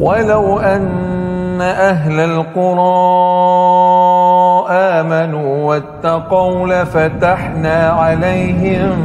ولو 0.00 0.58
أن 0.58 1.60
أهل 1.60 2.20
القرى 2.20 2.80
آمنوا 4.70 5.68
واتقوا 5.68 6.68
لفتحنا 6.68 7.88
عليهم 7.88 8.98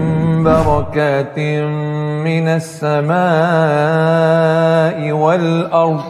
بركات 0.43 1.39
من 2.27 2.47
السماء 2.47 3.11
والأرض. 5.11 6.03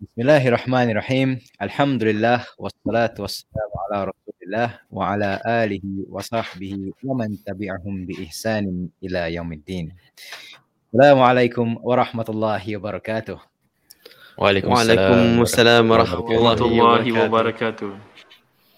بسم 0.00 0.18
الله 0.18 0.48
الرحمن 0.48 0.90
الرحيم. 0.90 1.38
الحمد 1.62 2.02
لله 2.02 2.44
والصلاة 2.58 3.14
والسلام 3.18 3.70
على 3.82 4.04
رسول 4.04 4.34
الله 4.46 4.70
وعلى 4.90 5.40
آله 5.46 5.82
وصحبه 6.10 6.92
ومن 7.04 7.44
تبعهم 7.46 8.06
بإحسان 8.06 8.88
إلى 9.04 9.34
يوم 9.34 9.52
الدين. 9.52 9.96
السلام 10.94 11.22
عليكم 11.22 11.76
ورحمة 11.82 12.24
الله 12.28 12.76
وبركاته. 12.76 13.55
وعليكم, 14.37 14.71
وعليكم 14.71 15.41
السلام 15.41 15.91
ورحمة 15.91 16.31
الله 16.31 16.53
الله 16.53 17.25
وبركاته 17.25 17.91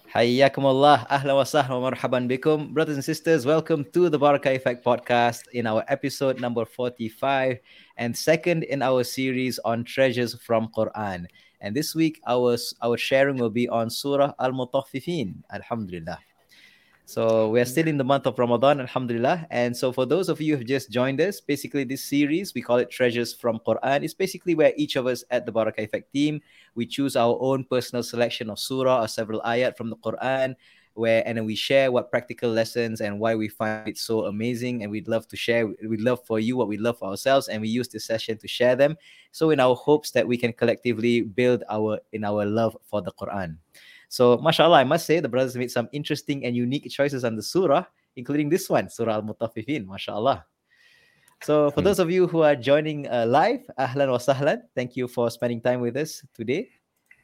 حياكم 0.08 0.66
الله 0.66 1.06
أهلا 1.10 1.32
وسهلا 1.32 1.74
ومرحبا 1.74 2.18
بكم 2.18 2.74
brothers 2.74 2.94
and 2.94 3.04
sisters 3.04 3.46
welcome 3.46 3.84
to 3.92 4.08
the 4.08 4.18
Barakah 4.18 4.54
Effect 4.54 4.84
podcast 4.84 5.48
in 5.52 5.66
our 5.66 5.84
episode 5.88 6.40
number 6.40 6.64
45 6.64 7.58
and 7.96 8.16
second 8.16 8.62
in 8.64 8.82
our 8.82 9.02
series 9.02 9.58
on 9.64 9.84
treasures 9.84 10.34
from 10.38 10.68
Quran 10.76 11.26
and 11.60 11.74
this 11.74 11.94
week 11.94 12.20
our 12.26 12.56
our 12.82 12.96
sharing 12.96 13.38
will 13.38 13.50
be 13.50 13.68
on 13.68 13.90
Surah 13.90 14.32
Al-Mutaffifin 14.38 15.42
Alhamdulillah 15.50 16.18
so 17.09 17.49
we're 17.49 17.65
still 17.65 17.87
in 17.87 17.97
the 17.97 18.03
month 18.03 18.27
of 18.27 18.37
Ramadan, 18.37 18.79
Alhamdulillah. 18.79 19.47
And 19.49 19.75
so 19.75 19.91
for 19.91 20.05
those 20.05 20.29
of 20.29 20.39
you 20.39 20.55
who've 20.55 20.67
just 20.67 20.91
joined 20.91 21.19
us, 21.19 21.41
basically 21.41 21.83
this 21.83 22.03
series, 22.03 22.53
we 22.53 22.61
call 22.61 22.77
it 22.77 22.91
Treasures 22.91 23.33
from 23.33 23.57
Quran. 23.65 24.03
It's 24.03 24.13
basically 24.13 24.53
where 24.53 24.73
each 24.77 24.95
of 24.95 25.07
us 25.07 25.23
at 25.31 25.47
the 25.47 25.51
Barakah 25.51 25.79
Effect 25.79 26.13
team, 26.13 26.39
we 26.75 26.85
choose 26.85 27.15
our 27.15 27.35
own 27.41 27.63
personal 27.63 28.03
selection 28.03 28.47
of 28.51 28.59
surah 28.59 29.01
or 29.01 29.07
several 29.07 29.41
ayat 29.41 29.75
from 29.75 29.89
the 29.89 29.95
Quran, 29.95 30.53
where 30.93 31.23
and 31.25 31.39
then 31.39 31.45
we 31.45 31.55
share 31.55 31.91
what 31.91 32.11
practical 32.11 32.51
lessons 32.51 33.01
and 33.01 33.19
why 33.19 33.33
we 33.33 33.47
find 33.47 33.87
it 33.87 33.97
so 33.97 34.25
amazing. 34.25 34.83
And 34.83 34.91
we'd 34.91 35.07
love 35.07 35.27
to 35.29 35.35
share, 35.35 35.65
we'd 35.65 36.01
love 36.01 36.23
for 36.27 36.39
you 36.39 36.57
what 36.57 36.67
we 36.67 36.77
love 36.77 36.99
for 36.99 37.09
ourselves, 37.09 37.47
and 37.47 37.59
we 37.59 37.69
use 37.69 37.87
this 37.87 38.05
session 38.05 38.37
to 38.37 38.47
share 38.47 38.75
them. 38.75 38.95
So 39.31 39.49
in 39.49 39.59
our 39.59 39.73
hopes 39.73 40.11
that 40.11 40.27
we 40.27 40.37
can 40.37 40.53
collectively 40.53 41.21
build 41.21 41.63
our 41.71 42.01
in 42.13 42.23
our 42.23 42.45
love 42.45 42.77
for 42.85 43.01
the 43.01 43.11
Quran. 43.13 43.57
So, 44.09 44.37
mashallah, 44.37 44.77
I 44.77 44.83
must 44.83 45.05
say 45.05 45.19
the 45.19 45.29
brothers 45.29 45.55
made 45.55 45.69
some 45.69 45.87
interesting 45.91 46.43
and 46.43 46.55
unique 46.55 46.89
choices 46.89 47.23
on 47.23 47.35
the 47.35 47.43
surah, 47.43 47.85
including 48.15 48.49
this 48.49 48.67
one, 48.67 48.89
Surah 48.89 49.13
Al 49.13 49.21
Mutaffifin, 49.21 49.85
mashallah. 49.85 50.45
So, 51.43 51.69
for 51.69 51.81
those 51.81 51.99
of 51.99 52.09
you 52.09 52.25
who 52.25 52.41
are 52.41 52.55
joining 52.55 53.07
uh, 53.07 53.25
live, 53.29 53.61
ahlan 53.77 54.09
wa 54.09 54.17
sahlan. 54.17 54.61
Thank 54.75 54.97
you 54.97 55.07
for 55.07 55.29
spending 55.29 55.61
time 55.61 55.79
with 55.79 55.95
us 55.95 56.25
today. 56.33 56.69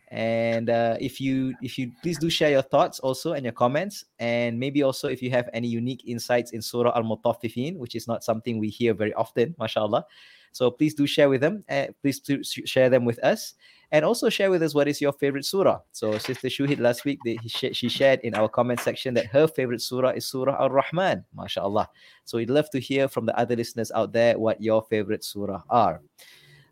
And 0.09 0.69
uh, 0.69 0.95
if 1.01 1.19
you 1.19 1.55
if 1.63 1.79
you 1.79 1.91
please 2.03 2.19
do 2.19 2.29
share 2.29 2.51
your 2.51 2.61
thoughts 2.61 2.99
also 2.99 3.33
and 3.33 3.43
your 3.43 3.51
comments, 3.57 4.05
and 4.19 4.59
maybe 4.59 4.83
also 4.83 5.09
if 5.09 5.23
you 5.23 5.31
have 5.31 5.49
any 5.53 5.67
unique 5.67 6.07
insights 6.07 6.51
in 6.51 6.61
Surah 6.61 6.93
Al 6.95 7.03
Mutaffifin, 7.03 7.77
which 7.77 7.95
is 7.95 8.07
not 8.07 8.23
something 8.23 8.59
we 8.59 8.69
hear 8.69 8.93
very 8.93 9.13
often, 9.15 9.55
mashallah. 9.57 10.05
So 10.51 10.69
please 10.69 10.93
do 10.93 11.07
share 11.07 11.27
with 11.27 11.41
them. 11.41 11.65
Uh, 11.67 11.87
please 12.01 12.19
do 12.19 12.43
share 12.43 12.89
them 12.89 13.03
with 13.03 13.17
us 13.25 13.55
and 13.95 14.03
also 14.03 14.27
share 14.27 14.51
with 14.51 14.61
us 14.61 14.75
what 14.75 14.89
is 14.89 14.99
your 14.99 15.13
favorite 15.13 15.45
surah. 15.45 15.79
So 15.93 16.17
Sister 16.17 16.49
Shuhid 16.49 16.79
last 16.79 17.05
week, 17.05 17.17
she 17.47 17.87
shared 17.87 18.19
in 18.27 18.35
our 18.35 18.49
comment 18.49 18.81
section 18.81 19.13
that 19.13 19.27
her 19.27 19.47
favorite 19.47 19.81
surah 19.81 20.09
is 20.09 20.25
Surah 20.25 20.59
Al-Rahman, 20.59 21.23
mashallah. 21.33 21.87
So 22.25 22.37
we'd 22.37 22.49
love 22.49 22.69
to 22.71 22.79
hear 22.81 23.07
from 23.07 23.25
the 23.25 23.31
other 23.39 23.55
listeners 23.55 23.93
out 23.95 24.11
there 24.11 24.37
what 24.37 24.61
your 24.61 24.83
favorite 24.89 25.23
surah 25.23 25.63
are. 25.69 26.01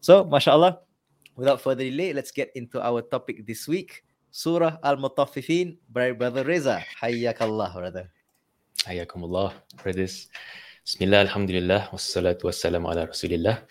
So 0.02 0.26
mashallah, 0.26 0.80
without 1.38 1.62
further 1.62 1.86
delay, 1.86 2.12
let's 2.12 2.32
get 2.32 2.52
into 2.56 2.84
our 2.84 3.02
topic 3.02 3.48
this 3.48 3.70
week. 3.70 4.04
Surah 4.32 4.76
Al-Mutaffifin 4.84 5.78
by 5.94 6.12
Brother 6.12 6.44
Reeza. 6.44 6.84
Hayyakallah, 7.02 7.74
brother. 7.74 8.12
Hayyakumullah, 8.80 9.54
brothers. 9.82 10.28
Bismillah, 10.84 11.32
alhamdulillah, 11.32 11.96
wassalatu 11.96 12.52
wassalamu 12.52 12.92
ala 12.92 13.08
rasulillah. 13.08 13.64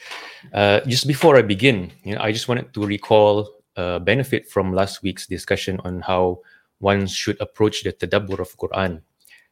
Uh, 0.48 0.80
just 0.88 1.04
before 1.04 1.36
I 1.36 1.44
begin, 1.44 1.92
you 2.08 2.16
know, 2.16 2.24
I 2.24 2.32
just 2.32 2.48
wanted 2.48 2.72
to 2.72 2.88
recall 2.88 3.52
a 3.76 4.00
benefit 4.00 4.48
from 4.48 4.72
last 4.72 5.04
week's 5.04 5.28
discussion 5.28 5.76
on 5.84 6.00
how 6.00 6.40
one 6.80 7.04
should 7.04 7.36
approach 7.36 7.84
the 7.84 7.92
tadabbur 7.92 8.40
of 8.40 8.56
Quran, 8.56 9.04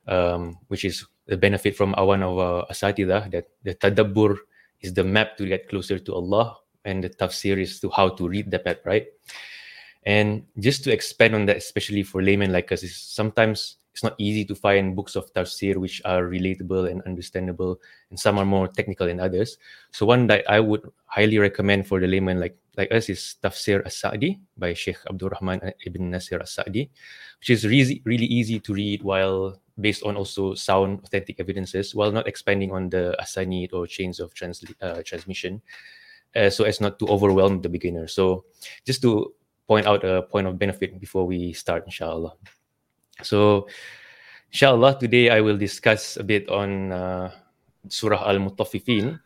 um, 0.09 0.57
which 0.73 0.89
is 0.89 1.05
the 1.29 1.37
benefit 1.37 1.77
from 1.77 1.93
one 1.93 2.25
of 2.25 2.41
our 2.41 2.65
asatidah 2.73 3.29
that 3.29 3.53
the 3.61 3.77
tadabbur 3.77 4.41
is 4.81 4.97
the 4.97 5.05
map 5.05 5.37
to 5.37 5.45
get 5.45 5.69
closer 5.69 6.01
to 6.01 6.17
Allah 6.17 6.57
and 6.89 7.05
the 7.05 7.13
tafsir 7.13 7.61
is 7.61 7.77
to 7.85 7.93
how 7.93 8.09
to 8.09 8.25
read 8.25 8.51
the 8.51 8.63
map, 8.65 8.81
right? 8.89 9.05
And 10.09 10.49
just 10.57 10.83
to 10.85 10.93
expand 10.97 11.35
on 11.35 11.45
that, 11.45 11.59
especially 11.61 12.09
for 12.09 12.25
laymen 12.25 12.57
like 12.57 12.73
us, 12.73 12.83
is 12.83 12.97
sometimes 12.97 13.77
it's 13.93 14.03
not 14.03 14.15
easy 14.19 14.45
to 14.45 14.55
find 14.55 14.95
books 14.95 15.17
of 15.17 15.33
tafsir 15.35 15.77
which 15.77 16.01
are 16.05 16.25
relatable 16.25 16.91
and 16.91 17.03
understandable, 17.03 17.81
and 18.11 18.19
some 18.19 18.39
are 18.39 18.45
more 18.45 18.69
technical 18.69 19.07
than 19.07 19.21
others. 19.21 19.59
So 19.93 20.07
one 20.07 20.27
that 20.29 20.49
I 20.49 20.61
would 20.61 20.91
highly 21.07 21.39
recommend 21.39 21.87
for 21.87 22.01
the 22.01 22.07
layman 22.07 22.41
like 22.41 22.57
like 22.77 22.93
us 22.93 23.11
is 23.11 23.37
Tafsir 23.43 23.85
As-Sa'di 23.85 24.39
by 24.57 24.73
Sheikh 24.75 24.99
Abdul 25.11 25.31
Rahman 25.31 25.73
ibn 25.85 26.11
Nasir 26.11 26.41
As-Sa'di, 26.41 26.89
which 27.41 27.51
is 27.51 27.67
really 27.67 28.01
really 28.05 28.27
easy 28.27 28.61
to 28.61 28.73
read 28.73 29.03
while 29.03 29.61
based 29.81 30.05
on 30.05 30.17
also 30.17 30.55
sound 30.55 31.01
authentic 31.05 31.41
evidences 31.41 31.95
while 31.95 32.13
not 32.13 32.29
expanding 32.29 32.71
on 32.71 32.91
the 32.91 33.17
asanid 33.19 33.73
or 33.73 33.87
chains 33.87 34.21
of 34.21 34.33
uh, 34.83 35.03
transmission 35.05 35.63
uh, 36.37 36.51
so 36.51 36.65
as 36.65 36.81
not 36.81 36.99
to 36.99 37.07
overwhelm 37.09 37.61
the 37.61 37.69
beginner. 37.69 38.07
So 38.07 38.45
just 38.87 39.03
to 39.03 39.35
point 39.67 39.87
out 39.87 40.05
a 40.05 40.23
point 40.23 40.47
of 40.47 40.59
benefit 40.59 41.01
before 41.01 41.27
we 41.27 41.53
start, 41.53 41.85
inshallah. 41.87 42.35
So, 43.23 43.69
inshallah, 44.51 44.99
today 44.99 45.31
I 45.31 45.41
will 45.41 45.57
discuss 45.57 46.17
a 46.17 46.25
bit 46.25 46.49
on 46.49 46.93
uh, 46.93 47.31
Surah 47.89 48.29
Al 48.29 48.39
Mutaffifin, 48.39 49.21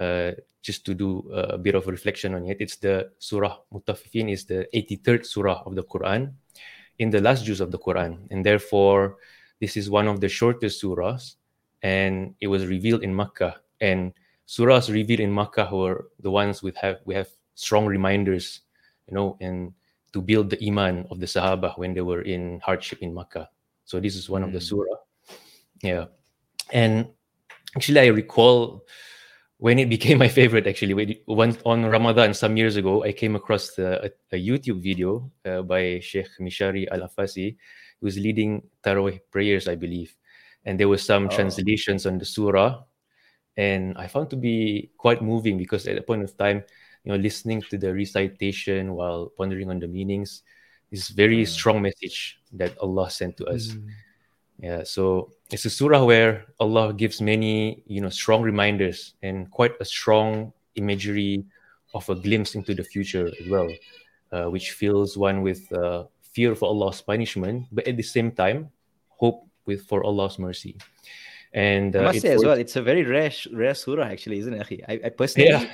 uh, 0.00 0.32
just 0.62 0.84
to 0.86 0.94
do 0.94 1.28
a 1.32 1.58
bit 1.58 1.74
of 1.74 1.86
reflection 1.86 2.34
on 2.34 2.46
it. 2.46 2.58
It's 2.60 2.76
the 2.76 3.10
Surah 3.18 3.58
Mutaffifin 3.72 4.32
is 4.32 4.44
the 4.44 4.66
83rd 4.74 5.26
Surah 5.26 5.62
of 5.66 5.74
the 5.74 5.84
Quran, 5.84 6.32
in 6.98 7.10
the 7.10 7.20
last 7.20 7.44
juz 7.44 7.60
of 7.60 7.70
the 7.70 7.78
Quran, 7.78 8.26
and 8.30 8.44
therefore 8.44 9.16
this 9.60 9.76
is 9.76 9.90
one 9.90 10.08
of 10.08 10.20
the 10.20 10.28
shortest 10.28 10.82
surahs, 10.82 11.36
and 11.82 12.34
it 12.40 12.48
was 12.48 12.66
revealed 12.66 13.02
in 13.02 13.14
Makkah. 13.14 13.60
And 13.80 14.12
surahs 14.46 14.92
revealed 14.92 15.20
in 15.20 15.32
Makkah 15.32 15.68
were 15.72 16.10
the 16.20 16.30
ones 16.30 16.62
with 16.62 16.76
have 16.76 17.00
we 17.04 17.14
have 17.14 17.28
strong 17.54 17.86
reminders, 17.86 18.60
you 19.08 19.14
know, 19.14 19.36
and 19.40 19.72
to 20.14 20.22
build 20.22 20.48
the 20.48 20.60
iman 20.70 21.04
of 21.10 21.18
the 21.18 21.26
Sahaba 21.26 21.76
when 21.76 21.92
they 21.92 22.00
were 22.00 22.22
in 22.22 22.60
hardship 22.62 23.02
in 23.02 23.12
Makkah. 23.12 23.50
So 23.84 23.98
this 23.98 24.14
is 24.14 24.30
one 24.30 24.42
mm. 24.42 24.46
of 24.46 24.52
the 24.52 24.60
surah. 24.60 25.02
Yeah. 25.82 26.06
And 26.70 27.10
actually 27.74 27.98
I 27.98 28.06
recall 28.06 28.86
when 29.58 29.80
it 29.80 29.88
became 29.96 30.18
my 30.18 30.28
favorite 30.28 30.68
actually 30.68 31.18
when 31.26 31.58
on 31.66 31.84
Ramadan 31.84 32.32
some 32.32 32.56
years 32.56 32.76
ago 32.76 33.02
I 33.02 33.10
came 33.10 33.34
across 33.34 33.74
the, 33.74 34.06
a, 34.06 34.10
a 34.36 34.38
YouTube 34.38 34.80
video 34.80 35.32
uh, 35.44 35.62
by 35.62 35.98
Sheikh 35.98 36.30
Mishari 36.40 36.86
Al-Afasi 36.94 37.56
who 37.98 38.06
was 38.06 38.16
leading 38.16 38.62
Tarawih 38.86 39.18
prayers 39.32 39.66
I 39.66 39.74
believe 39.74 40.14
and 40.64 40.78
there 40.78 40.88
were 40.88 40.98
some 40.98 41.26
oh. 41.26 41.34
translations 41.34 42.06
on 42.06 42.18
the 42.18 42.24
surah 42.24 42.82
and 43.56 43.98
I 43.98 44.06
found 44.06 44.30
to 44.30 44.36
be 44.36 44.90
quite 44.96 45.22
moving 45.22 45.58
because 45.58 45.86
at 45.88 45.98
a 45.98 46.02
point 46.02 46.22
of 46.22 46.36
time 46.38 46.62
you 47.04 47.12
know 47.12 47.18
listening 47.18 47.62
to 47.70 47.76
the 47.78 47.92
recitation 47.94 48.94
while 48.94 49.30
pondering 49.36 49.70
on 49.70 49.78
the 49.78 49.86
meanings 49.86 50.42
is 50.90 51.08
very 51.08 51.44
strong 51.44 51.82
message 51.82 52.40
that 52.52 52.76
Allah 52.78 53.10
sent 53.10 53.36
to 53.38 53.46
us. 53.46 53.68
Mm. 53.68 53.88
Yeah, 54.62 54.82
so 54.84 55.32
it's 55.50 55.64
a 55.64 55.70
surah 55.70 56.04
where 56.04 56.46
Allah 56.60 56.94
gives 56.94 57.20
many, 57.20 57.82
you 57.86 58.00
know, 58.00 58.08
strong 58.08 58.42
reminders 58.42 59.14
and 59.22 59.50
quite 59.50 59.74
a 59.80 59.84
strong 59.84 60.52
imagery 60.76 61.44
of 61.92 62.08
a 62.08 62.14
glimpse 62.14 62.54
into 62.54 62.74
the 62.74 62.84
future 62.84 63.26
as 63.26 63.48
well, 63.48 63.68
uh, 64.30 64.46
which 64.46 64.70
fills 64.70 65.18
one 65.18 65.42
with 65.42 65.66
uh, 65.72 66.04
fear 66.22 66.54
for 66.54 66.68
Allah's 66.68 67.02
punishment, 67.02 67.66
but 67.72 67.86
at 67.88 67.96
the 67.96 68.02
same 68.02 68.30
time, 68.30 68.70
hope 69.08 69.44
with 69.66 69.82
for 69.86 70.04
Allah's 70.04 70.38
mercy. 70.38 70.78
And 71.52 71.96
uh, 71.96 72.00
I 72.00 72.02
must 72.02 72.20
say 72.20 72.34
as 72.34 72.44
well, 72.44 72.56
it's 72.56 72.76
a 72.76 72.82
very 72.82 73.02
rare, 73.02 73.32
rare 73.52 73.74
surah 73.74 74.06
actually, 74.06 74.38
isn't 74.38 74.54
it? 74.54 74.84
I, 74.88 75.00
I 75.06 75.08
personally, 75.10 75.50
yeah 75.50 75.66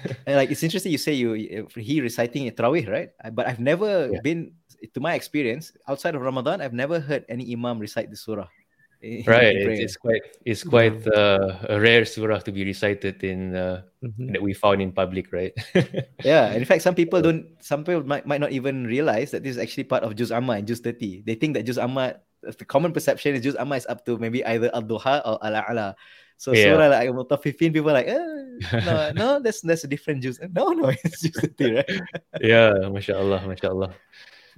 like 0.26 0.50
it's 0.50 0.62
interesting 0.62 0.92
you 0.92 0.98
say 0.98 1.12
you 1.12 1.66
he 1.76 2.00
reciting 2.00 2.50
Tarawih, 2.50 2.88
right? 2.88 3.10
But 3.32 3.46
I've 3.46 3.60
never 3.60 4.10
yeah. 4.12 4.20
been 4.20 4.52
to 4.94 5.00
my 5.00 5.14
experience 5.14 5.72
outside 5.88 6.14
of 6.14 6.22
Ramadan. 6.22 6.60
I've 6.60 6.74
never 6.74 7.00
heard 7.00 7.24
any 7.28 7.52
imam 7.52 7.78
recite 7.78 8.10
the 8.10 8.16
surah. 8.16 8.48
Right, 9.02 9.58
it's, 9.58 9.80
it's, 9.80 9.96
quite 9.98 10.22
it's 10.46 10.62
quite 10.62 11.02
uh, 11.10 11.58
a 11.66 11.80
rare 11.80 12.04
surah 12.04 12.38
to 12.38 12.52
be 12.52 12.62
recited 12.62 13.24
in 13.24 13.56
uh, 13.56 13.82
mm-hmm. 13.98 14.30
that 14.30 14.40
we 14.40 14.54
found 14.54 14.80
in 14.80 14.92
public, 14.92 15.32
right? 15.32 15.50
yeah, 16.22 16.54
in 16.54 16.64
fact, 16.64 16.86
some 16.86 16.94
people 16.94 17.20
don't. 17.20 17.50
Some 17.58 17.82
people 17.82 18.06
might, 18.06 18.30
might 18.30 18.38
not 18.38 18.52
even 18.52 18.86
realize 18.86 19.32
that 19.32 19.42
this 19.42 19.58
is 19.58 19.58
actually 19.58 19.90
part 19.90 20.04
of 20.04 20.14
Juz 20.14 20.30
Amma 20.30 20.52
and 20.62 20.68
Juz 20.68 20.78
30. 20.78 21.26
They 21.26 21.34
think 21.34 21.54
that 21.54 21.66
Juz 21.66 21.78
Amma 21.78 22.22
the 22.42 22.64
common 22.64 22.92
perception 22.92 23.34
is 23.34 23.42
Juz 23.42 23.56
Amma 23.56 23.76
is 23.76 23.86
up 23.86 24.04
to 24.06 24.18
maybe 24.18 24.44
either 24.44 24.70
Al-Duha 24.74 25.22
or 25.24 25.38
Al-A'la. 25.44 25.94
So 26.36 26.52
Yeah. 26.52 26.74
surah 26.74 26.88
like 26.88 27.08
Mutaffifin, 27.10 27.72
people 27.72 27.90
are 27.90 28.02
like, 28.02 28.08
eh, 28.08 28.18
no, 28.84 29.12
no, 29.14 29.28
that's 29.40 29.60
that's 29.62 29.84
a 29.84 29.88
different 29.88 30.22
juz. 30.22 30.40
No, 30.50 30.74
no, 30.74 30.88
it's 31.04 31.22
just 31.22 31.40
the 31.40 31.48
thing, 31.54 31.74
right? 31.78 31.86
yeah, 32.40 32.74
mashallah, 32.90 33.46
mashallah. 33.46 33.94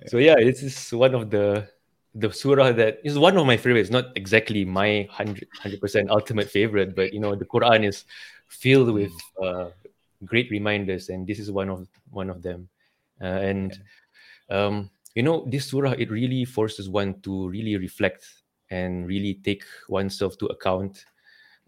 So 0.06 0.16
yeah, 0.18 0.36
this 0.36 0.62
is 0.62 0.76
one 0.92 1.14
of 1.14 1.28
the 1.28 1.68
the 2.14 2.32
surah 2.32 2.72
that 2.72 3.00
is 3.04 3.18
one 3.18 3.36
of 3.36 3.44
my 3.44 3.56
favorites. 3.56 3.90
Not 3.90 4.16
exactly 4.16 4.64
my 4.64 5.08
100 5.12 5.80
percent 5.80 6.10
ultimate 6.10 6.48
favorite, 6.48 6.96
but 6.96 7.12
you 7.12 7.20
know 7.20 7.34
the 7.36 7.44
Quran 7.44 7.84
is 7.84 8.04
filled 8.48 8.90
with 8.90 9.12
uh, 9.42 9.68
great 10.24 10.50
reminders, 10.50 11.08
and 11.10 11.26
this 11.26 11.38
is 11.38 11.52
one 11.52 11.68
of 11.68 11.86
one 12.10 12.30
of 12.30 12.40
them. 12.42 12.68
Uh, 13.20 13.44
and 13.44 13.78
um, 14.50 14.90
you 15.14 15.22
know, 15.22 15.44
this 15.48 15.66
surah 15.66 15.92
it 15.92 16.10
really 16.10 16.44
forces 16.44 16.88
one 16.88 17.20
to 17.22 17.48
really 17.48 17.76
reflect 17.76 18.26
and 18.70 19.06
really 19.06 19.34
take 19.44 19.64
oneself 19.88 20.36
to 20.38 20.46
account. 20.46 21.04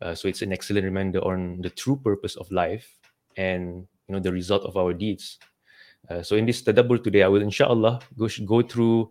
Uh, 0.03 0.15
so 0.15 0.29
it's 0.29 0.43
an 0.43 0.53
excellent 0.53 0.85
reminder 0.85 1.21
on 1.21 1.61
the 1.63 1.71
true 1.71 1.97
purpose 1.97 2.37
of 2.37 2.51
life 2.51 2.99
and 3.37 3.87
you 4.09 4.13
know 4.15 4.21
the 4.21 4.33
result 4.33 4.63
of 4.65 4.77
our 4.77 4.93
deeds. 4.93 5.39
Uh, 6.11 6.23
so 6.23 6.37
in 6.37 6.47
this 6.47 6.63
tadabbur 6.63 7.03
today, 7.03 7.23
I 7.23 7.29
will 7.29 7.43
inshallah 7.43 8.01
go, 8.17 8.29
go 8.45 8.63
through 8.63 9.11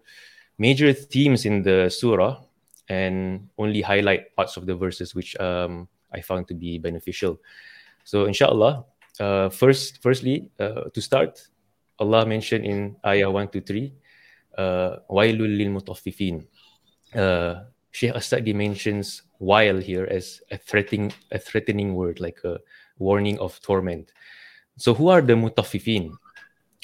major 0.58 0.94
themes 0.94 1.46
in 1.46 1.64
the 1.64 1.90
surah 1.90 2.42
and 2.88 3.50
only 3.58 3.82
highlight 3.82 4.36
parts 4.36 4.58
of 4.58 4.66
the 4.66 4.76
verses 4.76 5.16
which 5.16 5.36
um, 5.40 5.88
I 6.14 6.22
found 6.22 6.48
to 6.50 6.54
be 6.54 6.78
beneficial. 6.78 7.40
So 8.04 8.26
inshallah, 8.26 8.86
uh, 9.20 9.50
first, 9.50 10.02
firstly, 10.02 10.50
uh, 10.60 10.92
to 10.94 11.02
start, 11.02 11.42
Allah 12.00 12.26
mentioned 12.26 12.66
in 12.66 12.96
ayah 13.06 13.32
1 13.32 13.50
to 13.50 13.62
3, 13.62 13.88
uh, 13.88 13.90
uh, 14.58 14.98
وَيْلٌ 15.10 15.40
لِلْمُطَفِّفِينَ 15.40 16.46
uh, 17.16 17.64
Sheikh 17.92 18.12
As-Sa'di 18.12 18.54
mentions 18.54 19.24
wayl 19.40 19.82
here 19.82 20.06
as 20.12 20.42
a 20.52 20.58
threatening, 20.58 21.14
a 21.32 21.40
threatening 21.40 21.96
word, 21.96 22.20
like 22.20 22.40
a 22.44 22.60
warning 23.00 23.40
of 23.40 23.60
torment. 23.62 24.12
So 24.78 24.94
who 24.94 25.08
are 25.08 25.22
the 25.22 25.34
mutaffifin? 25.34 26.12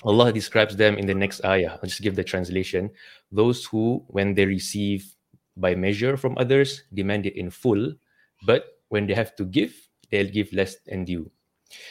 Allah 0.04 0.32
describes 0.32 0.76
them 0.76 0.98
in 0.98 1.06
the 1.06 1.14
next 1.14 1.44
ayah. 1.44 1.72
I'll 1.72 1.90
just 1.90 2.02
give 2.02 2.16
the 2.16 2.24
translation. 2.24 2.90
Those 3.32 3.66
who, 3.66 4.04
when 4.08 4.34
they 4.34 4.46
receive 4.46 5.14
by 5.58 5.76
measure 5.76 6.16
from 6.16 6.38
others, 6.38 6.84
demand 6.94 7.26
it 7.26 7.36
in 7.36 7.50
full, 7.50 7.94
but 8.46 8.80
when 8.88 9.06
they 9.06 9.14
have 9.14 9.36
to 9.36 9.46
give, 9.46 9.76
they'll 10.10 10.32
give 10.32 10.52
less 10.54 10.78
than 10.88 11.04
due. 11.04 11.30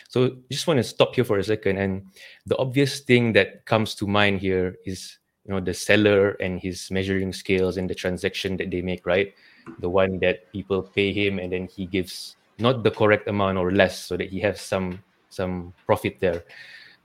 So 0.09 0.37
just 0.51 0.67
want 0.67 0.79
to 0.79 0.85
stop 0.85 1.15
here 1.15 1.25
for 1.25 1.39
a 1.39 1.45
second. 1.45 1.77
And 1.79 2.09
the 2.47 2.57
obvious 2.57 3.01
thing 3.01 3.33
that 3.35 3.65
comes 3.67 3.95
to 3.97 4.07
mind 4.07 4.41
here 4.41 4.77
is 4.85 5.20
you 5.51 5.57
know 5.57 5.61
the 5.61 5.75
seller 5.75 6.39
and 6.39 6.63
his 6.63 6.93
measuring 6.93 7.33
scales 7.33 7.77
and 7.77 7.91
the 7.91 7.95
transaction 7.95 8.57
that 8.59 8.71
they 8.71 8.83
make, 8.83 9.05
right? 9.05 9.35
The 9.81 9.91
one 9.91 10.21
that 10.21 10.47
people 10.53 10.81
pay 10.81 11.13
him 11.13 11.41
and 11.41 11.51
then 11.51 11.67
he 11.67 11.87
gives 11.87 12.37
not 12.59 12.85
the 12.85 12.91
correct 12.93 13.27
amount 13.27 13.59
or 13.59 13.73
less 13.73 13.99
so 13.99 14.17
that 14.17 14.31
he 14.31 14.39
has 14.47 14.61
some 14.61 15.03
some 15.29 15.75
profit 15.87 16.21
there. 16.21 16.45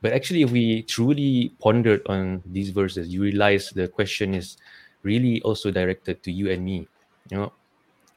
But 0.02 0.14
actually, 0.14 0.44
if 0.44 0.52
we 0.52 0.84
truly 0.84 1.58
pondered 1.58 2.06
on 2.06 2.44
these 2.46 2.70
verses, 2.70 3.10
you 3.10 3.24
realize 3.24 3.74
the 3.74 3.88
question 3.88 4.36
is 4.36 4.58
really 5.02 5.42
also 5.42 5.72
directed 5.72 6.22
to 6.22 6.32
you 6.32 6.52
and 6.52 6.64
me. 6.64 6.86
You 7.34 7.38
know, 7.38 7.54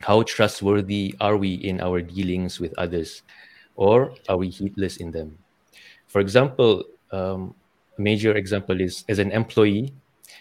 how 0.01 0.25
trustworthy 0.29 1.17
are 1.25 1.39
we 1.41 1.55
in 1.65 1.81
our 1.81 2.05
dealings 2.05 2.61
with 2.61 2.77
others, 2.77 3.23
or 3.77 4.13
are 4.29 4.37
we 4.37 4.53
heedless 4.53 4.99
in 4.99 5.09
them? 5.09 5.39
For 6.05 6.21
example, 6.21 6.85
um, 7.17 7.55
major 7.97 8.37
example 8.37 8.77
is 8.77 9.09
as 9.09 9.19
an 9.19 9.33
employee, 9.33 9.97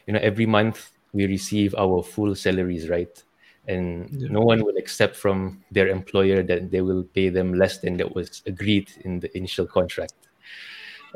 you 0.07 0.13
know, 0.13 0.19
every 0.21 0.45
month 0.45 0.92
we 1.13 1.27
receive 1.27 1.75
our 1.75 2.01
full 2.01 2.36
salaries, 2.36 2.89
right? 2.89 3.24
And 3.68 4.09
no 4.31 4.39
one 4.39 4.63
will 4.63 4.77
accept 4.77 5.15
from 5.15 5.63
their 5.71 5.89
employer 5.89 6.42
that 6.44 6.71
they 6.71 6.81
will 6.81 7.04
pay 7.04 7.27
them 7.30 7.54
less 7.54 7.80
than 7.80 7.98
that 7.98 8.15
was 8.15 8.42
agreed 8.45 8.89
in 9.01 9.19
the 9.19 9.36
initial 9.38 9.68
contract. 9.68 10.13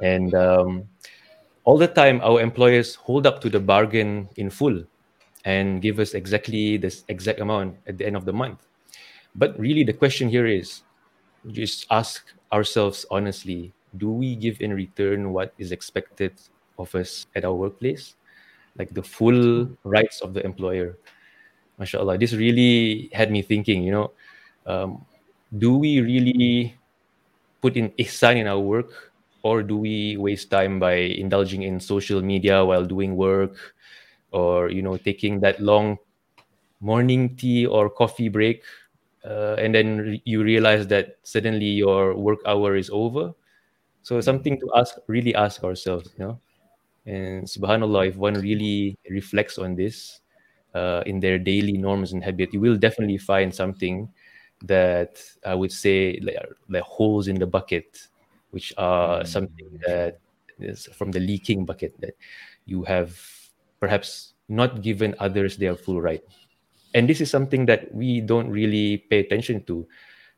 And 0.03 0.35
um, 0.35 0.89
all 1.63 1.77
the 1.77 1.87
time, 1.87 2.19
our 2.21 2.41
employers 2.41 2.95
hold 2.95 3.25
up 3.25 3.39
to 3.41 3.49
the 3.49 3.59
bargain 3.59 4.27
in 4.35 4.49
full 4.49 4.83
and 5.45 5.81
give 5.81 5.99
us 5.99 6.13
exactly 6.13 6.77
this 6.77 7.03
exact 7.07 7.39
amount 7.39 7.77
at 7.87 7.97
the 7.97 8.05
end 8.05 8.17
of 8.17 8.25
the 8.25 8.33
month. 8.33 8.67
But 9.33 9.57
really, 9.57 9.83
the 9.83 9.93
question 9.93 10.27
here 10.27 10.45
is 10.45 10.83
just 11.47 11.87
ask 11.89 12.21
ourselves 12.53 13.05
honestly 13.09 13.73
do 13.97 14.11
we 14.11 14.35
give 14.35 14.61
in 14.61 14.73
return 14.73 15.33
what 15.33 15.53
is 15.57 15.71
expected 15.71 16.33
of 16.77 16.93
us 16.95 17.25
at 17.35 17.43
our 17.43 17.53
workplace? 17.53 18.15
Like 18.77 18.93
the 18.93 19.03
full 19.03 19.69
rights 19.83 20.21
of 20.21 20.33
the 20.33 20.43
employer. 20.45 20.97
MashaAllah. 21.79 22.19
This 22.19 22.33
really 22.33 23.09
had 23.13 23.31
me 23.31 23.41
thinking, 23.41 23.83
you 23.83 23.91
know, 23.91 24.11
um, 24.65 25.05
do 25.57 25.77
we 25.77 26.01
really 26.01 26.75
put 27.61 27.75
in 27.77 27.89
ihsan 27.99 28.37
in 28.37 28.47
our 28.47 28.59
work 28.59 29.11
or 29.43 29.63
do 29.63 29.77
we 29.77 30.17
waste 30.17 30.49
time 30.51 30.79
by 30.79 30.93
indulging 30.93 31.63
in 31.63 31.79
social 31.79 32.21
media 32.21 32.63
while 32.65 32.85
doing 32.85 33.15
work 33.15 33.55
or 34.31 34.69
you 34.69 34.81
know 34.81 34.97
taking 34.97 35.39
that 35.41 35.59
long 35.61 35.97
morning 36.81 37.35
tea 37.35 37.65
or 37.65 37.89
coffee 37.89 38.29
break 38.29 38.63
uh, 39.25 39.55
and 39.59 39.75
then 39.75 40.19
you 40.25 40.43
realize 40.43 40.87
that 40.87 41.17
suddenly 41.23 41.65
your 41.65 42.15
work 42.15 42.39
hour 42.45 42.75
is 42.75 42.89
over 42.91 43.33
so 44.03 44.21
something 44.21 44.59
to 44.59 44.67
ask 44.75 44.95
really 45.07 45.35
ask 45.35 45.63
ourselves 45.63 46.09
you 46.17 46.25
know 46.25 46.39
and 47.05 47.45
subhanallah 47.45 48.07
if 48.07 48.15
one 48.15 48.35
really 48.35 48.97
reflects 49.09 49.57
on 49.57 49.75
this 49.75 50.21
uh, 50.75 51.03
in 51.05 51.19
their 51.19 51.39
daily 51.39 51.73
norms 51.73 52.13
and 52.13 52.23
habit 52.23 52.53
you 52.53 52.59
will 52.59 52.77
definitely 52.77 53.17
find 53.17 53.53
something 53.53 54.09
that 54.63 55.21
i 55.45 55.55
would 55.55 55.71
say 55.71 56.19
like, 56.21 56.37
like 56.69 56.83
holes 56.83 57.27
in 57.27 57.35
the 57.39 57.47
bucket 57.47 58.07
which 58.51 58.73
are 58.77 59.25
something 59.25 59.67
that 59.87 60.19
is 60.59 60.85
from 60.93 61.11
the 61.11 61.19
leaking 61.19 61.65
bucket 61.65 61.93
that 61.99 62.13
you 62.65 62.83
have 62.83 63.17
perhaps 63.79 64.33
not 64.47 64.81
given 64.81 65.15
others 65.19 65.57
their 65.57 65.75
full 65.75 65.99
right. 66.01 66.21
And 66.93 67.07
this 67.09 67.21
is 67.21 67.31
something 67.31 67.65
that 67.65 67.93
we 67.93 68.21
don't 68.21 68.49
really 68.49 68.97
pay 69.09 69.19
attention 69.19 69.63
to. 69.63 69.87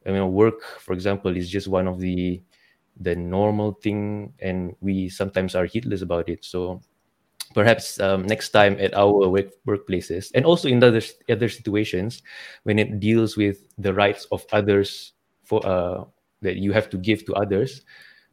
I 0.06 0.12
mean, 0.12 0.32
work, 0.32 0.62
for 0.80 0.94
example, 0.94 1.36
is 1.36 1.50
just 1.50 1.68
one 1.68 1.88
of 1.88 2.00
the 2.00 2.42
the 3.00 3.16
normal 3.16 3.74
thing, 3.74 4.34
and 4.40 4.76
we 4.82 5.10
sometimes 5.10 5.56
are 5.56 5.66
heedless 5.66 6.02
about 6.02 6.30
it. 6.30 6.46
So 6.46 6.82
perhaps 7.54 8.00
um, 8.00 8.26
next 8.26 8.50
time 8.50 8.78
at 8.80 8.94
our 8.94 9.30
work, 9.30 9.54
workplaces, 9.68 10.32
and 10.34 10.46
also 10.46 10.68
in 10.68 10.84
other 10.84 11.02
other 11.30 11.50
situations, 11.50 12.22
when 12.64 12.80
it 12.80 13.00
deals 13.00 13.38
with 13.38 13.66
the 13.78 13.94
rights 13.94 14.26
of 14.32 14.46
others 14.52 15.14
for 15.44 15.66
uh, 15.66 16.04
that 16.42 16.58
you 16.58 16.72
have 16.74 16.90
to 16.90 16.98
give 16.98 17.26
to 17.26 17.34
others, 17.36 17.82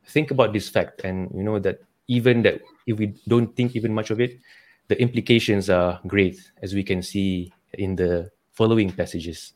think 0.06 0.30
about 0.30 0.52
this 0.52 0.68
fact, 0.68 1.02
and 1.04 1.30
you 1.34 1.42
know 1.42 1.58
that 1.58 1.80
even 2.08 2.42
that 2.42 2.60
if 2.86 2.98
we 2.98 3.14
don't 3.28 3.54
think 3.56 3.76
even 3.76 3.94
much 3.94 4.10
of 4.10 4.20
it, 4.20 4.40
the 4.88 5.00
implications 5.00 5.70
are 5.70 6.00
great, 6.06 6.40
as 6.62 6.74
we 6.74 6.82
can 6.82 7.02
see 7.02 7.52
in 7.74 7.96
the 7.96 8.30
following 8.52 8.90
passages. 8.90 9.54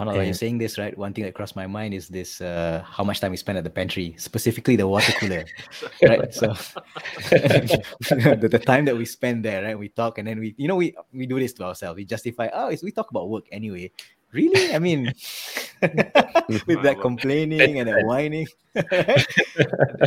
SubhanAllah, 0.00 0.16
when 0.16 0.24
you're 0.26 0.34
saying 0.34 0.58
this, 0.58 0.78
right? 0.78 0.96
One 0.96 1.12
thing 1.12 1.24
that 1.24 1.34
crossed 1.34 1.56
my 1.56 1.66
mind 1.66 1.94
is 1.94 2.08
this: 2.08 2.40
uh, 2.40 2.82
how 2.86 3.04
much 3.04 3.20
time 3.20 3.30
we 3.30 3.36
spend 3.36 3.58
at 3.58 3.64
the 3.64 3.70
pantry, 3.70 4.14
specifically 4.18 4.76
the 4.76 4.88
water 4.88 5.12
cooler, 5.12 5.44
right? 6.02 6.32
So 6.32 6.48
the, 7.30 8.48
the 8.50 8.58
time 8.58 8.84
that 8.86 8.96
we 8.96 9.04
spend 9.04 9.44
there, 9.44 9.62
right? 9.62 9.78
We 9.78 9.88
talk 9.88 10.18
and 10.18 10.26
then 10.26 10.40
we, 10.40 10.54
you 10.56 10.68
know, 10.68 10.76
we 10.76 10.96
we 11.12 11.26
do 11.26 11.38
this 11.38 11.52
to 11.54 11.64
ourselves. 11.64 11.96
We 11.96 12.04
justify, 12.04 12.48
oh, 12.52 12.68
it's, 12.68 12.82
we 12.82 12.92
talk 12.92 13.10
about 13.10 13.28
work 13.28 13.44
anyway. 13.52 13.92
Really? 14.32 14.72
I 14.74 14.78
mean, 14.78 15.06
with 15.82 16.82
that 16.82 16.98
complaining 17.00 17.80
and 17.80 17.88
that 17.88 18.04
whining, 18.06 18.46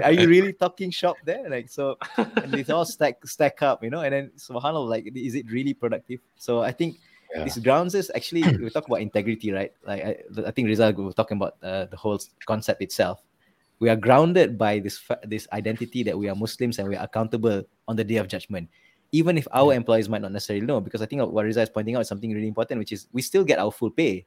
are 0.02 0.14
you 0.14 0.30
really 0.30 0.54
talking 0.54 0.92
shop 0.92 1.18
there? 1.26 1.50
Like 1.50 1.70
so, 1.70 1.98
and 2.18 2.56
it's 2.56 2.70
all 2.70 2.86
stack 2.86 3.26
stack 3.28 3.62
up, 3.62 3.84
you 3.84 3.90
know. 3.90 4.00
And 4.00 4.14
then 4.14 4.32
Subhanallah, 4.38 4.88
like, 4.88 5.12
is 5.14 5.36
it 5.36 5.52
really 5.52 5.74
productive? 5.74 6.22
So 6.38 6.62
I 6.62 6.72
think 6.72 6.98
Yeah. 7.34 7.44
this 7.46 7.58
grounds 7.58 7.96
is 7.96 8.12
actually 8.16 8.44
we 8.58 8.70
talk 8.70 8.88
about 8.88 9.02
integrity, 9.02 9.52
right? 9.52 9.74
Like 9.86 10.04
I, 10.04 10.18
I 10.46 10.52
think 10.52 10.68
Rizal 10.68 10.94
was 10.94 11.16
talking 11.16 11.38
about 11.38 11.58
uh, 11.64 11.86
the 11.86 11.98
whole 11.98 12.20
concept 12.46 12.82
itself. 12.82 13.24
We 13.80 13.90
are 13.90 13.96
grounded 13.96 14.58
by 14.58 14.80
this 14.80 15.02
this 15.26 15.48
identity 15.52 16.04
that 16.04 16.18
we 16.18 16.30
are 16.30 16.36
Muslims 16.36 16.78
and 16.80 16.88
we 16.88 16.96
are 16.96 17.04
accountable 17.04 17.64
on 17.88 17.96
the 17.96 18.04
day 18.04 18.18
of 18.18 18.28
judgment, 18.28 18.70
even 19.12 19.38
if 19.38 19.48
our 19.52 19.74
employees 19.74 20.08
might 20.08 20.22
not 20.22 20.32
necessarily 20.32 20.66
know. 20.66 20.80
Because 20.80 21.02
I 21.02 21.06
think 21.06 21.22
what 21.26 21.44
Rizal 21.44 21.64
is 21.64 21.70
pointing 21.70 21.96
out 21.96 22.02
is 22.02 22.08
something 22.08 22.32
really 22.32 22.48
important, 22.48 22.80
which 22.80 22.92
is 22.92 23.08
we 23.12 23.22
still 23.22 23.44
get 23.44 23.58
our 23.58 23.72
full 23.72 23.90
pay. 23.90 24.26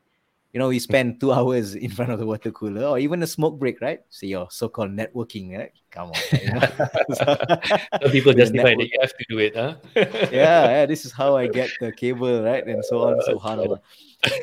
You 0.56 0.60
know, 0.60 0.68
we 0.68 0.78
spend 0.78 1.20
two 1.20 1.32
hours 1.36 1.74
in 1.74 1.90
front 1.90 2.12
of 2.12 2.18
the 2.18 2.24
water 2.24 2.50
cooler 2.50 2.84
or 2.88 2.98
even 2.98 3.22
a 3.22 3.26
smoke 3.26 3.58
break, 3.58 3.82
right? 3.82 4.00
So 4.08 4.24
your 4.24 4.48
so-called 4.50 4.88
networking, 4.88 5.52
right? 5.52 5.70
Come 5.90 6.08
on. 6.08 6.20
you 6.32 6.48
know? 6.48 6.60
Some 8.00 8.10
people 8.10 8.32
With 8.32 8.40
the 8.40 8.56
justify 8.56 8.72
that 8.72 8.88
you 8.88 8.96
have 8.98 9.12
to 9.12 9.24
do 9.28 9.36
it, 9.36 9.54
huh? 9.54 9.74
yeah, 10.32 10.80
yeah, 10.80 10.86
this 10.86 11.04
is 11.04 11.12
how 11.12 11.36
I 11.36 11.46
get 11.46 11.68
the 11.78 11.92
cable, 11.92 12.42
right? 12.42 12.66
And 12.66 12.82
so 12.82 13.04
on, 13.04 13.20
subhanAllah. 13.28 13.80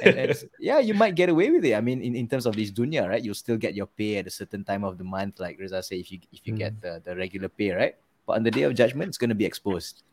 And, 0.04 0.14
and 0.14 0.30
it's- 0.30 0.46
yeah, 0.60 0.78
you 0.78 0.94
might 0.94 1.16
get 1.16 1.30
away 1.30 1.50
with 1.50 1.66
it. 1.66 1.74
I 1.74 1.82
mean, 1.82 2.00
in, 2.00 2.14
in 2.16 2.28
terms 2.28 2.46
of 2.46 2.56
this 2.56 2.70
dunya, 2.70 3.10
right? 3.10 3.24
You'll 3.24 3.34
still 3.34 3.58
get 3.58 3.74
your 3.74 3.88
pay 3.88 4.18
at 4.18 4.28
a 4.28 4.30
certain 4.30 4.64
time 4.64 4.84
of 4.84 5.00
the 5.00 5.04
month, 5.04 5.40
like 5.40 5.58
Reeza 5.58 5.82
say, 5.82 5.96
if 5.98 6.12
you 6.12 6.20
if 6.32 6.46
you 6.46 6.54
get 6.54 6.80
the, 6.80 7.02
the 7.04 7.16
regular 7.16 7.50
pay, 7.50 7.72
right? 7.72 7.96
But 8.28 8.34
on 8.34 8.44
the 8.44 8.52
day 8.52 8.70
of 8.70 8.76
judgment, 8.76 9.10
it's 9.10 9.18
gonna 9.18 9.34
be 9.34 9.46
exposed. 9.46 10.04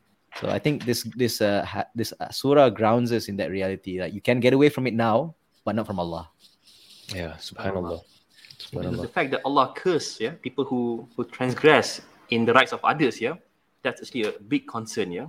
So 0.41 0.49
I 0.49 0.57
think 0.57 0.83
this 0.83 1.03
this 1.15 1.41
uh 1.41 1.61
ha- 1.63 1.93
this 1.93 2.11
uh, 2.19 2.29
surah 2.29 2.69
grounds 2.73 3.11
us 3.11 3.27
in 3.29 3.37
that 3.37 3.51
reality. 3.51 4.01
Like 4.01 4.15
you 4.15 4.21
can 4.21 4.39
get 4.39 4.53
away 4.53 4.69
from 4.69 4.87
it 4.87 4.95
now, 4.95 5.35
but 5.63 5.75
not 5.75 5.85
from 5.85 5.99
Allah. 5.99 6.29
Yeah, 7.13 7.35
subhanallah. 7.37 8.01
The 8.71 9.09
fact 9.11 9.31
that 9.31 9.41
Allah 9.43 9.73
curse, 9.75 10.21
yeah, 10.21 10.37
people 10.41 10.63
who 10.63 11.07
who 11.17 11.25
transgress 11.25 12.01
in 12.29 12.45
the 12.45 12.53
rights 12.53 12.71
of 12.71 12.79
others, 12.85 13.19
yeah, 13.19 13.35
that's 13.83 14.01
actually 14.01 14.29
a 14.29 14.33
big 14.47 14.67
concern, 14.67 15.11
yeah. 15.11 15.27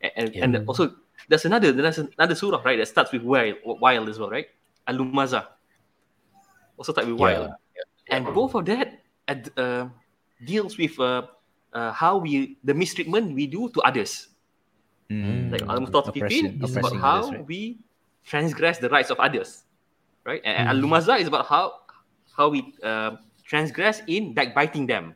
And 0.00 0.34
and, 0.34 0.56
and 0.56 0.68
also 0.68 0.96
there's 1.28 1.44
another 1.44 1.72
there's 1.72 1.98
another 1.98 2.34
surah, 2.34 2.60
right, 2.64 2.76
that 2.80 2.88
starts 2.88 3.12
with 3.12 3.22
wild, 3.22 3.56
wild 3.64 4.08
as 4.08 4.18
well, 4.18 4.30
right? 4.30 4.48
Al-Lumaza. 4.88 5.46
Also 6.76 6.92
start 6.92 7.06
with 7.06 7.16
wild. 7.16 7.52
And 8.10 8.26
both 8.34 8.54
of 8.54 8.66
that 8.66 9.00
ad- 9.28 9.52
uh, 9.56 9.88
deals 10.44 10.76
with 10.76 10.98
uh, 11.00 11.28
uh, 11.72 11.92
how 11.92 12.18
we 12.18 12.58
the 12.64 12.74
mistreatment 12.74 13.32
we 13.32 13.46
do 13.46 13.70
to 13.70 13.80
others. 13.80 14.28
Like 15.08 15.62
Al-Mutaffifin 15.62 16.64
is 16.64 16.76
about 16.76 16.96
how 16.96 17.20
others, 17.28 17.30
right? 17.32 17.46
we 17.46 17.78
transgress 18.24 18.78
the 18.78 18.88
rights 18.88 19.10
of 19.12 19.20
others, 19.20 19.64
right? 20.24 20.40
And 20.44 20.68
Al-Lumaza 20.68 21.20
is 21.20 21.28
about 21.28 21.46
how 21.46 21.84
how 22.36 22.48
we 22.48 22.74
uh, 22.82 23.20
transgress 23.44 24.02
in 24.08 24.34
backbiting 24.34 24.88
them. 24.88 25.14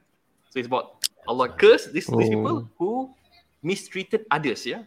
So 0.53 0.61
it's 0.61 0.69
about 0.69 1.09
Allah 1.27 1.49
curse 1.49 1.89
these, 1.93 2.07
these 2.07 2.31
people 2.31 2.69
who 2.79 3.13
mistreated 3.63 4.25
others. 4.31 4.65
Yeah, 4.65 4.85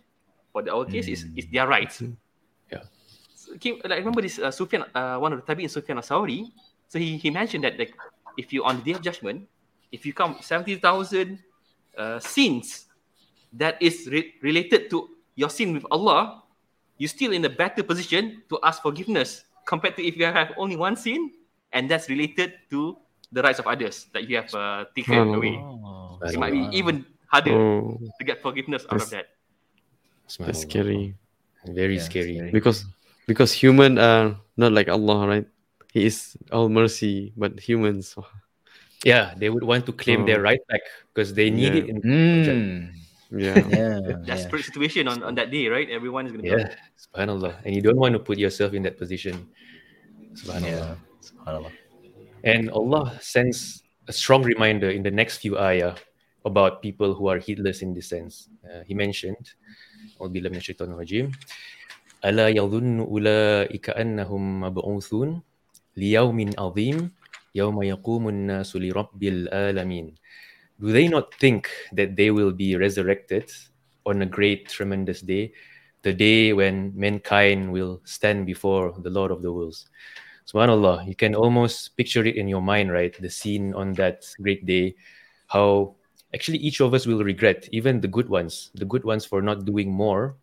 but 0.54 0.70
our 0.70 0.86
case 0.86 1.10
is 1.10 1.26
is 1.36 1.46
their 1.52 1.68
rights. 1.68 2.02
Yeah. 2.72 2.86
So, 3.34 3.54
okay, 3.58 3.82
like, 3.84 3.98
I 3.98 4.02
remember 4.02 4.22
this 4.22 4.38
uh, 4.38 4.50
Sufyan, 4.50 4.86
uh, 4.94 5.18
one 5.18 5.34
of 5.34 5.42
the 5.42 5.46
tabi'in, 5.46 5.70
Sufyan 5.70 5.98
al-Sawri. 5.98 6.50
So 6.88 7.00
he, 7.00 7.18
he 7.18 7.30
mentioned 7.30 7.64
that 7.64 7.80
like 7.80 7.96
if 8.38 8.54
you 8.54 8.64
on 8.64 8.80
the 8.80 8.84
day 8.84 8.94
of 8.94 9.02
judgment, 9.02 9.48
if 9.92 10.06
you 10.06 10.14
count 10.14 10.44
seventy 10.44 10.76
thousand 10.76 11.40
uh, 11.98 12.20
sins 12.20 12.88
that 13.54 13.82
is 13.82 14.08
re- 14.08 14.34
related 14.42 14.90
to 14.92 15.10
your 15.36 15.50
sin 15.50 15.74
with 15.74 15.86
Allah, 15.92 16.44
you're 17.02 17.10
still 17.10 17.34
in 17.34 17.42
a 17.46 17.50
better 17.50 17.82
position 17.82 18.46
to 18.46 18.62
ask 18.62 18.86
forgiveness 18.86 19.42
compared 19.66 19.98
to 19.98 20.06
if 20.06 20.14
you 20.14 20.30
have 20.30 20.54
only 20.54 20.78
one 20.78 20.94
sin 20.94 21.34
and 21.74 21.90
that's 21.90 22.06
related 22.14 22.54
to 22.70 22.94
the 23.34 23.42
rights 23.42 23.58
of 23.58 23.66
others 23.66 24.06
that 24.14 24.30
you 24.30 24.38
have 24.38 24.54
uh, 24.54 24.86
taken 24.94 25.34
Subhanallah. 25.34 25.38
away. 25.42 25.56
Oh, 25.58 26.20
It 26.30 26.38
might 26.38 26.54
be 26.54 26.70
even 26.78 27.02
harder 27.26 27.58
Oh, 27.58 27.98
to 27.98 28.22
get 28.22 28.38
forgiveness 28.46 28.86
out 28.86 29.02
of 29.02 29.10
that. 29.10 29.34
that's 30.38 30.62
scary. 30.62 31.18
Very 31.66 31.98
Yeah, 31.98 32.06
scary. 32.06 32.38
scary. 32.38 32.52
Because 32.54 32.86
because 33.26 33.50
human 33.50 33.98
are 33.98 34.38
not 34.58 34.70
like 34.70 34.86
Allah, 34.86 35.26
right? 35.26 35.48
He 35.90 36.06
is 36.06 36.38
all 36.54 36.70
mercy, 36.70 37.34
but 37.34 37.58
humans. 37.58 38.14
Yeah, 39.02 39.34
they 39.34 39.50
would 39.50 39.66
want 39.66 39.90
to 39.90 39.94
claim 39.94 40.30
their 40.30 40.38
Oh. 40.40 40.46
right 40.54 40.62
back 40.70 40.86
because 41.10 41.34
they 41.34 41.50
need 41.50 41.74
Yeah. 41.74 41.82
it 41.82 41.86
in 41.90 41.98
Mm. 42.06 43.01
Yeah. 43.31 43.59
Yeah. 43.69 44.23
Desperate 44.23 44.65
situation 44.65 45.09
on, 45.09 45.23
on 45.23 45.35
that 45.35 45.51
day, 45.51 45.67
right? 45.67 45.89
Everyone 45.91 46.27
is 46.27 46.33
going 46.33 46.45
to 46.45 46.51
be 46.51 46.55
Yeah, 46.55 46.75
subhanallah. 46.95 47.59
And 47.65 47.75
you 47.75 47.83
don't 47.83 47.99
want 47.99 48.15
to 48.15 48.23
put 48.23 48.39
yourself 48.39 48.73
in 48.75 48.83
that 48.85 48.99
position. 48.99 49.49
Subhanallah. 50.35 50.95
Yeah. 50.95 50.95
Subhanallah. 51.23 51.73
And 52.45 52.71
Allah 52.71 53.19
sends 53.21 53.83
a 54.07 54.13
strong 54.13 54.43
reminder 54.43 54.91
in 54.91 55.03
the 55.03 55.11
next 55.11 55.39
few 55.39 55.59
ayah 55.59 55.99
about 56.47 56.83
people 56.83 57.15
who 57.15 57.27
are 57.27 57.39
heedless 57.43 57.83
in 57.83 57.91
this 57.93 58.07
sense. 58.09 58.49
Uh, 58.63 58.87
he 58.87 58.95
mentioned, 58.95 59.51
أعوذ 60.17 60.31
بالله 60.33 60.49
من 60.49 60.61
الشيطان 60.63 60.89
الرجيم 60.97 61.27
ألا 62.25 62.49
يظن 62.49 63.01
أولئك 63.05 63.91
أنهم 63.91 64.61
مبعوثون 64.61 65.43
ليوم 65.97 66.39
عظيم 66.59 66.99
يوم 67.55 67.83
يقوم 67.83 68.29
الناس 68.29 68.77
لرب 68.77 69.23
العالمين 69.23 70.07
do 70.82 70.92
they 70.92 71.08
not 71.08 71.34
think 71.36 71.70
that 71.94 72.16
they 72.16 72.32
will 72.32 72.52
be 72.52 72.76
resurrected 72.76 73.52
on 74.08 74.24
a 74.24 74.26
great, 74.26 74.68
tremendous 74.68 75.22
day, 75.22 75.54
the 76.02 76.12
day 76.12 76.54
when 76.54 76.92
mankind 76.96 77.72
will 77.72 78.02
stand 78.04 78.48
before 78.48 78.92
the 78.98 79.12
Lord 79.12 79.30
of 79.30 79.44
the 79.44 79.54
worlds? 79.54 79.88
Subhanallah, 80.52 81.08
you 81.08 81.16
can 81.16 81.36
almost 81.36 81.96
picture 81.98 82.26
it 82.26 82.36
in 82.36 82.48
your 82.48 82.64
mind, 82.64 82.92
right? 82.92 83.16
The 83.22 83.30
scene 83.30 83.76
on 83.76 83.94
that 83.94 84.26
great 84.42 84.66
day, 84.66 84.96
how 85.46 85.94
actually 86.34 86.58
each 86.58 86.82
of 86.82 86.96
us 86.96 87.06
will 87.06 87.24
regret, 87.24 87.70
even 87.72 88.02
the 88.02 88.08
good 88.08 88.28
ones, 88.28 88.72
the 88.74 88.86
good 88.86 89.04
ones 89.04 89.24
for 89.24 89.40
not 89.44 89.66
doing 89.66 89.92
more, 89.92 90.36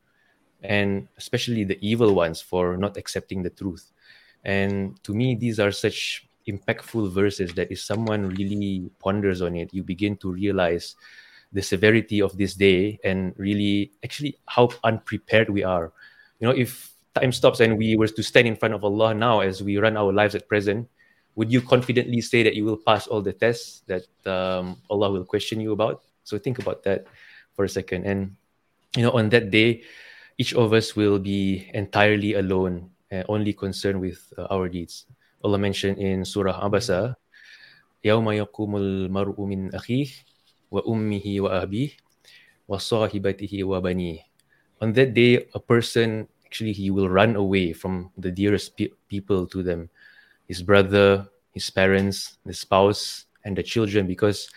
and 0.62 1.09
especially 1.16 1.64
the 1.64 1.78
evil 1.83 2.14
ones 2.14 2.40
for 2.40 2.76
not 2.76 2.97
accepting 2.97 3.42
the 3.42 3.50
truth. 3.50 3.90
And 4.45 5.02
to 5.02 5.14
me, 5.14 5.35
these 5.35 5.59
are 5.59 5.73
such 5.73 6.28
impactful 6.49 7.12
verses 7.12 7.52
that 7.55 7.71
if 7.71 7.81
someone 7.81 8.31
really 8.31 8.90
ponders 8.99 9.43
on 9.43 9.55
it, 9.55 9.73
you 9.73 9.85
begin 9.85 10.17
to 10.17 10.33
realize 10.33 10.97
the 11.52 11.62
severity 11.62 12.21
of 12.21 12.37
this 12.37 12.55
day 12.55 12.99
and 13.05 13.35
really 13.37 13.93
actually 14.05 14.37
how 14.47 14.69
unprepared 14.85 15.49
we 15.49 15.62
are. 15.62 15.93
You 16.40 16.49
know, 16.49 16.55
if 16.57 16.93
time 17.14 17.33
stops 17.33 17.61
and 17.61 17.78
we 17.78 17.97
were 17.97 18.09
to 18.09 18.23
stand 18.23 18.49
in 18.49 18.57
front 18.57 18.75
of 18.75 18.85
Allah 18.85 19.14
now 19.14 19.40
as 19.40 19.62
we 19.62 19.78
run 19.78 19.97
our 19.97 20.12
lives 20.12 20.35
at 20.35 20.49
present, 20.49 20.88
would 21.37 21.52
you 21.52 21.61
confidently 21.62 22.21
say 22.21 22.43
that 22.43 22.57
you 22.57 22.64
will 22.64 22.76
pass 22.76 23.07
all 23.07 23.23
the 23.23 23.33
tests 23.33 23.83
that 23.87 24.05
um, 24.26 24.76
Allah 24.90 25.11
will 25.11 25.25
question 25.25 25.61
you 25.61 25.73
about? 25.73 26.02
So 26.25 26.37
think 26.38 26.59
about 26.59 26.83
that 26.83 27.07
for 27.55 27.64
a 27.64 27.69
second. 27.69 28.05
And, 28.05 28.37
you 28.97 29.02
know, 29.02 29.12
on 29.12 29.28
that 29.31 29.50
day, 29.50 29.83
each 30.37 30.52
of 30.55 30.73
us 30.73 30.97
will 30.97 31.19
be 31.19 31.71
entirely 31.75 32.35
alone 32.35 32.90
and 33.11 33.25
only 33.28 33.52
concerned 33.52 34.00
with 34.00 34.33
uh, 34.37 34.47
our 34.50 34.69
deeds. 34.69 35.07
Allah 35.44 35.60
mentioned 35.60 36.00
in 36.00 36.24
Surah 36.24 36.60
Abasa, 36.63 37.16
يَوْمَ 38.04 38.28
يَقُومُ 38.32 38.72
الْمَرْءُ 38.80 39.38
مِنْ 39.40 39.72
أَخِيهِ 39.75 40.10
وَأُمِّهِ 40.72 41.25
وَأَبِيهِ 41.40 41.92
وَصَاحِبَتِهِ 42.68 43.54
وَبَنِيهِ 43.63 44.20
On 44.82 44.92
that 44.94 45.13
day, 45.13 45.48
a 45.54 45.60
person, 45.60 46.28
actually, 46.46 46.74
he 46.74 46.92
will 46.92 47.10
run 47.10 47.36
away 47.36 47.74
from 47.74 48.12
the 48.18 48.32
dearest 48.32 48.78
pe- 48.78 48.96
people 49.08 49.48
to 49.48 49.63
them, 49.63 49.90
his 50.48 50.63
brother, 50.63 51.28
his 51.54 51.70
parents, 51.70 52.38
the 52.46 52.54
spouse, 52.54 53.25
and 53.46 53.56
the 53.56 53.63
children, 53.63 54.08
because 54.08 54.50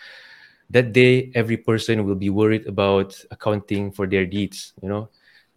that 0.69 0.91
day, 0.91 1.31
every 1.35 1.57
person 1.57 2.05
will 2.05 2.15
be 2.15 2.29
worried 2.29 2.67
about 2.67 3.15
accounting 3.31 3.91
for 3.91 4.07
their 4.07 4.25
deeds, 4.25 4.73
you 4.81 4.89
know. 4.89 5.09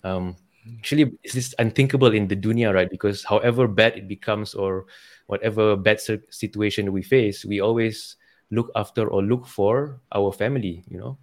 Um, 0.04 0.36
actually 0.79 1.11
it's 1.23 1.33
this 1.33 1.53
unthinkable 1.59 2.13
in 2.13 2.27
the 2.27 2.35
dunya 2.35 2.73
right? 2.73 2.89
Because 2.89 3.23
however 3.23 3.67
bad 3.67 3.97
it 3.97 4.07
becomes 4.07 4.53
or 4.53 4.85
whatever 5.27 5.75
bad 5.75 5.99
situation 6.29 6.91
we 6.91 7.01
face 7.01 7.45
we 7.45 7.61
always 7.61 8.17
look 8.51 8.71
after 8.75 9.07
or 9.07 9.23
look 9.23 9.45
for 9.45 9.99
our 10.13 10.31
family 10.31 10.83
you 10.89 10.97
know? 10.97 11.17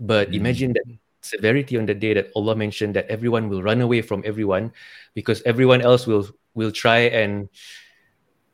But 0.00 0.34
imagine 0.34 0.72
that 0.74 0.84
severity 1.22 1.78
on 1.78 1.86
the 1.86 1.94
day 1.94 2.12
that 2.12 2.28
allah 2.36 2.54
mentioned 2.54 2.92
that 2.92 3.08
everyone 3.08 3.48
will 3.48 3.62
run 3.62 3.80
away 3.80 4.02
from 4.02 4.20
everyone 4.26 4.70
because 5.14 5.40
everyone 5.46 5.80
else 5.80 6.06
will 6.06 6.28
will 6.52 6.70
try 6.70 7.08
and 7.08 7.48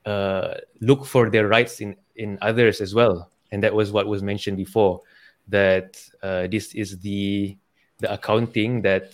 uh, 0.07 0.55
look 0.81 1.05
for 1.05 1.31
their 1.31 1.49
rights 1.49 1.81
in 1.81 1.97
in 2.17 2.39
others 2.41 2.81
as 2.81 2.95
well. 2.95 3.31
And 3.53 3.63
that 3.63 3.75
was 3.75 3.93
what 3.93 4.07
was 4.07 4.23
mentioned 4.23 4.57
before 4.57 5.01
that 5.49 6.01
uh, 6.23 6.47
this 6.47 6.75
is 6.75 6.99
the 7.01 7.57
the 7.99 8.13
accounting 8.13 8.83
that 8.83 9.13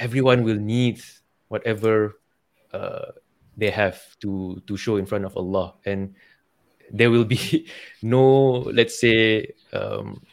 everyone 0.00 0.42
will 0.42 0.58
need 0.58 1.00
whatever 1.48 2.16
uh, 2.72 3.12
they 3.56 3.70
have 3.70 4.00
to 4.24 4.62
to 4.66 4.76
show 4.76 4.96
in 4.96 5.04
front 5.04 5.28
of 5.28 5.36
Allah, 5.36 5.76
and 5.84 6.16
there 6.90 7.12
will 7.12 7.28
be 7.28 7.68
no, 8.02 8.64
let's 8.72 8.98
say, 8.98 9.52
um, 9.72 10.24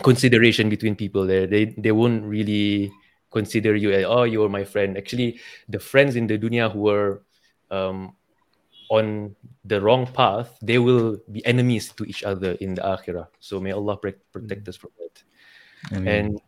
consideration 0.00 0.70
between 0.70 0.94
people 0.94 1.26
there. 1.26 1.46
They 1.46 1.74
they 1.76 1.92
won't 1.92 2.24
really 2.24 2.94
consider 3.34 3.74
you 3.74 3.90
as 3.90 4.06
oh 4.06 4.22
you're 4.22 4.48
my 4.48 4.64
friend. 4.64 4.96
Actually, 4.96 5.42
the 5.68 5.82
friends 5.82 6.16
in 6.16 6.30
the 6.30 6.38
dunya 6.38 6.70
who 6.70 6.88
are 6.88 7.26
um, 7.74 8.14
on 8.88 9.34
the 9.64 9.80
wrong 9.80 10.06
path, 10.06 10.56
they 10.62 10.78
will 10.78 11.18
be 11.30 11.44
enemies 11.44 11.92
to 11.96 12.04
each 12.04 12.22
other 12.22 12.52
in 12.60 12.74
the 12.74 12.82
akhirah. 12.82 13.26
So 13.40 13.58
may 13.58 13.72
Allah 13.72 13.96
pre- 13.96 14.20
protect 14.32 14.68
us 14.68 14.76
from 14.76 14.90
that. 15.00 15.16
And 16.06 16.40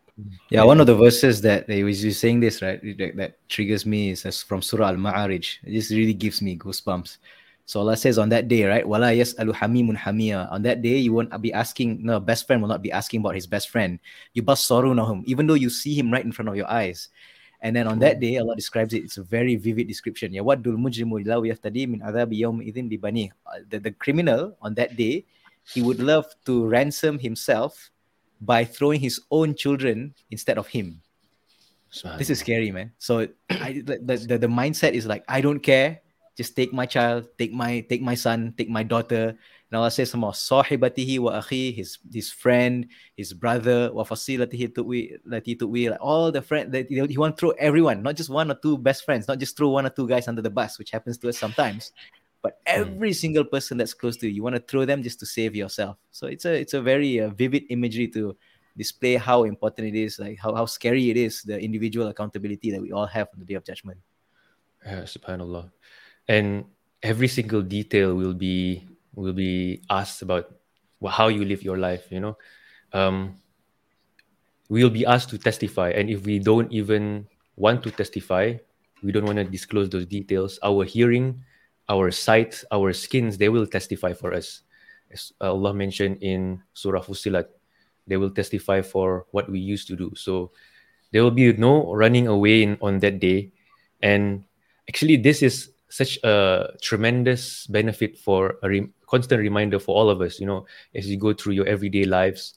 Yeah, 0.49 0.63
one 0.63 0.79
of 0.79 0.87
the 0.87 0.95
verses 0.95 1.41
that 1.41 1.67
they 1.67 1.83
was 1.83 2.03
you 2.03 2.11
saying 2.11 2.39
this 2.39 2.61
right 2.61 2.79
that, 2.97 3.17
that 3.17 3.49
triggers 3.49 3.85
me 3.85 4.11
is 4.11 4.23
from 4.43 4.61
Surah 4.61 4.89
Al 4.89 4.95
Ma'arij. 4.95 5.59
It 5.63 5.71
just 5.73 5.91
really 5.91 6.13
gives 6.13 6.41
me 6.41 6.57
goosebumps. 6.57 7.17
So 7.65 7.81
Allah 7.81 7.97
says 7.97 8.17
on 8.17 8.29
that 8.29 8.47
day, 8.47 8.63
right? 8.63 8.87
Wala 8.87 9.11
yas'alu 9.11 9.51
hamimun 9.51 9.97
hamia. 9.97 10.47
On 10.53 10.61
that 10.61 10.81
day, 10.81 11.01
you 11.01 11.11
won't 11.11 11.33
be 11.41 11.51
asking. 11.51 11.99
No, 12.05 12.19
best 12.21 12.47
friend 12.47 12.61
will 12.61 12.69
not 12.69 12.81
be 12.81 12.93
asking 12.93 13.19
about 13.19 13.35
his 13.35 13.47
best 13.47 13.69
friend. 13.69 13.99
You 14.33 14.43
basarunahum, 14.43 15.25
even 15.25 15.47
though 15.47 15.57
you 15.57 15.69
see 15.69 15.97
him 15.97 16.13
right 16.13 16.23
in 16.23 16.31
front 16.31 16.47
of 16.47 16.55
your 16.55 16.69
eyes. 16.69 17.09
And 17.65 17.75
then 17.75 17.87
on 17.87 17.97
that 17.99 18.21
day, 18.21 18.37
Allah 18.37 18.55
describes 18.55 18.93
it. 18.93 19.03
It's 19.03 19.17
a 19.17 19.23
very 19.23 19.55
vivid 19.57 19.87
description. 19.89 20.31
Ya 20.31 20.43
waddul 20.45 20.77
mujrimu 20.77 21.25
law 21.25 21.41
yaftadi 21.41 21.89
min 21.89 22.05
adhabi 22.05 22.45
yawm 22.45 22.61
idhin 22.61 22.87
bi 22.87 23.01
bani. 23.01 23.33
Uh, 23.49 23.65
the, 23.67 23.79
the 23.79 23.91
criminal 23.91 24.55
on 24.61 24.75
that 24.75 24.95
day, 24.95 25.25
he 25.65 25.81
would 25.81 25.99
love 25.99 26.29
to 26.45 26.67
ransom 26.69 27.17
himself 27.17 27.89
by 28.41 28.65
throwing 28.65 28.99
his 28.99 29.21
own 29.31 29.55
children 29.55 30.13
instead 30.31 30.57
of 30.57 30.67
him. 30.67 31.01
This 32.17 32.29
is 32.29 32.39
scary, 32.39 32.71
man. 32.71 32.91
So 32.97 33.27
I, 33.49 33.81
the, 33.85 33.99
the, 34.27 34.37
the 34.37 34.47
mindset 34.47 34.93
is 34.93 35.05
like, 35.05 35.23
I 35.27 35.41
don't 35.41 35.59
care 35.59 36.01
just 36.35 36.55
take 36.55 36.73
my 36.73 36.85
child, 36.85 37.27
take 37.39 37.55
my 37.55 37.79
take 37.87 38.03
my 38.03 38.15
son, 38.15 38.53
take 38.57 38.69
my 38.69 38.83
daughter. 38.83 39.39
And 39.71 39.73
Allah 39.73 39.89
says 39.89 40.11
some 40.11 40.19
more, 40.21 40.35
sahibatihi 40.35 41.19
wa 41.19 41.39
akhi, 41.39 41.73
his 41.73 41.97
his 42.11 42.29
friend, 42.29 42.87
his 43.15 43.33
brother, 43.33 43.89
wa 43.91 44.03
fasilatihi 44.03 44.75
tuwi, 44.75 45.17
like 45.25 45.47
all 45.99 46.31
the 46.31 46.41
friend 46.41 46.71
that 46.73 46.91
he 46.91 46.99
he 47.07 47.17
want 47.17 47.37
to 47.37 47.39
throw 47.39 47.51
everyone, 47.57 48.03
not 48.03 48.15
just 48.15 48.29
one 48.29 48.51
or 48.51 48.59
two 48.59 48.77
best 48.77 49.05
friends, 49.05 49.27
not 49.27 49.39
just 49.39 49.57
throw 49.57 49.69
one 49.69 49.87
or 49.87 49.89
two 49.89 50.07
guys 50.07 50.27
under 50.27 50.43
the 50.43 50.51
bus, 50.51 50.77
which 50.77 50.91
happens 50.91 51.17
to 51.17 51.29
us 51.29 51.39
sometimes, 51.39 51.91
but 52.45 52.61
every 52.67 53.09
single 53.09 53.43
person 53.43 53.73
that's 53.75 53.95
close 53.95 54.17
to 54.17 54.27
you, 54.27 54.33
you 54.37 54.43
want 54.45 54.53
to 54.53 54.61
throw 54.61 54.85
them 54.85 55.01
just 55.01 55.17
to 55.17 55.25
save 55.25 55.55
yourself. 55.55 55.97
So 56.11 56.27
it's 56.27 56.45
a 56.45 56.53
it's 56.53 56.77
a 56.77 56.81
very 56.91 57.19
uh, 57.19 57.33
vivid 57.33 57.63
imagery 57.73 58.07
to 58.09 58.37
display 58.77 59.15
how 59.15 59.49
important 59.49 59.89
it 59.89 59.97
is, 59.97 60.19
like 60.21 60.37
how, 60.37 60.53
how 60.53 60.69
scary 60.69 61.09
it 61.09 61.17
is, 61.17 61.41
the 61.41 61.57
individual 61.57 62.05
accountability 62.05 62.69
that 62.69 62.79
we 62.79 62.91
all 62.91 63.07
have 63.07 63.33
on 63.33 63.39
the 63.39 63.49
day 63.49 63.55
of 63.55 63.65
judgment. 63.65 63.97
Yeah, 64.85 65.09
subhanallah. 65.09 65.73
And 66.29 66.69
every 67.01 67.27
single 67.27 67.63
detail 67.65 68.13
will 68.13 68.37
be 68.37 68.85
will 69.15 69.33
be 69.33 69.81
asked 69.89 70.21
about 70.21 70.53
how 71.01 71.33
you 71.33 71.49
live 71.49 71.65
your 71.65 71.81
life, 71.81 72.05
you 72.13 72.21
know. 72.21 72.37
Um, 72.93 73.41
we'll 74.69 74.93
be 74.93 75.01
asked 75.01 75.33
to 75.33 75.41
testify. 75.41 75.97
And 75.97 76.13
if 76.13 76.29
we 76.29 76.37
don't 76.37 76.69
even 76.69 77.25
want 77.57 77.81
to 77.85 77.89
testify, 77.89 78.61
we 79.01 79.11
don't 79.11 79.25
want 79.25 79.41
to 79.41 79.49
disclose 79.49 79.89
those 79.89 80.05
details, 80.05 80.59
our 80.61 80.85
hearing, 80.85 81.41
our 81.89 82.11
sight, 82.11 82.63
our 82.71 82.93
skins, 82.93 83.37
they 83.37 83.49
will 83.49 83.67
testify 83.67 84.13
for 84.13 84.33
us. 84.33 84.61
As 85.11 85.31
Allah 85.39 85.73
mentioned 85.73 86.17
in 86.21 86.61
Surah 86.73 87.01
Fussilat, 87.01 87.47
they 88.07 88.17
will 88.17 88.31
testify 88.31 88.81
for 88.81 89.25
what 89.31 89.49
we 89.49 89.59
used 89.59 89.87
to 89.87 89.95
do. 89.95 90.11
So 90.15 90.51
there 91.11 91.23
will 91.23 91.31
be 91.31 91.53
no 91.53 91.93
running 91.93 92.27
away 92.27 92.63
in, 92.63 92.77
on 92.81 92.99
that 92.99 93.19
day. 93.19 93.51
And 94.01 94.43
actually, 94.89 95.17
this 95.17 95.41
is 95.41 95.71
such 95.89 96.17
a 96.23 96.73
tremendous 96.81 97.67
benefit 97.67 98.17
for 98.17 98.57
a 98.63 98.69
re- 98.69 98.89
constant 99.07 99.39
reminder 99.39 99.79
for 99.79 99.95
all 99.95 100.09
of 100.09 100.21
us, 100.21 100.39
you 100.39 100.45
know, 100.45 100.65
as 100.93 101.07
you 101.07 101.17
go 101.17 101.33
through 101.33 101.53
your 101.53 101.67
everyday 101.67 102.05
lives. 102.05 102.55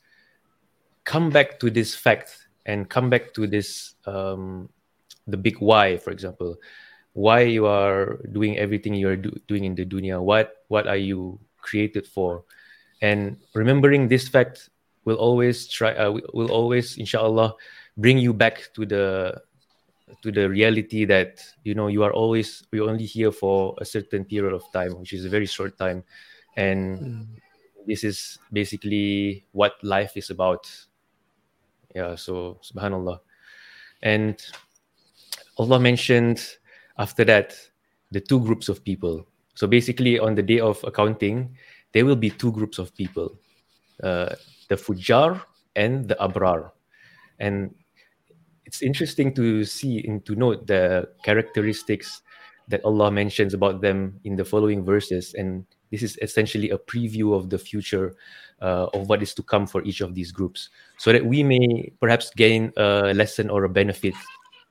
Come 1.05 1.31
back 1.31 1.61
to 1.61 1.71
this 1.71 1.95
fact 1.95 2.49
and 2.67 2.89
come 2.89 3.09
back 3.09 3.33
to 3.35 3.47
this, 3.47 3.95
um, 4.07 4.69
the 5.27 5.37
big 5.37 5.59
why, 5.59 5.97
for 5.97 6.11
example. 6.11 6.57
Why 7.19 7.51
you 7.51 7.67
are 7.67 8.23
doing 8.31 8.55
everything 8.55 8.95
you 8.95 9.11
are 9.11 9.19
do- 9.19 9.35
doing 9.51 9.67
in 9.67 9.75
the 9.75 9.83
dunya. 9.83 10.23
What, 10.23 10.63
what 10.71 10.87
are 10.87 11.01
you 11.01 11.43
created 11.59 12.07
for? 12.07 12.47
And 13.03 13.43
remembering 13.59 14.07
this 14.07 14.31
fact 14.31 14.71
will 15.09 15.17
always 15.17 15.67
try 15.67 15.97
uh, 15.97 16.13
will 16.37 16.53
always 16.53 17.01
inshallah 17.01 17.57
bring 17.97 18.19
you 18.21 18.37
back 18.37 18.69
to 18.77 18.85
the 18.85 19.41
to 20.23 20.29
the 20.31 20.49
reality 20.49 21.05
that 21.09 21.41
you 21.65 21.75
know 21.75 21.89
you 21.89 22.05
are 22.05 22.13
always 22.13 22.63
you're 22.73 22.89
only 22.89 23.09
here 23.09 23.33
for 23.33 23.75
a 23.81 23.85
certain 23.85 24.25
period 24.25 24.53
of 24.53 24.63
time 24.73 24.93
which 25.01 25.13
is 25.13 25.25
a 25.25 25.33
very 25.33 25.47
short 25.47 25.77
time 25.79 26.05
and 26.57 27.25
this 27.87 28.05
is 28.05 28.39
basically 28.53 29.45
what 29.53 29.73
life 29.83 30.17
is 30.17 30.29
about 30.29 30.69
yeah 31.95 32.15
so 32.15 32.61
subhanallah 32.61 33.21
and 34.03 34.45
allah 35.57 35.81
mentioned 35.81 36.41
after 36.99 37.25
that 37.25 37.55
the 38.11 38.21
two 38.21 38.41
groups 38.41 38.69
of 38.69 38.85
people 38.85 39.27
so 39.55 39.67
basically 39.67 40.19
on 40.19 40.35
the 40.35 40.43
day 40.43 40.61
of 40.61 40.83
accounting 40.85 41.55
there 41.93 42.05
will 42.05 42.17
be 42.17 42.31
two 42.31 42.53
groups 42.53 42.79
of 42.79 42.95
people 42.95 43.39
uh, 44.03 44.35
the 44.69 44.77
Fujjar 44.77 45.43
and 45.75 46.09
the 46.09 46.17
Abrar. 46.17 46.71
And 47.39 47.75
it's 48.65 48.83
interesting 48.83 49.35
to 49.35 49.65
see 49.65 50.05
and 50.07 50.25
to 50.27 50.35
note 50.35 50.67
the 50.67 51.09
characteristics 51.25 52.23
that 52.69 52.85
Allah 52.85 53.11
mentions 53.11 53.55
about 53.55 53.81
them 53.81 54.21
in 54.25 54.37
the 54.37 54.45
following 54.45 54.85
verses. 54.85 55.35
And 55.35 55.65
this 55.91 56.03
is 56.03 56.19
essentially 56.21 56.71
a 56.71 56.79
preview 56.79 57.35
of 57.35 57.49
the 57.49 57.59
future 57.59 58.15
uh, 58.61 58.87
of 58.93 59.09
what 59.09 59.23
is 59.23 59.33
to 59.35 59.43
come 59.43 59.67
for 59.67 59.83
each 59.85 60.03
of 60.03 60.15
these 60.15 60.33
groups, 60.33 60.69
so 60.99 61.13
that 61.13 61.25
we 61.25 61.43
may 61.43 61.91
perhaps 62.01 62.31
gain 62.37 62.73
a 62.77 63.15
lesson 63.15 63.49
or 63.49 63.65
a 63.65 63.69
benefit 63.69 64.15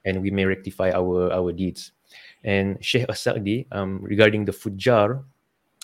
and 0.05 0.21
we 0.21 0.29
may 0.29 0.45
rectify 0.45 0.91
our, 0.91 1.33
our 1.33 1.51
deeds. 1.51 1.91
And 2.47 2.79
Sheikh 2.79 3.05
As-Sa'di, 3.09 3.67
um, 3.75 3.99
regarding 4.01 4.45
the 4.45 4.53
Fujjar, 4.55 5.21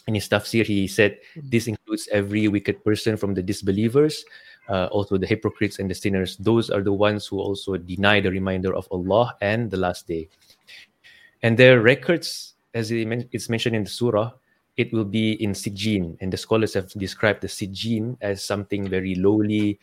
in 0.08 0.16
his 0.16 0.28
tafsir, 0.28 0.66
he 0.66 0.88
said 0.88 1.20
this 1.36 1.68
includes 1.68 2.08
every 2.12 2.48
wicked 2.48 2.84
person 2.84 3.16
from 3.16 3.34
the 3.34 3.44
disbelievers, 3.44 4.24
uh, 4.70 4.88
also 4.88 5.18
the 5.18 5.28
hypocrites 5.28 5.80
and 5.80 5.90
the 5.92 5.96
sinners. 5.96 6.38
Those 6.38 6.70
are 6.70 6.82
the 6.82 6.92
ones 6.92 7.28
who 7.28 7.40
also 7.40 7.78
deny 7.78 8.20
the 8.20 8.32
reminder 8.32 8.76
of 8.76 8.88
Allah 8.92 9.36
and 9.42 9.72
the 9.72 9.78
last 9.78 10.08
day. 10.08 10.30
And 11.42 11.58
their 11.58 11.82
records, 11.82 12.56
as 12.74 12.92
it's 12.92 13.50
mentioned 13.50 13.76
in 13.76 13.84
the 13.84 13.90
surah, 13.90 14.32
it 14.76 14.92
will 14.92 15.06
be 15.06 15.34
in 15.44 15.52
Sijjin. 15.52 16.18
And 16.20 16.32
the 16.32 16.38
scholars 16.38 16.74
have 16.74 16.90
described 16.96 17.42
the 17.42 17.48
Sijjin 17.48 18.18
as 18.22 18.44
something 18.44 18.88
very 18.88 19.16
lowly 19.16 19.80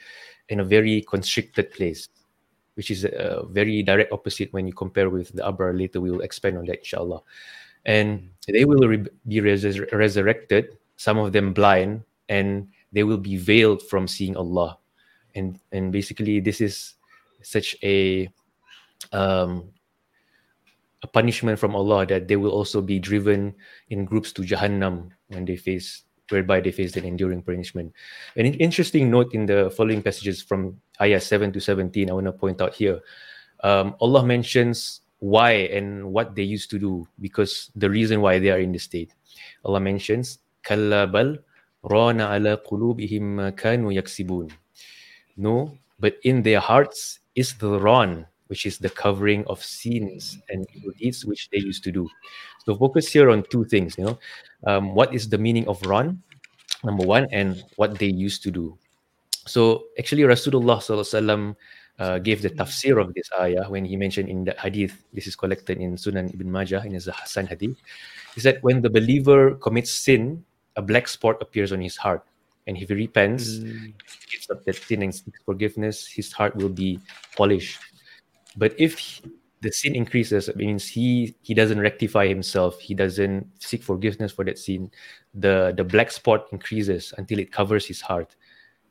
in 0.48 0.61
a 0.61 0.64
very 0.64 1.02
constricted 1.02 1.72
place, 1.72 2.09
which 2.74 2.90
is 2.90 3.04
a 3.04 3.44
very 3.50 3.83
direct 3.83 4.12
opposite 4.12 4.52
when 4.52 4.66
you 4.66 4.72
compare 4.72 5.11
with 5.11 5.33
the 5.33 5.42
Abrar. 5.42 5.76
Later, 5.76 6.00
we 6.00 6.11
will 6.11 6.22
expand 6.22 6.59
on 6.59 6.66
that, 6.66 6.78
inshallah 6.78 7.20
and 7.85 8.30
they 8.48 8.64
will 8.64 8.87
re- 8.87 9.06
be 9.26 9.40
res- 9.40 9.80
resurrected 9.92 10.76
some 10.96 11.18
of 11.18 11.33
them 11.33 11.52
blind 11.52 12.02
and 12.28 12.68
they 12.92 13.02
will 13.02 13.18
be 13.18 13.37
veiled 13.37 13.83
from 13.83 14.06
seeing 14.06 14.37
allah 14.37 14.76
and 15.35 15.59
and 15.72 15.92
basically 15.92 16.40
this 16.40 16.61
is 16.61 16.94
such 17.42 17.76
a 17.83 18.28
um 19.12 19.64
a 21.02 21.06
punishment 21.06 21.59
from 21.59 21.74
allah 21.74 22.04
that 22.04 22.28
they 22.28 22.37
will 22.37 22.52
also 22.52 22.83
be 22.83 22.98
driven 22.98 23.54
in 23.88 24.04
groups 24.04 24.33
to 24.33 24.42
jahannam 24.42 25.09
when 25.28 25.44
they 25.44 25.56
face 25.56 26.04
whereby 26.30 26.60
they 26.60 26.70
face 26.70 26.96
an 26.96 27.04
enduring 27.04 27.42
punishment 27.42 27.92
an 28.36 28.46
interesting 28.46 29.10
note 29.10 29.34
in 29.34 29.46
the 29.46 29.70
following 29.76 30.02
passages 30.02 30.42
from 30.42 30.80
ayah 31.00 31.20
7 31.20 31.52
to 31.52 31.60
17 31.60 32.10
i 32.10 32.12
want 32.12 32.26
to 32.26 32.32
point 32.32 32.60
out 32.60 32.74
here 32.74 33.00
um, 33.62 33.94
allah 34.00 34.24
mentions 34.24 35.00
why 35.20 35.68
and 35.68 36.12
what 36.12 36.34
they 36.34 36.42
used 36.42 36.70
to 36.70 36.78
do 36.78 37.06
because 37.20 37.70
the 37.76 37.88
reason 37.88 38.20
why 38.20 38.38
they 38.38 38.50
are 38.50 38.58
in 38.58 38.72
the 38.72 38.80
state. 38.80 39.14
Allah 39.64 39.80
mentions, 39.80 40.40
"Kalla 40.64 41.06
rana 41.84 42.24
ala 42.32 42.56
qulubihim 42.56 43.52
kanu 43.54 43.92
yaksibun." 43.92 44.50
No, 45.36 45.76
but 46.00 46.16
in 46.24 46.42
their 46.42 46.60
hearts 46.60 47.20
is 47.36 47.54
the 47.56 47.78
ran, 47.78 48.26
which 48.50 48.66
is 48.66 48.78
the 48.78 48.90
covering 48.90 49.46
of 49.46 49.62
sins 49.62 50.42
and 50.50 50.66
evil 50.74 50.90
deeds 50.98 51.24
which 51.24 51.48
they 51.54 51.62
used 51.62 51.86
to 51.86 51.92
do. 51.94 52.10
So 52.66 52.74
focus 52.74 53.06
here 53.06 53.30
on 53.30 53.46
two 53.48 53.64
things. 53.64 53.96
You 53.96 54.04
know, 54.04 54.18
um, 54.66 54.94
what 54.94 55.14
is 55.14 55.30
the 55.30 55.38
meaning 55.38 55.68
of 55.68 55.80
ran? 55.86 56.20
Number 56.82 57.06
one, 57.06 57.28
and 57.30 57.62
what 57.76 57.98
they 57.98 58.10
used 58.10 58.42
to 58.44 58.50
do. 58.50 58.76
So 59.46 59.86
actually, 59.98 60.22
Rasulullah 60.22 60.82
sallallahu 60.82 61.06
alaihi 61.06 61.20
wasallam 61.22 61.42
uh, 62.00 62.18
gave 62.18 62.42
the 62.42 62.50
tafsir 62.50 63.00
of 63.00 63.12
this 63.14 63.28
ayah 63.38 63.68
when 63.68 63.84
he 63.84 63.94
mentioned 63.94 64.28
in 64.28 64.44
the 64.44 64.56
hadith, 64.58 65.04
this 65.12 65.26
is 65.26 65.36
collected 65.36 65.78
in 65.78 65.94
Sunan 65.96 66.32
Ibn 66.32 66.50
Majah 66.50 66.82
in 66.84 66.96
the 66.96 67.12
Hasan 67.12 67.46
hadith, 67.46 67.76
is 68.34 68.42
that 68.42 68.62
when 68.62 68.80
the 68.80 68.88
believer 68.90 69.54
commits 69.56 69.92
sin, 69.92 70.42
a 70.76 70.82
black 70.82 71.06
spot 71.06 71.36
appears 71.40 71.72
on 71.72 71.80
his 71.80 71.96
heart. 71.96 72.24
And 72.66 72.76
if 72.76 72.88
he 72.88 72.94
repents, 72.94 73.58
mm. 73.58 73.92
gives 74.30 74.48
up 74.48 74.64
that 74.64 74.76
sin 74.76 75.02
and 75.02 75.14
seeks 75.14 75.40
forgiveness, 75.44 76.06
his 76.06 76.32
heart 76.32 76.56
will 76.56 76.68
be 76.68 77.00
polished. 77.36 77.80
But 78.56 78.74
if 78.78 79.20
the 79.60 79.70
sin 79.72 79.94
increases, 79.94 80.48
it 80.48 80.56
means 80.56 80.88
he 80.88 81.34
he 81.42 81.54
doesn't 81.54 81.80
rectify 81.80 82.26
himself, 82.26 82.80
he 82.80 82.94
doesn't 82.94 83.46
seek 83.62 83.82
forgiveness 83.82 84.32
for 84.32 84.44
that 84.44 84.58
sin, 84.58 84.90
the, 85.34 85.74
the 85.76 85.84
black 85.84 86.10
spot 86.10 86.46
increases 86.52 87.12
until 87.18 87.38
it 87.38 87.52
covers 87.52 87.86
his 87.86 88.00
heart. 88.00 88.36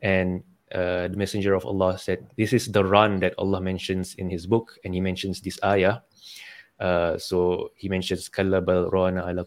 And 0.02 0.42
uh, 0.72 1.08
the 1.08 1.16
messenger 1.16 1.54
of 1.54 1.66
Allah 1.66 1.98
said, 1.98 2.26
This 2.36 2.52
is 2.52 2.70
the 2.70 2.84
ran 2.84 3.20
that 3.20 3.34
Allah 3.38 3.60
mentions 3.60 4.14
in 4.14 4.30
his 4.30 4.46
book, 4.46 4.78
and 4.84 4.94
he 4.94 5.00
mentions 5.00 5.40
this 5.40 5.58
ayah. 5.64 5.98
Uh, 6.78 7.18
so 7.18 7.72
he 7.76 7.88
mentions 7.88 8.30
Rana 8.38 9.26
ala. 9.28 9.44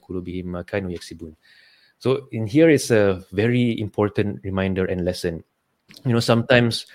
So 1.98 2.28
in 2.32 2.46
here 2.46 2.70
is 2.70 2.92
a 2.92 3.24
very 3.32 3.80
important 3.80 4.42
reminder 4.44 4.86
and 4.86 5.06
lesson. 5.06 5.44
You 6.06 6.14
know, 6.14 6.20
sometimes 6.20 6.86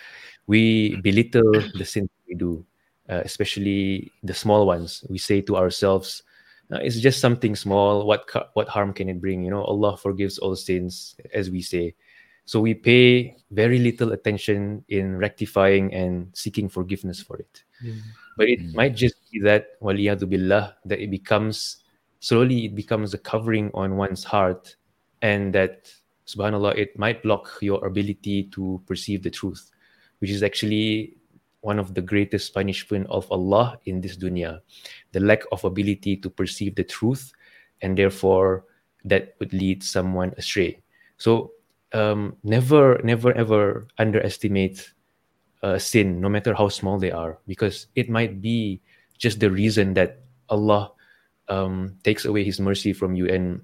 we 0.47 0.97
belittle 1.01 1.53
the 1.75 1.85
sins 1.85 2.11
we 2.29 2.35
do, 2.35 2.65
uh, 3.09 3.23
especially 3.25 4.13
the 4.23 4.35
small 4.35 4.67
ones. 4.67 5.05
We 5.09 5.19
say 5.19 5.41
to 5.43 5.57
ourselves, 5.57 6.23
uh, 6.73 6.79
"It's 6.83 7.01
just 7.01 7.21
something 7.21 7.57
small. 7.57 8.07
What 8.07 8.29
what 8.55 8.69
harm 8.69 8.93
can 8.93 9.09
it 9.09 9.21
bring?" 9.21 9.43
You 9.45 9.51
know, 9.51 9.65
Allah 9.65 9.97
forgives 9.97 10.39
all 10.39 10.57
sins, 10.57 11.17
as 11.33 11.51
we 11.51 11.63
say. 11.63 11.95
So 12.45 12.61
we 12.61 12.73
pay 12.73 13.37
very 13.51 13.79
little 13.79 14.13
attention 14.13 14.83
in 14.89 15.19
rectifying 15.19 15.93
and 15.93 16.33
seeking 16.33 16.71
forgiveness 16.71 17.21
for 17.21 17.37
it. 17.37 17.63
Mm. 17.85 18.01
But 18.39 18.49
it 18.49 18.61
mm. 18.61 18.75
might 18.75 18.97
just 18.97 19.17
be 19.31 19.41
that, 19.41 19.77
billah, 19.83 20.75
that 20.87 20.99
it 20.99 21.11
becomes 21.11 21.85
slowly 22.21 22.65
it 22.65 22.75
becomes 22.75 23.15
a 23.15 23.19
covering 23.19 23.71
on 23.75 23.97
one's 23.97 24.25
heart, 24.25 24.77
and 25.23 25.55
that 25.55 25.93
subhanallah, 26.27 26.77
it 26.77 26.99
might 26.99 27.23
block 27.23 27.51
your 27.61 27.85
ability 27.87 28.45
to 28.45 28.81
perceive 28.87 29.23
the 29.23 29.31
truth, 29.31 29.71
which 30.21 30.31
is 30.31 30.43
actually 30.43 31.18
one 31.61 31.79
of 31.79 31.95
the 31.95 32.03
greatest 32.03 32.55
punishment 32.55 33.07
of 33.11 33.31
Allah 33.31 33.79
in 33.85 34.01
this 34.01 34.17
dunya. 34.17 34.61
The 35.13 35.21
lack 35.21 35.43
of 35.53 35.65
ability 35.65 36.17
to 36.19 36.31
perceive 36.31 36.75
the 36.75 36.85
truth 36.85 37.33
and 37.83 37.97
therefore 37.97 38.65
that 39.05 39.35
would 39.39 39.53
lead 39.53 39.83
someone 39.83 40.35
astray. 40.37 40.81
So 41.17 41.53
um, 41.93 42.37
never, 42.45 43.01
never, 43.03 43.33
ever 43.33 43.89
underestimate 43.99 44.93
a 45.63 45.81
sin, 45.81 46.21
no 46.21 46.29
matter 46.29 46.55
how 46.55 46.69
small 46.69 46.99
they 46.99 47.11
are, 47.11 47.39
because 47.47 47.87
it 47.95 48.09
might 48.09 48.41
be 48.41 48.81
just 49.19 49.41
the 49.41 49.51
reason 49.51 49.95
that 49.95 50.23
Allah 50.49 50.93
um, 51.49 51.97
takes 52.05 52.25
away 52.25 52.45
His 52.45 52.61
mercy 52.61 52.93
from 52.93 53.15
you 53.15 53.27
and 53.27 53.63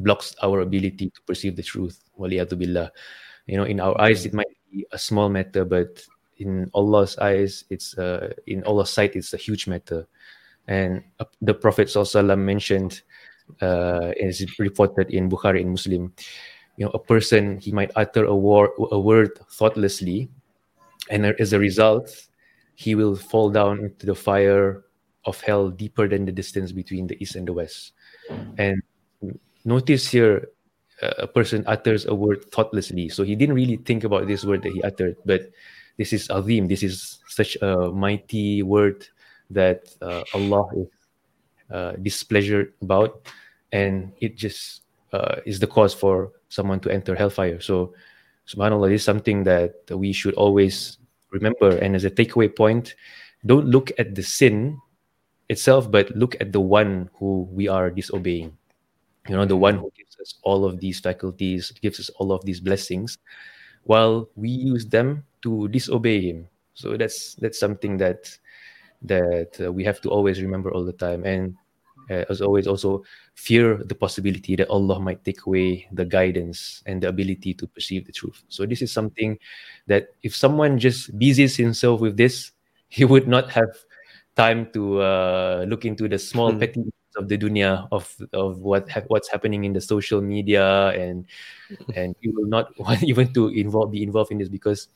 blocks 0.00 0.34
our 0.42 0.60
ability 0.60 1.10
to 1.10 1.20
perceive 1.26 1.56
the 1.56 1.62
truth. 1.62 2.02
Billah. 2.18 2.90
You 3.46 3.56
know, 3.56 3.64
in 3.64 3.80
our 3.80 3.98
eyes, 4.00 4.26
it 4.26 4.34
might 4.34 4.50
be 4.70 4.86
a 4.92 4.98
small 4.98 5.28
matter, 5.28 5.64
but 5.64 6.02
in 6.38 6.70
Allah's 6.74 7.16
eyes, 7.18 7.64
it's 7.70 7.96
uh, 7.98 8.32
in 8.46 8.64
Allah's 8.64 8.90
sight, 8.90 9.16
it's 9.16 9.32
a 9.32 9.36
huge 9.36 9.66
matter. 9.66 10.06
And 10.68 11.04
the 11.40 11.54
Prophet 11.54 11.94
mentioned, 12.36 13.02
uh, 13.62 14.12
is 14.16 14.44
reported 14.58 15.10
in 15.10 15.30
Bukhari 15.30 15.60
and 15.60 15.70
Muslim, 15.70 16.12
you 16.76 16.84
know, 16.84 16.90
a 16.92 16.98
person 16.98 17.58
he 17.58 17.72
might 17.72 17.90
utter 17.96 18.24
a, 18.24 18.34
word 18.34 18.70
a 18.90 18.98
word 18.98 19.38
thoughtlessly, 19.50 20.28
and 21.10 21.24
as 21.24 21.52
a 21.52 21.58
result, 21.58 22.10
he 22.74 22.94
will 22.94 23.16
fall 23.16 23.50
down 23.50 23.78
into 23.80 24.06
the 24.06 24.14
fire 24.14 24.84
of 25.24 25.40
hell 25.40 25.70
deeper 25.70 26.06
than 26.06 26.24
the 26.24 26.32
distance 26.32 26.72
between 26.72 27.06
the 27.06 27.20
east 27.22 27.36
and 27.36 27.48
the 27.48 27.52
west. 27.52 27.92
And 28.58 28.82
notice 29.64 30.08
here, 30.08 30.48
uh, 31.02 31.12
a 31.18 31.26
person 31.26 31.64
utters 31.66 32.06
a 32.06 32.14
word 32.14 32.50
thoughtlessly. 32.50 33.08
So 33.08 33.22
he 33.22 33.34
didn't 33.34 33.54
really 33.54 33.76
think 33.76 34.04
about 34.04 34.26
this 34.26 34.44
word 34.44 34.62
that 34.62 34.72
he 34.72 34.82
uttered, 34.82 35.16
but 35.24 35.50
this 35.96 36.12
is 36.12 36.28
azim. 36.30 36.68
This 36.68 36.82
is 36.82 37.18
such 37.28 37.56
a 37.62 37.90
mighty 37.90 38.62
word 38.62 39.06
that 39.50 39.88
uh, 40.02 40.22
Allah 40.34 40.68
is 40.76 40.88
uh, 41.70 41.94
about, 42.82 43.28
and 43.72 44.12
it 44.20 44.36
just 44.36 44.82
uh, 45.12 45.36
is 45.44 45.58
the 45.58 45.66
cause 45.66 45.94
for 45.94 46.32
someone 46.48 46.80
to 46.80 46.90
enter 46.90 47.14
hellfire. 47.14 47.60
So, 47.60 47.94
subhanallah, 48.46 48.88
this 48.90 49.02
is 49.02 49.04
something 49.04 49.44
that 49.44 49.74
we 49.90 50.12
should 50.12 50.34
always 50.34 50.98
remember. 51.30 51.76
And 51.78 51.96
as 51.96 52.04
a 52.04 52.10
takeaway 52.10 52.54
point, 52.54 52.94
don't 53.44 53.66
look 53.66 53.92
at 53.98 54.14
the 54.14 54.22
sin 54.22 54.78
itself, 55.48 55.90
but 55.90 56.14
look 56.16 56.36
at 56.40 56.52
the 56.52 56.60
one 56.60 57.10
who 57.14 57.48
we 57.50 57.68
are 57.68 57.90
disobeying. 57.90 58.56
You 59.28 59.36
know, 59.36 59.44
the 59.44 59.56
one 59.56 59.76
who 59.76 59.90
gives 59.96 60.16
us 60.20 60.38
all 60.42 60.64
of 60.64 60.78
these 60.78 61.00
faculties, 61.00 61.72
gives 61.82 61.98
us 61.98 62.10
all 62.10 62.30
of 62.32 62.44
these 62.44 62.60
blessings, 62.60 63.18
while 63.86 64.28
we 64.36 64.50
use 64.50 64.86
them 64.86 65.24
to 65.42 65.68
disobey 65.68 66.20
Him. 66.30 66.48
So 66.74 66.96
that's 66.96 67.34
that's 67.36 67.58
something 67.58 67.96
that 67.98 68.28
that 69.02 69.56
uh, 69.60 69.72
we 69.72 69.84
have 69.84 70.00
to 70.02 70.10
always 70.10 70.40
remember 70.42 70.72
all 70.72 70.84
the 70.84 70.92
time, 70.96 71.24
and 71.24 71.56
uh, 72.10 72.24
as 72.30 72.40
always, 72.40 72.66
also 72.66 73.02
fear 73.34 73.78
the 73.84 73.94
possibility 73.94 74.56
that 74.56 74.68
Allah 74.68 75.00
might 75.00 75.24
take 75.24 75.46
away 75.46 75.88
the 75.92 76.04
guidance 76.04 76.82
and 76.86 77.02
the 77.02 77.08
ability 77.08 77.54
to 77.54 77.66
perceive 77.66 78.06
the 78.06 78.12
truth. 78.12 78.42
So 78.48 78.66
this 78.66 78.82
is 78.82 78.92
something 78.92 79.38
that 79.86 80.14
if 80.22 80.34
someone 80.34 80.78
just 80.78 81.18
busies 81.18 81.56
himself 81.56 82.00
with 82.00 82.16
this, 82.16 82.52
he 82.88 83.04
would 83.04 83.28
not 83.28 83.50
have 83.50 83.70
time 84.36 84.70
to 84.72 85.00
uh, 85.00 85.64
look 85.68 85.84
into 85.84 86.08
the 86.08 86.18
small 86.18 86.52
Hmm. 86.52 86.58
petty 86.58 86.84
of 87.16 87.28
the 87.28 87.38
dunya 87.38 87.88
of 87.92 88.14
of 88.32 88.58
what 88.60 88.88
ha- 88.90 89.06
what's 89.08 89.28
happening 89.28 89.64
in 89.64 89.72
the 89.72 89.80
social 89.80 90.20
media 90.20 90.88
and 90.92 91.24
and 91.94 92.14
you 92.20 92.32
will 92.34 92.46
not 92.46 92.70
want 92.78 93.02
even 93.02 93.32
to 93.32 93.48
involve 93.48 93.90
be 93.90 94.02
involved 94.02 94.30
in 94.30 94.38
this 94.38 94.48
because 94.48 94.88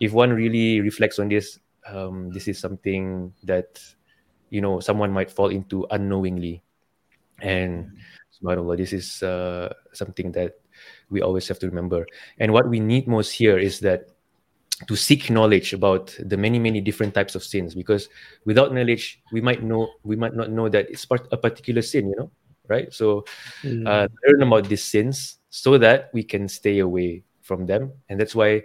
if 0.00 0.12
one 0.12 0.32
really 0.32 0.80
reflects 0.80 1.18
on 1.18 1.28
this 1.28 1.58
um, 1.86 2.30
this 2.30 2.48
is 2.48 2.58
something 2.58 3.32
that 3.42 3.80
you 4.50 4.60
know 4.60 4.80
someone 4.80 5.10
might 5.10 5.30
fall 5.30 5.48
into 5.48 5.86
unknowingly. 5.90 6.62
And 7.40 7.98
subhanallah 8.30 8.76
this 8.76 8.92
is 8.92 9.22
uh, 9.22 9.72
something 9.92 10.30
that 10.32 10.60
we 11.10 11.22
always 11.22 11.48
have 11.48 11.58
to 11.60 11.66
remember. 11.66 12.06
And 12.38 12.52
what 12.52 12.68
we 12.68 12.78
need 12.78 13.08
most 13.08 13.32
here 13.32 13.58
is 13.58 13.80
that 13.80 14.10
to 14.88 14.96
seek 14.96 15.30
knowledge 15.30 15.72
about 15.72 16.16
the 16.18 16.36
many 16.36 16.58
many 16.58 16.80
different 16.80 17.14
types 17.14 17.34
of 17.34 17.44
sins 17.44 17.74
because 17.74 18.08
without 18.44 18.74
knowledge 18.74 19.20
we 19.32 19.40
might 19.40 19.62
know 19.62 19.88
we 20.02 20.16
might 20.16 20.34
not 20.34 20.50
know 20.50 20.68
that 20.68 20.90
it's 20.90 21.04
part 21.04 21.26
a 21.32 21.36
particular 21.36 21.82
sin 21.82 22.08
you 22.08 22.16
know 22.16 22.30
right? 22.68 22.92
So 22.92 23.24
Mm. 23.64 23.86
uh, 23.86 24.08
learn 24.26 24.42
about 24.42 24.68
these 24.68 24.84
sins 24.84 25.38
so 25.50 25.78
that 25.78 26.10
we 26.12 26.22
can 26.22 26.48
stay 26.48 26.78
away 26.80 27.24
from 27.42 27.66
them. 27.66 27.92
And 28.08 28.18
that's 28.18 28.34
why 28.34 28.62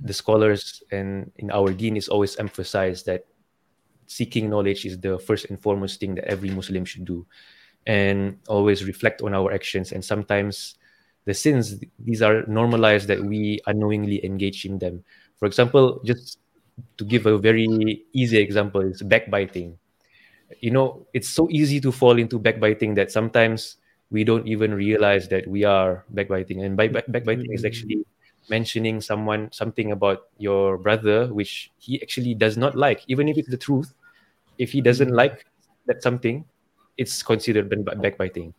the 0.00 0.12
scholars 0.12 0.82
and 0.92 1.30
in 1.36 1.50
our 1.50 1.72
deen 1.72 1.96
is 1.96 2.08
always 2.08 2.36
emphasized 2.38 3.06
that 3.06 3.26
seeking 4.06 4.48
knowledge 4.48 4.86
is 4.86 4.98
the 5.00 5.18
first 5.18 5.50
and 5.50 5.60
foremost 5.60 6.00
thing 6.00 6.14
that 6.14 6.24
every 6.24 6.50
muslim 6.50 6.84
should 6.84 7.04
do 7.04 7.26
and 7.86 8.38
always 8.48 8.84
reflect 8.84 9.22
on 9.22 9.34
our 9.34 9.52
actions. 9.52 9.92
And 9.92 10.04
sometimes 10.04 10.76
the 11.24 11.34
sins 11.34 11.80
these 11.98 12.22
are 12.22 12.44
normalized 12.46 13.08
that 13.08 13.22
we 13.22 13.60
unknowingly 13.66 14.24
engage 14.24 14.64
in 14.64 14.78
them 14.78 15.04
for 15.38 15.46
example 15.46 16.00
just 16.04 16.38
to 16.96 17.04
give 17.04 17.26
a 17.26 17.38
very 17.38 18.04
easy 18.12 18.38
example 18.38 18.80
is 18.80 19.02
backbiting. 19.02 19.78
You 20.60 20.70
know 20.70 21.06
it's 21.12 21.28
so 21.28 21.48
easy 21.50 21.80
to 21.80 21.92
fall 21.92 22.18
into 22.18 22.38
backbiting 22.38 22.94
that 22.94 23.10
sometimes 23.10 23.76
we 24.10 24.24
don't 24.24 24.46
even 24.48 24.72
realize 24.72 25.28
that 25.28 25.46
we 25.46 25.64
are 25.64 26.04
backbiting. 26.10 26.62
And 26.62 26.76
by 26.76 26.88
back- 26.88 27.08
backbiting 27.08 27.52
is 27.52 27.60
mm-hmm. 27.60 27.66
actually 27.66 28.06
mentioning 28.48 29.00
someone 29.00 29.52
something 29.52 29.92
about 29.92 30.32
your 30.38 30.78
brother 30.78 31.26
which 31.34 31.70
he 31.78 32.00
actually 32.00 32.34
does 32.34 32.56
not 32.56 32.74
like. 32.74 33.04
Even 33.08 33.28
if 33.28 33.36
it's 33.36 33.50
the 33.50 33.58
truth 33.58 33.92
if 34.58 34.72
he 34.72 34.80
doesn't 34.80 35.08
mm-hmm. 35.08 35.16
like 35.16 35.46
that 35.86 36.02
something 36.02 36.44
it's 36.96 37.22
considered 37.22 37.70
backbiting. 38.02 38.52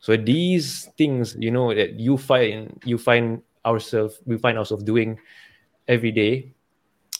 So 0.00 0.16
these 0.16 0.90
things 0.98 1.36
you 1.38 1.50
know 1.50 1.74
that 1.74 1.98
you 1.98 2.16
find 2.18 2.80
you 2.84 2.98
find 2.98 3.42
ourselves 3.64 4.20
we 4.26 4.36
find 4.38 4.58
ourselves 4.58 4.84
doing 4.84 5.18
every 5.88 6.12
day 6.12 6.56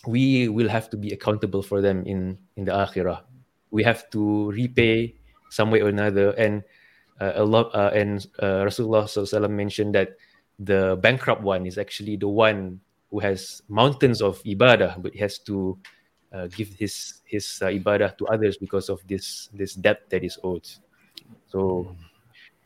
we 0.07 0.49
will 0.49 0.69
have 0.69 0.89
to 0.91 0.97
be 0.97 1.11
accountable 1.11 1.63
for 1.63 1.83
them 1.83 2.07
in 2.07 2.39
in 2.57 2.65
the 2.65 2.73
akhirah. 2.73 3.23
We 3.71 3.83
have 3.83 4.09
to 4.11 4.51
repay 4.51 5.15
some 5.51 5.71
way 5.71 5.83
or 5.83 5.89
another. 5.89 6.31
And 6.39 6.63
uh, 7.21 7.33
Allah 7.37 7.69
uh, 7.75 7.91
and 7.95 8.27
uh, 8.39 8.63
Rasulullah 8.65 9.51
mentioned 9.51 9.95
that 9.95 10.17
the 10.59 10.97
bankrupt 11.03 11.43
one 11.43 11.67
is 11.67 11.77
actually 11.77 12.17
the 12.17 12.29
one 12.29 12.81
who 13.11 13.21
has 13.21 13.63
mountains 13.69 14.23
of 14.23 14.43
ibadah 14.43 15.01
but 15.03 15.13
he 15.13 15.21
has 15.21 15.39
to 15.39 15.79
uh, 16.33 16.47
give 16.49 16.69
his 16.75 17.23
his 17.27 17.47
uh, 17.63 17.69
ibadah 17.69 18.17
to 18.19 18.27
others 18.29 18.57
because 18.57 18.89
of 18.89 19.03
this 19.07 19.51
this 19.53 19.75
debt 19.75 20.09
that 20.11 20.25
is 20.25 20.39
owed. 20.43 20.67
So 21.51 21.95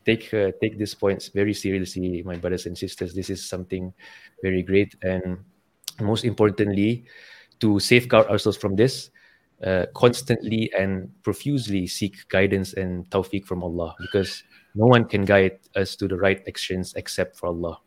take 0.05 0.33
uh, 0.33 0.53
take 0.61 0.77
these 0.77 0.93
points 0.93 1.29
very 1.29 1.53
seriously 1.53 2.21
my 2.23 2.37
brothers 2.37 2.65
and 2.65 2.77
sisters. 2.77 3.13
This 3.13 3.29
is 3.29 3.41
something 3.41 3.93
very 4.41 4.61
great 4.61 4.95
and 5.01 5.41
most 5.99 6.25
importantly 6.25 7.05
to 7.59 7.79
safeguard 7.79 8.27
ourselves 8.27 8.57
from 8.57 8.75
this 8.75 9.09
uh, 9.63 9.85
constantly 9.93 10.71
and 10.77 11.09
profusely 11.23 11.85
seek 11.87 12.27
guidance 12.29 12.73
and 12.73 13.09
tawfiq 13.09 13.45
from 13.45 13.63
Allah 13.63 13.95
because 14.01 14.43
no 14.73 14.85
one 14.87 15.05
can 15.05 15.25
guide 15.25 15.59
us 15.75 15.95
to 15.97 16.07
the 16.07 16.17
right 16.17 16.41
actions 16.47 16.93
except 16.95 17.37
for 17.37 17.47
Allah. 17.47 17.77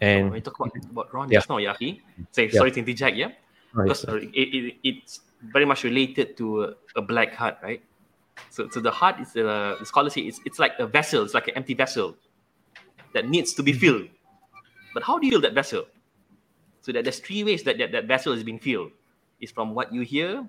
when 0.00 0.32
And 0.32 0.32
we 0.32 0.40
talk 0.40 0.58
about, 0.58 0.72
about 0.90 1.14
ran 1.14 1.28
Yeah. 1.30 1.38
just 1.38 1.48
now, 1.48 1.58
Yaki, 1.58 2.00
say, 2.32 2.48
Yeah. 2.48 2.58
sorry 2.58 2.72
to 2.72 2.80
interject, 2.80 3.16
yeah? 3.16 3.32
Oh, 3.76 3.82
Because 3.84 4.04
it, 4.04 4.30
it, 4.34 4.74
it's 4.84 5.20
very 5.52 5.64
much 5.64 5.84
related 5.84 6.36
to 6.38 6.64
a, 6.64 6.74
a 6.96 7.02
black 7.02 7.34
heart, 7.34 7.56
right? 7.62 7.82
So, 8.50 8.68
so 8.68 8.80
the 8.80 8.90
heart 8.90 9.20
is, 9.20 9.36
uh, 9.36 9.76
the 9.78 9.86
scholar 9.86 10.10
say, 10.10 10.22
it's, 10.22 10.40
it's 10.44 10.58
like 10.58 10.72
a 10.78 10.86
vessel, 10.86 11.22
it's 11.24 11.34
like 11.34 11.48
an 11.48 11.54
empty 11.56 11.74
vessel 11.74 12.16
that 13.14 13.28
needs 13.28 13.54
to 13.54 13.62
be 13.62 13.72
Mm-hmm. 13.72 13.80
filled. 13.80 14.08
But 14.92 15.04
how 15.04 15.18
do 15.18 15.26
you 15.26 15.32
fill 15.32 15.40
that 15.42 15.54
vessel? 15.54 15.86
So 16.82 16.92
that 16.92 17.04
there's 17.04 17.20
three 17.20 17.44
ways 17.44 17.62
that, 17.64 17.78
that 17.78 17.92
that 17.92 18.06
vessel 18.06 18.32
is 18.32 18.42
being 18.42 18.58
filled. 18.58 18.92
It's 19.40 19.52
from 19.52 19.74
what 19.74 19.92
you 19.92 20.02
hear, 20.02 20.48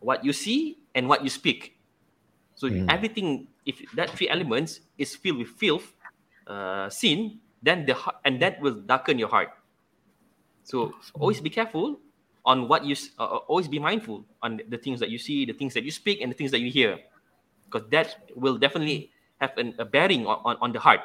what 0.00 0.24
you 0.24 0.32
see, 0.32 0.78
and 0.94 1.08
what 1.08 1.22
you 1.22 1.30
speak. 1.30 1.76
So 2.56 2.68
Mm. 2.68 2.88
everything, 2.88 3.48
if 3.66 3.84
that 3.94 4.10
three 4.16 4.28
elements 4.28 4.80
is 4.96 5.14
filled 5.14 5.38
with 5.38 5.48
filth, 5.60 5.92
uh, 6.46 6.88
sin, 6.88 7.40
then 7.62 7.84
the 7.84 7.94
heart, 7.94 8.16
and 8.24 8.40
that 8.40 8.60
will 8.60 8.80
darken 8.80 9.18
your 9.18 9.28
heart. 9.28 9.52
So 10.64 10.96
always 11.14 11.40
be 11.40 11.50
careful 11.50 12.00
on 12.44 12.68
what 12.68 12.84
you, 12.84 12.96
uh, 13.18 13.24
uh, 13.24 13.36
always 13.46 13.68
be 13.68 13.78
mindful 13.78 14.24
on 14.42 14.60
the 14.68 14.78
things 14.78 15.00
that 15.00 15.10
you 15.10 15.18
see, 15.18 15.44
the 15.44 15.52
things 15.52 15.74
that 15.74 15.84
you 15.84 15.90
speak, 15.90 16.20
and 16.20 16.32
the 16.32 16.36
things 16.36 16.50
that 16.50 16.60
you 16.60 16.70
hear, 16.70 16.98
because 17.68 17.88
that 17.90 18.16
will 18.34 18.56
definitely 18.56 19.12
have 19.40 19.52
an, 19.58 19.74
a 19.78 19.84
bearing 19.84 20.26
on, 20.26 20.40
on, 20.44 20.56
on 20.60 20.72
the 20.72 20.80
heart. 20.80 21.00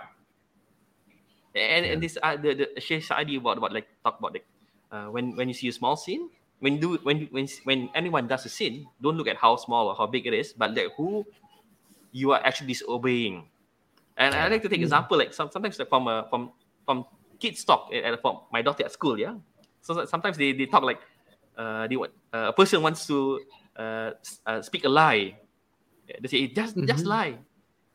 And 1.54 1.86
and 1.86 1.98
this 2.02 2.16
uh, 2.24 2.38
the 2.40 2.56
the 2.56 2.80
Sheikh 2.80 3.04
Sa'di 3.04 3.36
about 3.36 3.60
about 3.60 3.76
like 3.76 3.88
talk 4.08 4.20
about 4.20 4.32
like 4.32 4.48
uh, 4.92 5.08
when 5.08 5.36
when 5.36 5.48
you 5.48 5.54
see 5.56 5.68
a 5.70 5.74
small 5.74 5.96
sin, 5.96 6.30
when 6.60 6.76
you 6.76 6.82
do 6.82 6.90
when 7.04 7.28
when 7.32 7.48
when 7.64 7.90
anyone 7.96 8.28
does 8.28 8.46
a 8.46 8.50
sin, 8.52 8.88
don't 9.02 9.18
look 9.18 9.28
at 9.28 9.38
how 9.38 9.56
small 9.58 9.88
or 9.90 9.96
how 9.96 10.08
big 10.08 10.28
it 10.28 10.34
is, 10.34 10.54
but 10.54 10.76
like 10.76 10.92
who 10.98 11.26
you 12.12 12.32
are 12.32 12.42
actually 12.44 12.68
disobeying. 12.68 13.50
And 14.18 14.36
I 14.36 14.48
like 14.50 14.62
to 14.64 14.70
take 14.70 14.82
example 14.82 15.18
like 15.18 15.34
some, 15.34 15.50
sometimes 15.52 15.80
like 15.80 15.90
from 15.90 16.08
uh, 16.08 16.24
from 16.30 16.54
from 16.86 17.06
kids 17.40 17.64
talk 17.66 17.90
at, 17.94 18.04
at- 18.04 18.22
from 18.22 18.42
my 18.52 18.62
daughter 18.62 18.86
at 18.86 18.92
school, 18.92 19.18
yeah. 19.20 19.36
So 19.82 19.94
so 19.96 20.06
sometimes 20.06 20.38
they, 20.38 20.54
they 20.54 20.68
talk 20.68 20.84
like 20.84 21.02
uh, 21.58 21.88
they 21.88 21.98
want 21.98 22.14
uh, 22.34 22.52
a 22.52 22.54
person 22.54 22.82
wants 22.84 23.08
to 23.08 23.42
uh, 23.78 24.12
uh, 24.46 24.62
speak 24.62 24.86
a 24.86 24.90
lie. 24.90 25.40
They 26.08 26.28
say 26.28 26.48
just 26.48 26.78
just 26.86 27.06
Mhm. 27.06 27.10
lie. 27.10 27.40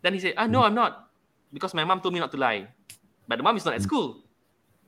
Then 0.02 0.14
he 0.14 0.20
said, 0.20 0.34
ah, 0.36 0.46
no, 0.46 0.62
I'm 0.62 0.74
not. 0.74 1.10
Because 1.52 1.74
my 1.74 1.84
mom 1.84 2.00
told 2.00 2.14
me 2.14 2.20
not 2.20 2.30
to 2.32 2.38
lie. 2.38 2.68
But 3.28 3.36
the 3.38 3.42
mom 3.42 3.56
is 3.56 3.64
not 3.64 3.74
at 3.74 3.82
school. 3.82 4.25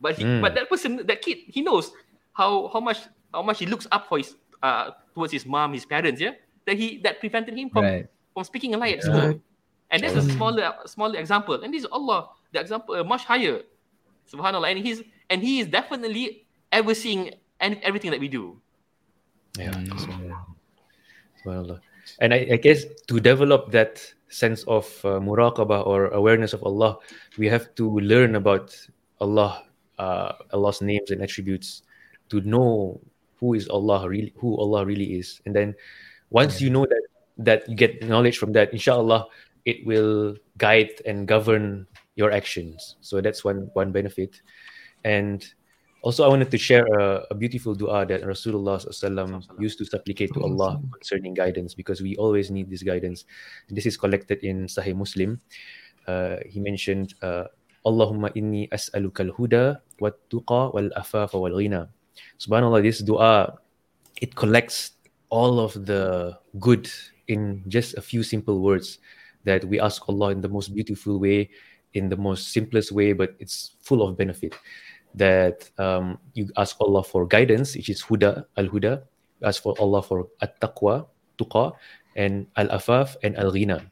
But 0.00 0.16
he, 0.16 0.24
Mm. 0.24 0.40
but 0.40 0.54
that 0.54 0.68
person, 0.68 1.04
that 1.06 1.22
kid, 1.22 1.38
he 1.48 1.62
knows 1.62 1.92
how 2.32 2.68
how 2.72 2.80
much 2.80 2.98
how 3.34 3.42
much 3.42 3.58
he 3.58 3.66
looks 3.66 3.87
up 3.90 4.06
for 4.08 4.18
his 4.18 4.37
uh 4.62 4.90
towards 5.14 5.32
his 5.32 5.44
mom, 5.46 5.72
his 5.74 5.84
parents, 5.87 6.20
yeah. 6.20 6.34
That 6.66 6.76
he 6.76 6.98
that 7.02 7.18
prevented 7.20 7.56
him 7.58 7.70
from 7.70 7.84
Right. 7.84 8.06
from 8.34 8.44
speaking 8.44 8.74
a 8.74 8.78
lie 8.78 8.94
at 8.94 9.02
school. 9.02 9.40
And 9.90 9.98
that's 10.04 10.14
a 10.14 10.22
smaller 10.37 10.74
smaller 10.87 11.18
example. 11.18 11.56
And 11.64 11.72
this 11.72 11.82
is 11.82 11.90
Allah, 11.90 12.28
the 12.52 12.61
example 12.61 12.94
uh, 12.94 13.02
much 13.04 13.24
higher. 13.24 13.64
Subhanallah. 14.30 14.68
And 14.70 14.78
he's 14.78 15.02
and 15.32 15.40
he 15.42 15.61
is 15.61 15.66
definitely 15.66 16.44
overseeing 16.72 17.32
and 17.61 17.80
everything 17.82 18.12
that 18.12 18.20
we 18.20 18.28
do. 18.28 18.61
Yeah. 19.58 19.72
Mm. 19.72 20.30
Subhanallah. 21.42 21.80
And 22.20 22.32
I, 22.34 22.46
I 22.52 22.56
guess 22.56 22.84
to 23.08 23.20
develop 23.20 23.72
that 23.72 24.00
sense 24.28 24.64
of 24.68 24.84
uh, 25.04 25.20
muraqabah 25.20 25.87
or 25.87 26.08
awareness 26.12 26.52
of 26.52 26.62
Allah, 26.64 26.98
we 27.38 27.48
have 27.48 27.74
to 27.76 28.00
learn 28.00 28.37
about 28.37 28.76
Allah, 29.20 29.64
uh, 29.98 30.32
Allah's 30.52 30.80
names 30.80 31.11
and 31.11 31.22
attributes, 31.22 31.82
to 32.30 32.40
know 32.42 33.00
who 33.40 33.54
is 33.54 33.68
Allah 33.68 34.08
really, 34.08 34.32
who 34.37 34.56
Allah 34.58 34.84
really 34.84 35.18
is. 35.18 35.40
And 35.46 35.54
then 35.54 35.74
once 36.30 36.61
you 36.61 36.70
know 36.70 36.87
that, 36.87 37.02
that 37.38 37.68
you 37.68 37.76
get 37.76 38.06
knowledge 38.06 38.38
from 38.38 38.52
that, 38.52 38.72
inshallah, 38.72 39.26
it 39.64 39.84
will 39.87 40.37
guide 40.56 40.90
and 41.06 41.26
govern 41.26 41.87
your 42.16 42.32
actions. 42.32 42.96
So 43.00 43.20
that's 43.20 43.44
one 43.44 43.70
one 43.74 43.92
benefit. 43.92 44.42
And 45.04 45.46
also, 46.02 46.24
I 46.24 46.28
wanted 46.28 46.50
to 46.50 46.58
share 46.58 46.87
a, 46.87 47.26
a 47.30 47.34
beautiful 47.34 47.74
dua 47.74 48.06
that 48.06 48.22
Rasulullah 48.22 48.78
used 49.58 49.78
to 49.78 49.84
supplicate 49.84 50.32
to 50.34 50.42
Allah 50.42 50.80
concerning 50.92 51.34
guidance 51.34 51.74
because 51.74 52.00
we 52.00 52.14
always 52.16 52.50
need 52.50 52.70
this 52.70 52.82
guidance. 52.82 53.24
This 53.68 53.87
is 53.87 53.96
collected 53.96 54.44
in 54.44 54.66
Sahih 54.66 54.94
Muslim. 54.94 55.40
Uh, 56.06 56.37
he 56.46 56.61
mentioned, 56.61 57.14
uh, 57.20 57.44
Allahumma 57.88 58.29
inni 58.37 58.68
as'aluka 58.68 59.24
al-huda 59.24 59.81
wa 59.98 60.12
tuqa 60.29 60.77
wal 60.77 60.92
afafa 60.92 61.40
wal 61.40 61.57
ghina. 61.57 61.88
Subhanallah, 62.37 62.85
this 62.85 63.01
dua, 63.01 63.57
it 64.20 64.37
collects 64.37 65.01
all 65.33 65.61
of 65.61 65.72
the 65.88 66.37
good 66.61 66.88
in 67.29 67.64
just 67.68 67.96
a 67.96 68.03
few 68.03 68.22
simple 68.22 68.61
words 68.61 68.98
that 69.44 69.64
we 69.64 69.81
ask 69.81 70.05
Allah 70.09 70.31
in 70.37 70.40
the 70.40 70.48
most 70.48 70.74
beautiful 70.77 71.18
way, 71.20 71.48
in 71.94 72.09
the 72.09 72.16
most 72.16 72.53
simplest 72.53 72.92
way, 72.92 73.12
but 73.12 73.33
it's 73.38 73.77
full 73.81 74.05
of 74.05 74.16
benefit 74.16 74.53
that 75.14 75.68
um, 75.79 76.18
you 76.35 76.48
ask 76.57 76.77
Allah 76.81 77.03
for 77.03 77.27
guidance, 77.27 77.77
which 77.77 77.88
is 77.88 78.03
huda, 78.03 78.44
al 78.57 78.68
huda. 78.68 79.03
You 79.40 79.44
ask 79.48 79.62
for 79.62 79.74
Allah 79.81 80.03
for 80.03 80.29
at 80.42 80.61
taqwa, 80.61 81.07
tuqa, 81.38 81.72
and 82.16 82.46
al 82.57 82.68
afaf 82.68 83.16
and 83.22 83.37
al 83.37 83.53
ghina. 83.53 83.88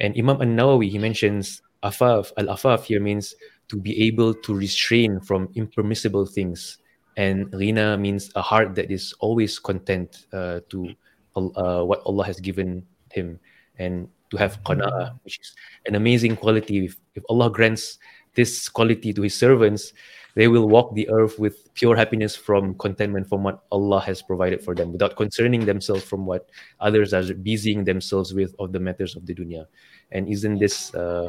And 0.00 0.14
Imam 0.18 0.40
An 0.40 0.56
Nawawi 0.56 0.90
he 0.90 0.98
mentions 0.98 1.62
afaf. 1.82 2.32
Al 2.36 2.46
afaf 2.46 2.84
here 2.84 3.00
means 3.00 3.34
to 3.68 3.76
be 3.76 4.06
able 4.06 4.34
to 4.34 4.54
restrain 4.54 5.20
from 5.20 5.48
impermissible 5.54 6.26
things, 6.26 6.78
and 7.16 7.50
ghina 7.52 7.98
means 7.98 8.30
a 8.34 8.42
heart 8.42 8.74
that 8.74 8.90
is 8.90 9.14
always 9.20 9.58
content 9.58 10.26
uh, 10.32 10.60
to 10.68 10.88
uh, 11.36 11.82
what 11.82 12.02
Allah 12.04 12.24
has 12.24 12.40
given 12.40 12.86
him, 13.10 13.38
and 13.78 14.08
to 14.30 14.36
have 14.36 14.62
qana'ah, 14.64 15.18
which 15.24 15.38
is 15.40 15.54
an 15.86 15.94
amazing 15.94 16.36
quality. 16.36 16.86
If, 16.86 16.96
if 17.14 17.22
Allah 17.28 17.50
grants 17.50 17.98
this 18.34 18.68
quality 18.68 19.12
to 19.12 19.22
His 19.22 19.34
servants, 19.34 19.92
they 20.34 20.48
will 20.48 20.68
walk 20.68 20.94
the 20.94 21.08
earth 21.10 21.38
with 21.38 21.72
pure 21.74 21.94
happiness 21.94 22.34
from 22.34 22.74
contentment 22.78 23.28
from 23.28 23.42
what 23.42 23.64
Allah 23.70 24.00
has 24.00 24.22
provided 24.22 24.64
for 24.64 24.74
them 24.74 24.92
without 24.92 25.16
concerning 25.16 25.66
themselves 25.66 26.02
from 26.02 26.24
what 26.24 26.48
others 26.80 27.12
are 27.12 27.22
busying 27.34 27.84
themselves 27.84 28.32
with 28.32 28.54
of 28.58 28.72
the 28.72 28.80
matters 28.80 29.14
of 29.14 29.26
the 29.26 29.34
dunya. 29.34 29.66
And 30.10 30.28
isn't 30.28 30.58
this 30.58 30.94
uh, 30.94 31.28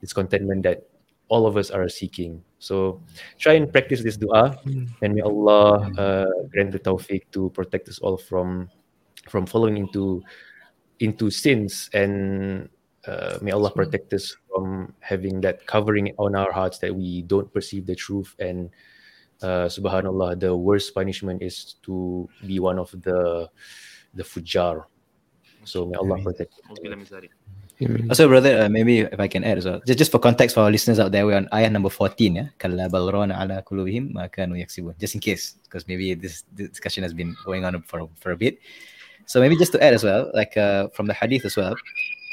this 0.00 0.12
contentment 0.12 0.62
that 0.64 0.86
all 1.28 1.46
of 1.46 1.56
us 1.56 1.70
are 1.70 1.88
seeking? 1.88 2.42
So 2.58 3.00
try 3.38 3.54
and 3.54 3.70
practice 3.70 4.02
this 4.02 4.16
dua, 4.16 4.58
and 5.02 5.14
may 5.14 5.20
Allah 5.22 5.90
uh, 5.96 6.30
grant 6.50 6.72
the 6.72 6.78
tawfiq 6.78 7.30
to 7.32 7.50
protect 7.50 7.88
us 7.88 7.98
all 7.98 8.16
from 8.16 8.68
from 9.28 9.46
falling 9.46 9.76
into 9.78 10.22
into 11.00 11.30
sins 11.30 11.90
and 11.92 12.68
uh, 13.06 13.38
may 13.42 13.52
Allah 13.52 13.70
protect 13.70 14.12
us 14.14 14.36
from 14.48 14.92
having 15.00 15.40
that 15.42 15.66
covering 15.66 16.14
on 16.18 16.34
our 16.34 16.52
hearts 16.52 16.78
that 16.78 16.94
we 16.94 17.22
don't 17.22 17.52
perceive 17.52 17.86
the 17.86 17.94
truth. 17.94 18.34
And 18.38 18.70
uh, 19.42 19.68
Subhanallah, 19.68 20.40
the 20.40 20.56
worst 20.56 20.94
punishment 20.94 21.42
is 21.42 21.76
to 21.82 22.28
be 22.46 22.60
one 22.60 22.78
of 22.78 22.90
the 23.02 23.50
the 24.14 24.22
fujjar. 24.22 24.84
So 25.64 25.86
may 25.86 25.96
Allah 25.96 26.22
protect. 26.22 26.54
Alhamdulillah 26.70 27.28
zalik. 27.80 28.08
Also, 28.08 28.28
brother, 28.28 28.62
uh, 28.62 28.68
maybe 28.68 29.00
if 29.00 29.18
I 29.18 29.28
can 29.28 29.44
add 29.44 29.58
as 29.58 29.64
well, 29.64 29.80
just, 29.86 29.98
just 29.98 30.12
for 30.12 30.18
context 30.18 30.54
for 30.54 30.60
our 30.60 30.70
listeners 30.70 30.98
out 30.98 31.12
there, 31.12 31.26
we're 31.26 31.36
on 31.36 31.48
ayah 31.52 31.70
number 31.70 31.90
14, 31.90 32.34
yeah? 32.34 32.48
Rana 32.62 33.38
ala 33.40 33.62
kulubihim 33.62 34.12
ma 34.12 34.28
kanu. 34.28 34.98
Just 34.98 35.14
in 35.14 35.20
case, 35.20 35.56
because 35.64 35.86
maybe 35.88 36.14
this, 36.14 36.44
this 36.52 36.68
discussion 36.68 37.02
has 37.02 37.12
been 37.12 37.36
going 37.44 37.64
on 37.64 37.82
for, 37.82 38.08
for 38.20 38.32
a 38.32 38.36
bit. 38.36 38.58
So 39.26 39.40
maybe 39.40 39.56
just 39.56 39.72
to 39.72 39.82
add 39.82 39.94
as 39.94 40.04
well, 40.04 40.30
like 40.34 40.56
uh, 40.56 40.88
from 40.88 41.06
the 41.06 41.14
hadith 41.14 41.44
as 41.44 41.56
well, 41.56 41.74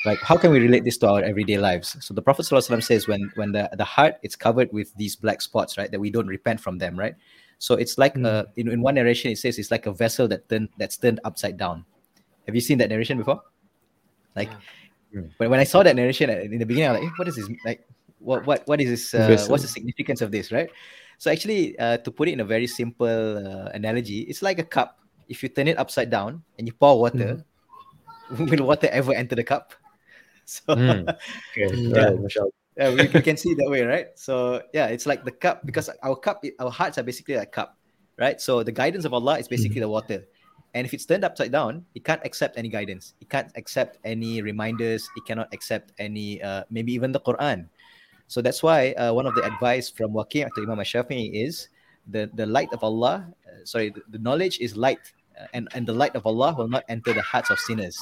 like 0.06 0.20
how 0.20 0.36
can 0.36 0.52
we 0.52 0.60
relate 0.60 0.84
this 0.84 0.98
to 1.00 1.08
our 1.08 1.22
everyday 1.22 1.58
lives? 1.58 1.96
So 2.02 2.14
the 2.14 2.22
Prophet 2.22 2.46
ﷺ 2.46 2.84
says 2.84 3.08
when 3.08 3.32
when 3.36 3.52
the, 3.52 3.70
the 3.74 3.86
heart 3.86 4.16
is 4.24 4.36
covered 4.36 4.72
with 4.74 4.94
these 4.96 5.16
black 5.16 5.42
spots, 5.42 5.78
right, 5.78 5.92
that 5.92 6.00
we 6.00 6.10
don't 6.10 6.28
repent 6.28 6.60
from 6.60 6.78
them, 6.78 6.98
right? 6.98 7.16
So 7.60 7.76
it's 7.76 7.98
like 7.98 8.18
uh, 8.18 8.46
in, 8.56 8.68
in 8.68 8.82
one 8.82 8.96
narration 8.96 9.32
it 9.32 9.38
says 9.38 9.60
it's 9.60 9.72
like 9.72 9.86
a 9.86 9.92
vessel 9.92 10.28
that 10.30 10.50
turned 10.50 10.70
that's 10.78 10.98
turned 10.98 11.20
upside 11.24 11.58
down. 11.58 11.86
Have 12.48 12.56
you 12.56 12.62
seen 12.62 12.80
that 12.80 12.90
narration 12.90 13.18
before? 13.18 13.42
Like 14.36 14.50
when, 15.38 15.50
when 15.50 15.60
I 15.60 15.64
saw 15.64 15.84
that 15.84 15.96
narration 15.96 16.30
in 16.30 16.60
the 16.60 16.66
beginning, 16.66 16.90
I 16.90 16.92
was 16.94 17.02
like, 17.02 17.10
eh, 17.10 17.14
what 17.18 17.28
is 17.28 17.36
this? 17.36 17.50
Like, 17.66 17.86
what 18.20 18.46
what 18.46 18.64
what 18.68 18.82
is 18.82 18.90
this? 18.90 19.14
Uh, 19.14 19.46
what's 19.50 19.64
the 19.64 19.70
significance 19.70 20.22
of 20.22 20.32
this, 20.32 20.52
right? 20.52 20.70
So 21.18 21.32
actually, 21.32 21.78
uh, 21.78 21.98
to 21.98 22.12
put 22.12 22.30
it 22.30 22.34
in 22.34 22.40
a 22.40 22.46
very 22.46 22.68
simple 22.68 23.38
uh, 23.38 23.70
analogy, 23.74 24.22
it's 24.22 24.42
like 24.42 24.60
a 24.60 24.64
cup. 24.64 25.00
If 25.30 25.44
you 25.44 25.50
turn 25.50 25.68
it 25.68 25.78
upside 25.78 26.10
down 26.10 26.44
and 26.58 26.68
you 26.68 26.74
pour 26.74 27.00
water, 27.00 27.46
will 28.40 28.66
water 28.66 28.88
ever 28.92 29.14
enter 29.14 29.36
the 29.36 29.44
cup? 29.44 29.74
So 30.46 30.76
Mm. 30.76 31.06
Okay. 31.54 31.70
Yeah. 31.78 32.10
Right, 32.10 32.20
mashallah. 32.20 32.52
yeah, 32.76 32.90
we, 32.90 33.08
we 33.08 33.22
can 33.22 33.38
see 33.38 33.52
it 33.52 33.58
that 33.62 33.70
way, 33.70 33.84
right? 33.84 34.08
So 34.16 34.62
yeah, 34.74 34.88
it's 34.88 35.06
like 35.06 35.24
the 35.24 35.32
cup 35.32 35.62
because 35.66 35.88
our 36.04 36.16
cup, 36.16 36.44
our 36.60 36.72
hearts 36.72 36.98
are 36.98 37.04
basically 37.04 37.38
like 37.38 37.48
a 37.50 37.52
cup, 37.52 37.78
right? 38.18 38.42
So 38.42 38.64
the 38.64 38.72
guidance 38.74 39.06
of 39.06 39.14
Allah 39.14 39.38
is 39.38 39.48
basically 39.48 39.80
the 39.80 39.88
water, 39.88 40.26
and 40.74 40.86
if 40.86 40.94
it's 40.94 41.06
turned 41.06 41.24
upside 41.24 41.52
down, 41.52 41.86
it 41.96 42.04
can't 42.06 42.22
accept 42.24 42.58
any 42.58 42.70
guidance. 42.70 43.14
It 43.20 43.30
can't 43.30 43.52
accept 43.56 43.98
any 44.04 44.42
reminders. 44.42 45.08
It 45.18 45.26
cannot 45.26 45.54
accept 45.54 45.92
any, 46.00 46.42
uh, 46.42 46.64
maybe 46.70 46.94
even 46.94 47.12
the 47.12 47.20
Quran. 47.20 47.68
So 48.28 48.42
that's 48.42 48.64
why 48.64 48.94
uh, 48.94 49.12
one 49.14 49.26
of 49.28 49.36
the 49.36 49.44
advice 49.44 49.90
from 49.90 50.12
Waqi' 50.14 50.48
to 50.54 50.62
Imam 50.64 50.80
Shafi'i 50.80 51.44
is 51.44 51.68
the 52.08 52.32
the 52.34 52.46
light 52.46 52.72
of 52.72 52.84
Allah. 52.84 53.28
Uh, 53.44 53.66
sorry, 53.66 53.90
the, 53.92 54.02
the 54.10 54.20
knowledge 54.20 54.60
is 54.60 54.78
light, 54.78 55.04
uh, 55.36 55.52
and 55.54 55.68
and 55.76 55.86
the 55.86 55.94
light 55.94 56.16
of 56.16 56.26
Allah 56.26 56.56
will 56.58 56.70
not 56.72 56.88
enter 56.88 57.12
the 57.12 57.22
hearts 57.22 57.52
of 57.52 57.60
sinners. 57.60 58.00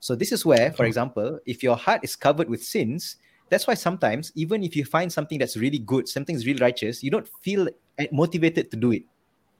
So 0.00 0.14
this 0.14 0.32
is 0.32 0.44
where, 0.44 0.72
for 0.72 0.84
example, 0.84 1.40
if 1.46 1.62
your 1.62 1.76
heart 1.76 2.04
is 2.04 2.16
covered 2.16 2.48
with 2.48 2.62
sins, 2.64 3.16
that's 3.48 3.66
why 3.66 3.74
sometimes 3.74 4.32
even 4.36 4.62
if 4.62 4.76
you 4.76 4.84
find 4.84 5.12
something 5.12 5.38
that's 5.38 5.56
really 5.56 5.78
good, 5.80 6.08
something's 6.08 6.46
really 6.46 6.60
righteous, 6.60 7.02
you 7.02 7.10
don't 7.10 7.28
feel 7.42 7.68
motivated 8.12 8.70
to 8.70 8.76
do 8.76 8.92
it. 8.92 9.04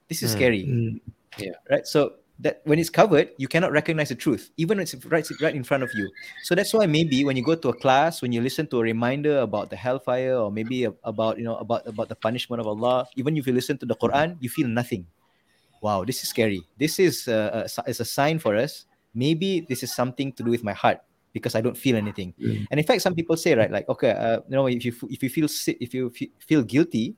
This 0.09 0.23
is 0.23 0.29
Mm. 0.29 0.37
scary, 0.37 0.63
Yeah. 1.37 1.57
right? 1.69 1.85
So 1.85 2.20
that 2.41 2.61
when 2.65 2.79
it's 2.79 2.89
covered, 2.89 3.29
you 3.37 3.47
cannot 3.47 3.71
recognize 3.71 4.09
the 4.09 4.15
truth, 4.15 4.49
even 4.57 4.77
when 4.77 4.83
it's 4.83 4.97
right, 5.05 5.25
right 5.41 5.55
in 5.55 5.63
front 5.63 5.83
of 5.83 5.93
you. 5.93 6.09
So 6.43 6.55
that's 6.55 6.73
why 6.73 6.85
maybe 6.85 7.23
when 7.23 7.37
you 7.37 7.43
go 7.43 7.55
to 7.55 7.69
a 7.69 7.73
class, 7.73 8.21
when 8.21 8.31
you 8.33 8.41
listen 8.41 8.67
to 8.67 8.79
a 8.79 8.83
reminder 8.83 9.39
about 9.39 9.69
the 9.69 9.75
hellfire, 9.77 10.35
or 10.35 10.51
maybe 10.51 10.89
about 11.03 11.37
you 11.37 11.45
know 11.45 11.55
about 11.57 11.85
about 11.87 12.09
the 12.09 12.15
punishment 12.17 12.59
of 12.59 12.67
Allah, 12.67 13.05
even 13.15 13.37
if 13.37 13.45
you 13.45 13.53
listen 13.53 13.77
to 13.77 13.85
the 13.85 13.95
Quran, 13.95 14.37
you 14.41 14.49
feel 14.49 14.67
nothing. 14.67 15.05
Wow, 15.81 16.03
this 16.03 16.21
is 16.23 16.29
scary. 16.29 16.61
This 16.77 16.99
is 16.99 17.27
uh, 17.27 17.65
a, 17.65 17.89
is 17.89 17.99
a 18.01 18.05
sign 18.05 18.39
for 18.39 18.55
us. 18.55 18.85
Maybe 19.13 19.65
this 19.67 19.83
is 19.83 19.93
something 19.93 20.33
to 20.33 20.43
do 20.43 20.49
with 20.49 20.63
my 20.63 20.73
heart 20.73 21.01
because 21.33 21.55
I 21.55 21.61
don't 21.61 21.77
feel 21.77 21.95
anything. 21.95 22.33
Mm. 22.41 22.67
And 22.71 22.79
in 22.79 22.85
fact, 22.85 23.01
some 23.01 23.15
people 23.15 23.35
say, 23.37 23.55
right, 23.55 23.71
like, 23.71 23.89
okay, 23.89 24.11
uh, 24.11 24.41
you 24.47 24.55
know, 24.55 24.67
if 24.67 24.85
you 24.85 24.93
if 25.09 25.21
you 25.23 25.29
feel 25.29 25.47
sick, 25.47 25.77
if 25.81 25.93
you 25.93 26.11
feel 26.39 26.63
guilty, 26.63 27.15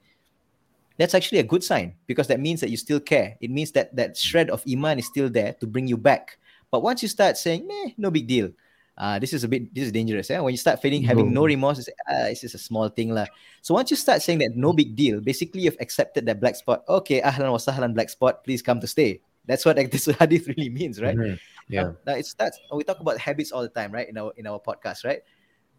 that's 0.97 1.13
actually 1.13 1.39
a 1.39 1.43
good 1.43 1.63
sign 1.63 1.95
because 2.07 2.27
that 2.27 2.39
means 2.39 2.61
that 2.61 2.69
you 2.69 2.77
still 2.77 2.99
care. 2.99 3.37
It 3.41 3.49
means 3.49 3.71
that 3.73 3.95
that 3.95 4.17
shred 4.17 4.49
of 4.49 4.63
iman 4.69 4.99
is 4.99 5.07
still 5.07 5.29
there 5.29 5.53
to 5.59 5.67
bring 5.67 5.87
you 5.87 5.97
back. 5.97 6.37
But 6.71 6.81
once 6.81 7.01
you 7.01 7.09
start 7.09 7.37
saying, 7.37 7.67
"Meh, 7.67 7.93
no 7.97 8.09
big 8.09 8.27
deal," 8.27 8.49
uh, 8.97 9.17
this 9.17 9.33
is 9.33 9.43
a 9.43 9.47
bit 9.47 9.73
this 9.73 9.85
is 9.85 9.91
dangerous. 9.91 10.29
Yeah? 10.29 10.41
When 10.41 10.53
you 10.53 10.57
start 10.57 10.81
feeling 10.81 11.01
having 11.01 11.33
no 11.33 11.45
remorse, 11.45 11.85
say, 11.85 11.93
ah, 12.09 12.29
it's 12.29 12.41
just 12.41 12.55
a 12.55 12.61
small 12.61 12.89
thing 12.89 13.09
lah. 13.09 13.25
So 13.61 13.73
once 13.73 13.89
you 13.89 13.97
start 13.97 14.21
saying 14.21 14.39
that 14.39 14.55
no 14.55 14.73
big 14.73 14.95
deal, 14.95 15.21
basically 15.21 15.61
you've 15.61 15.77
accepted 15.79 16.25
that 16.25 16.39
black 16.39 16.55
spot. 16.55 16.83
Okay, 16.87 17.21
ahlan 17.21 17.51
wa 17.51 17.57
sahlan 17.57 17.93
black 17.93 18.09
spot, 18.09 18.43
please 18.43 18.61
come 18.61 18.79
to 18.81 18.87
stay. 18.87 19.21
That's 19.45 19.65
what 19.65 19.77
like, 19.77 19.91
this 19.93 20.05
hadith 20.05 20.47
really 20.47 20.69
means, 20.69 21.01
right? 21.01 21.17
Mhm. 21.17 21.39
Yeah. 21.69 21.93
Now 22.05 22.13
it 22.13 22.25
starts. 22.25 22.59
We 22.71 22.83
talk 22.83 22.99
about 22.99 23.17
habits 23.17 23.51
all 23.51 23.61
the 23.61 23.71
time, 23.71 23.91
right? 23.91 24.07
In 24.07 24.17
our 24.17 24.33
in 24.37 24.45
our 24.45 24.59
podcast, 24.59 25.05
right? 25.05 25.21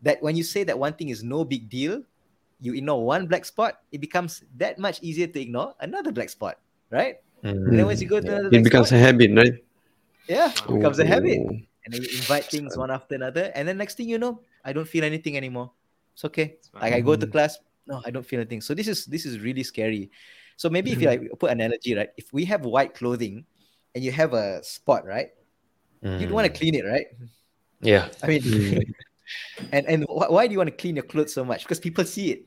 That 0.03 0.23
when 0.23 0.37
you 0.37 0.43
say 0.43 0.65
that 0.65 0.79
one 0.79 0.95
thing 0.95 1.09
is 1.09 1.23
no 1.23 1.45
big 1.45 1.69
deal, 1.69 2.03
you 2.65 2.73
ignore 2.73 3.05
one 3.05 3.29
black 3.29 3.45
spot, 3.45 3.85
it 3.93 4.01
becomes 4.01 4.43
that 4.57 4.79
much 4.79 5.03
easier 5.03 5.27
to 5.29 5.39
ignore 5.41 5.75
another 5.81 6.11
black 6.11 6.31
spot, 6.31 6.57
right? 6.89 7.21
And 7.45 7.77
then 7.77 7.85
once 7.85 8.01
you 8.01 8.09
go 8.09 8.21
to 8.21 8.27
another 8.27 8.49
It 8.49 8.51
black 8.51 8.65
becomes 8.65 8.89
spot, 8.89 8.99
a 8.99 9.03
habit, 9.03 9.31
right? 9.37 9.55
yeah, 10.29 10.49
it 10.49 10.73
becomes 10.73 10.99
a 10.99 11.05
habit, 11.05 11.39
and 11.45 11.93
then 11.93 12.01
you 12.01 12.09
invite 12.17 12.49
things 12.49 12.77
one 12.77 12.91
after 12.91 13.15
another, 13.15 13.53
and 13.55 13.69
then 13.69 13.77
next 13.77 13.97
thing 14.01 14.09
you 14.09 14.17
know, 14.17 14.41
I 14.65 14.73
don't 14.73 14.89
feel 14.89 15.05
anything 15.05 15.37
anymore. 15.37 15.73
It's 16.15 16.25
okay. 16.25 16.57
It's. 16.57 16.73
Like 16.73 16.95
I 16.95 17.01
go 17.01 17.17
to 17.17 17.27
hmm. 17.27 17.33
class, 17.33 17.59
no, 17.87 18.01
I 18.05 18.11
don't 18.11 18.25
feel 18.25 18.41
anything. 18.41 18.63
So 18.63 18.73
this 18.73 18.89
is 18.89 19.05
this 19.05 19.27
is 19.27 19.41
really 19.41 19.63
scary. 19.63 20.11
So 20.57 20.71
maybe 20.71 20.93
if 20.93 21.03
you 21.03 21.11
hmm. 21.11 21.21
like 21.21 21.39
put 21.39 21.51
an 21.51 21.61
analogy, 21.61 21.95
right? 21.95 22.09
If 22.17 22.33
we 22.33 22.47
have 22.47 22.65
white 22.65 22.95
clothing 22.95 23.45
and 23.95 24.03
you 24.03 24.13
have 24.13 24.33
a 24.33 24.65
spot, 24.65 25.05
right? 25.05 25.29
You'd 26.05 26.31
want 26.31 26.45
to 26.47 26.53
Mm. 26.53 26.59
clean 26.59 26.75
it, 26.75 26.85
right? 26.85 27.07
Yeah. 27.81 28.09
I 28.23 28.27
mean, 28.27 28.43
and 29.73 29.87
and 29.87 30.05
wh- 30.05 30.29
why 30.29 30.47
do 30.47 30.53
you 30.53 30.59
want 30.59 30.69
to 30.69 30.77
clean 30.77 30.97
your 30.97 31.05
clothes 31.05 31.33
so 31.33 31.45
much? 31.45 31.65
Because 31.65 31.81
people 31.81 32.05
see 32.05 32.31
it. 32.31 32.47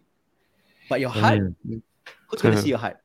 But 0.90 1.00
your 1.00 1.10
heart, 1.10 1.40
Mm. 1.66 1.82
who's 2.28 2.42
gonna 2.42 2.62
see 2.62 2.70
your 2.70 2.80
heart? 2.80 2.98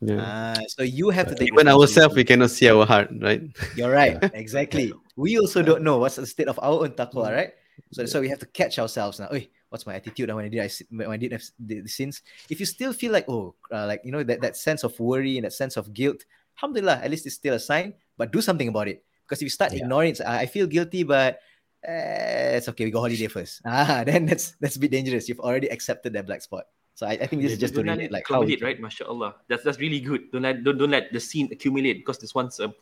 Yeah. 0.00 0.20
Ah, 0.20 0.60
so 0.68 0.82
you 0.82 1.08
have 1.10 1.28
to 1.28 1.34
take 1.34 1.48
Even 1.52 1.68
ourselves, 1.68 2.14
we 2.14 2.24
cannot 2.24 2.50
see 2.50 2.68
our 2.68 2.84
heart, 2.84 3.08
right? 3.20 3.42
You're 3.74 3.90
right. 3.90 4.20
Exactly. 4.34 4.92
We 5.16 5.38
also 5.40 5.62
don't 5.62 5.82
know 5.82 5.96
what's 5.98 6.16
the 6.16 6.26
state 6.26 6.48
of 6.48 6.60
our 6.60 6.84
own 6.84 6.92
taqwa, 6.92 7.32
right? 7.32 7.52
So 7.92 8.04
why 8.04 8.20
we 8.20 8.28
have 8.28 8.40
to 8.40 8.46
catch 8.46 8.78
ourselves 8.78 9.20
now. 9.20 9.28
Oi, 9.32 9.48
what's 9.68 9.86
my 9.86 9.94
attitude 9.96 10.28
when 10.32 10.44
I 10.44 10.48
did 10.48 10.60
I 10.60 10.68
when 10.90 11.10
I 11.10 11.16
did 11.16 11.32
have 11.32 11.44
the, 11.58 11.86
sins? 11.88 12.22
If 12.48 12.60
you 12.60 12.66
still 12.66 12.92
feel 12.92 13.12
like 13.12 13.28
oh, 13.28 13.54
uh, 13.72 13.86
like 13.86 14.00
you 14.04 14.12
know 14.12 14.22
that, 14.24 14.40
that 14.40 14.56
sense 14.56 14.84
of 14.84 14.98
worry 15.00 15.36
and 15.36 15.44
that 15.44 15.52
sense 15.52 15.76
of 15.76 15.92
guilt, 15.92 16.24
alhamdulillah, 16.56 17.00
at 17.04 17.10
least 17.10 17.24
it's 17.26 17.36
still 17.36 17.54
a 17.54 17.60
sign. 17.60 17.94
But 18.16 18.32
do 18.32 18.40
something 18.40 18.68
about 18.68 18.88
it 18.88 19.04
because 19.24 19.40
if 19.40 19.48
you 19.48 19.50
start 19.52 19.72
Yeah. 19.72 19.84
ignoring 19.84 20.12
it, 20.12 20.20
I 20.20 20.44
I 20.44 20.46
feel 20.46 20.66
guilty, 20.66 21.04
but 21.04 21.40
uh, 21.86 22.56
it's 22.60 22.68
okay. 22.68 22.84
We 22.84 22.90
go 22.90 23.00
holiday 23.00 23.28
first. 23.28 23.60
Ah, 23.68 24.04
then 24.04 24.26
that's 24.26 24.56
that's 24.60 24.76
a 24.76 24.80
bit 24.80 24.90
dangerous. 24.90 25.28
You've 25.28 25.40
already 25.40 25.68
accepted 25.68 26.12
that 26.14 26.26
black 26.26 26.42
spot. 26.42 26.64
So 26.96 27.04
I, 27.04 27.20
I 27.20 27.26
think 27.28 27.44
this 27.44 27.52
is 27.52 27.60
just 27.60 27.76
to 27.76 27.84
relate 27.84 28.08
it 28.08 28.10
like 28.10 28.24
how 28.24 28.40
accumulate, 28.40 28.64
right? 28.64 28.80
MashaAllah. 28.80 29.34
That's 29.52 29.60
that's 29.62 29.76
really 29.76 30.00
good. 30.00 30.32
Don't 30.32 30.48
let 30.48 30.64
don't, 30.64 30.80
don't 30.80 30.90
let 30.90 31.12
the 31.12 31.20
sin 31.20 31.44
accumulate 31.52 32.00
because 32.00 32.16
this 32.16 32.32
one's 32.32 32.56
um, 32.58 32.72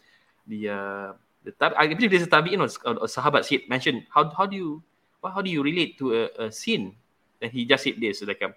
the 0.46 0.70
uh, 0.70 1.12
the 1.42 1.50
tab- 1.58 1.74
I 1.74 1.90
believe 1.90 2.14
there's 2.14 2.22
a 2.22 2.30
tabi'in 2.30 2.62
or 2.62 2.70
a, 2.70 2.94
a 3.02 3.08
sahabat 3.10 3.42
said 3.42 3.66
mentioned 3.66 4.06
how 4.14 4.30
how 4.30 4.46
do 4.46 4.54
you 4.54 4.78
well, 5.18 5.34
how 5.34 5.42
do 5.42 5.50
you 5.50 5.66
relate 5.66 5.98
to 5.98 6.14
a, 6.14 6.46
a 6.46 6.52
sin? 6.54 6.94
And 7.42 7.50
he 7.50 7.66
just 7.66 7.82
said 7.82 7.98
this 7.98 8.22
like 8.22 8.38
um, 8.46 8.54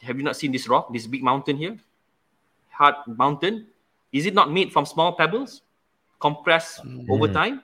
have 0.00 0.16
you 0.16 0.24
not 0.24 0.40
seen 0.40 0.56
this 0.56 0.72
rock, 0.72 0.88
this 0.88 1.04
big 1.06 1.22
mountain 1.22 1.60
here? 1.60 1.76
Hard 2.72 2.96
mountain. 3.04 3.68
Is 4.08 4.24
it 4.24 4.32
not 4.32 4.48
made 4.50 4.72
from 4.72 4.88
small 4.88 5.12
pebbles 5.20 5.60
compressed 6.16 6.80
over 7.12 7.28
Mm. 7.28 7.36
time? 7.36 7.56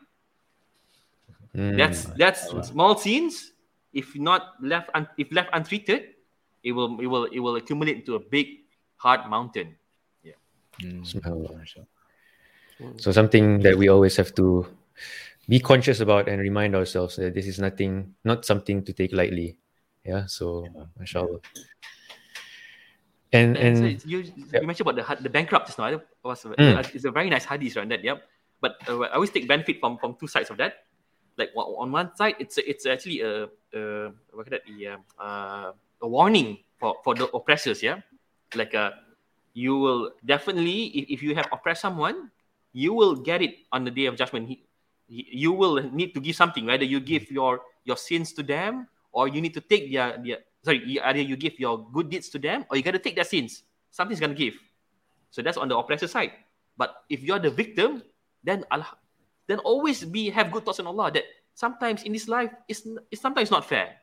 Mm. 1.56 1.76
That's 1.80 2.04
that's 2.20 2.68
small 2.68 3.00
sins. 3.00 3.56
If 3.96 4.12
not 4.14 4.60
left 4.60 4.92
un, 4.92 5.08
if 5.16 5.32
left 5.32 5.48
untreated, 5.56 6.19
it 6.62 6.72
will 6.72 7.00
it 7.00 7.06
will 7.06 7.24
it 7.24 7.40
will 7.40 7.56
accumulate 7.56 7.96
into 7.96 8.14
a 8.14 8.20
big 8.20 8.64
hard 8.96 9.28
mountain. 9.28 9.76
Yeah. 10.22 10.38
SubhanAllah. 11.02 11.64
So 12.96 13.12
something 13.12 13.60
that 13.60 13.76
we 13.76 13.88
always 13.88 14.16
have 14.16 14.34
to 14.36 14.66
be 15.48 15.60
conscious 15.60 16.00
about 16.00 16.28
and 16.28 16.40
remind 16.40 16.74
ourselves 16.74 17.16
that 17.16 17.34
this 17.34 17.46
is 17.46 17.58
nothing, 17.58 18.14
not 18.24 18.44
something 18.44 18.84
to 18.84 18.92
take 18.92 19.12
lightly. 19.12 19.58
Yeah. 20.04 20.24
So, 20.26 20.64
mashallah. 20.98 21.40
And 23.32 23.56
And, 23.56 23.78
and 23.78 23.86
it's- 23.86 24.06
you, 24.06 24.24
you 24.36 24.66
mentioned 24.66 24.88
about 24.88 24.96
the 24.98 25.22
the 25.22 25.30
bankrupt 25.30 25.66
just 25.68 25.78
now. 25.78 25.86
It 25.86 26.02
was 26.24 26.42
Mm. 26.44 26.82
it's 26.94 27.04
a 27.04 27.12
very 27.12 27.30
nice 27.30 27.44
hadith 27.44 27.76
around 27.76 27.90
that. 27.92 28.02
Yep. 28.02 28.18
But 28.60 28.76
uh, 28.88 29.00
I 29.06 29.14
always 29.14 29.30
take 29.30 29.46
benefit 29.46 29.78
from 29.80 29.98
from 29.98 30.16
two 30.18 30.26
sides 30.26 30.50
of 30.50 30.56
that. 30.58 30.84
Like 31.38 31.54
on 31.54 31.92
one 31.92 32.10
side, 32.16 32.36
it's 32.42 32.58
it's 32.58 32.84
actually 32.86 33.22
a, 33.22 33.46
a 33.72 34.10
what 34.34 34.44
call 34.48 34.52
that 34.56 34.66
the 34.66 34.98
um, 34.98 35.00
uh, 35.16 35.72
a 36.02 36.08
warning 36.08 36.58
for 36.78 36.96
for 37.04 37.14
the 37.14 37.28
oppressors. 37.32 37.82
Yeah. 37.82 38.00
Like 38.54 38.74
uh, 38.74 38.92
you 39.54 39.76
will 39.78 40.10
definitely 40.24 40.90
if, 40.96 41.18
if 41.18 41.22
you 41.22 41.34
have 41.34 41.46
oppressed 41.52 41.82
someone, 41.82 42.30
you 42.72 42.92
will 42.94 43.14
get 43.16 43.42
it 43.42 43.66
on 43.72 43.84
the 43.84 43.90
day 43.90 44.06
of 44.06 44.16
judgment. 44.16 44.48
He, 44.48 44.64
he- 45.08 45.28
you 45.32 45.52
will 45.52 45.82
need 45.90 46.14
to 46.14 46.20
give 46.20 46.36
something. 46.36 46.66
Whether 46.66 46.84
you 46.86 47.00
give 47.00 47.30
your 47.30 47.60
your 47.84 47.96
sins 47.96 48.32
to 48.38 48.42
them, 48.42 48.86
or 49.12 49.26
you 49.28 49.40
need 49.40 49.54
to 49.54 49.62
take 49.62 49.90
their 49.92 50.18
their 50.22 50.38
sorry, 50.64 50.82
either 51.02 51.20
you 51.22 51.36
give 51.36 51.58
your 51.58 51.78
good 51.90 52.10
deeds 52.10 52.28
to 52.30 52.38
them, 52.38 52.64
or 52.70 52.76
you 52.76 52.82
got 52.82 52.92
to 52.94 53.02
take 53.02 53.14
their 53.16 53.26
sins. 53.28 53.62
Something's 53.90 54.20
gonna 54.20 54.38
give. 54.38 54.54
So 55.30 55.42
that's 55.42 55.58
on 55.58 55.68
the 55.68 55.76
oppressor 55.78 56.06
side. 56.06 56.32
But 56.76 57.04
if 57.10 57.22
you're 57.22 57.38
the 57.38 57.50
victim, 57.50 58.02
then 58.42 58.64
Allah, 58.70 58.96
then 59.46 59.58
always 59.60 60.02
be 60.04 60.30
have 60.30 60.50
good 60.50 60.64
thoughts 60.64 60.80
on 60.80 60.86
Allah. 60.86 61.10
That 61.10 61.24
sometimes 61.54 62.02
in 62.02 62.12
this 62.12 62.26
life 62.26 62.50
is 62.68 62.86
it's 63.10 63.20
sometimes 63.22 63.50
not 63.50 63.66
fair. 63.66 63.98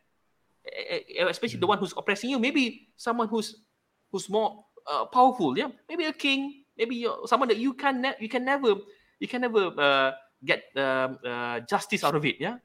Eh, 0.67 1.23
eh, 1.23 1.25
Especially 1.27 1.59
the 1.59 1.67
one 1.67 1.77
who's 1.79 1.93
oppressing 1.95 2.29
you. 2.29 2.39
Maybe 2.39 2.91
someone 2.95 3.27
who's 3.27 3.63
who's 4.11 4.27
more 4.29 4.65
uh, 4.85 5.05
powerful. 5.07 5.57
Yeah, 5.57 5.71
maybe 5.87 6.05
a 6.05 6.13
king. 6.13 6.63
Maybe 6.77 6.95
you're 6.95 7.25
someone 7.25 7.47
that 7.49 7.57
you 7.57 7.73
can 7.73 8.01
ne- 8.01 8.19
you 8.19 8.29
can 8.29 8.45
never 8.45 8.75
you 9.19 9.27
can 9.27 9.41
never 9.41 9.71
uh, 9.73 10.11
get 10.45 10.69
um, 10.77 11.17
uh, 11.25 11.59
justice 11.65 12.03
out 12.03 12.13
of 12.15 12.25
it. 12.25 12.37
Yeah. 12.39 12.61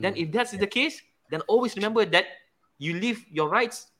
Then 0.00 0.16
if 0.16 0.32
that's 0.32 0.52
the 0.56 0.66
case, 0.66 1.00
then 1.30 1.42
always 1.48 1.76
remember 1.76 2.04
that 2.06 2.26
you 2.78 2.94
leave 2.96 3.24
your 3.28 3.48
rights 3.48 3.92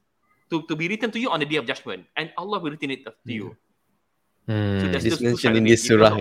to, 0.51 0.63
to 0.69 0.77
be 0.77 0.89
written 0.89 1.11
to 1.13 1.19
you 1.21 1.29
on 1.31 1.41
the 1.41 1.47
day 1.49 1.57
of 1.57 1.67
judgment, 1.67 2.07
and 2.17 2.33
Allah 2.37 2.59
will 2.61 2.73
return 2.73 2.91
it 2.93 3.05
to 3.05 3.13
you. 3.33 3.57
So 4.47 4.53
mm, 4.53 4.91
there's 4.93 5.05
This 5.05 5.13
those 5.17 5.19
two 5.21 5.25
mentioned 5.33 5.55
sides 5.55 5.59
in 5.59 5.65
this 5.65 5.83
surah. 5.87 6.19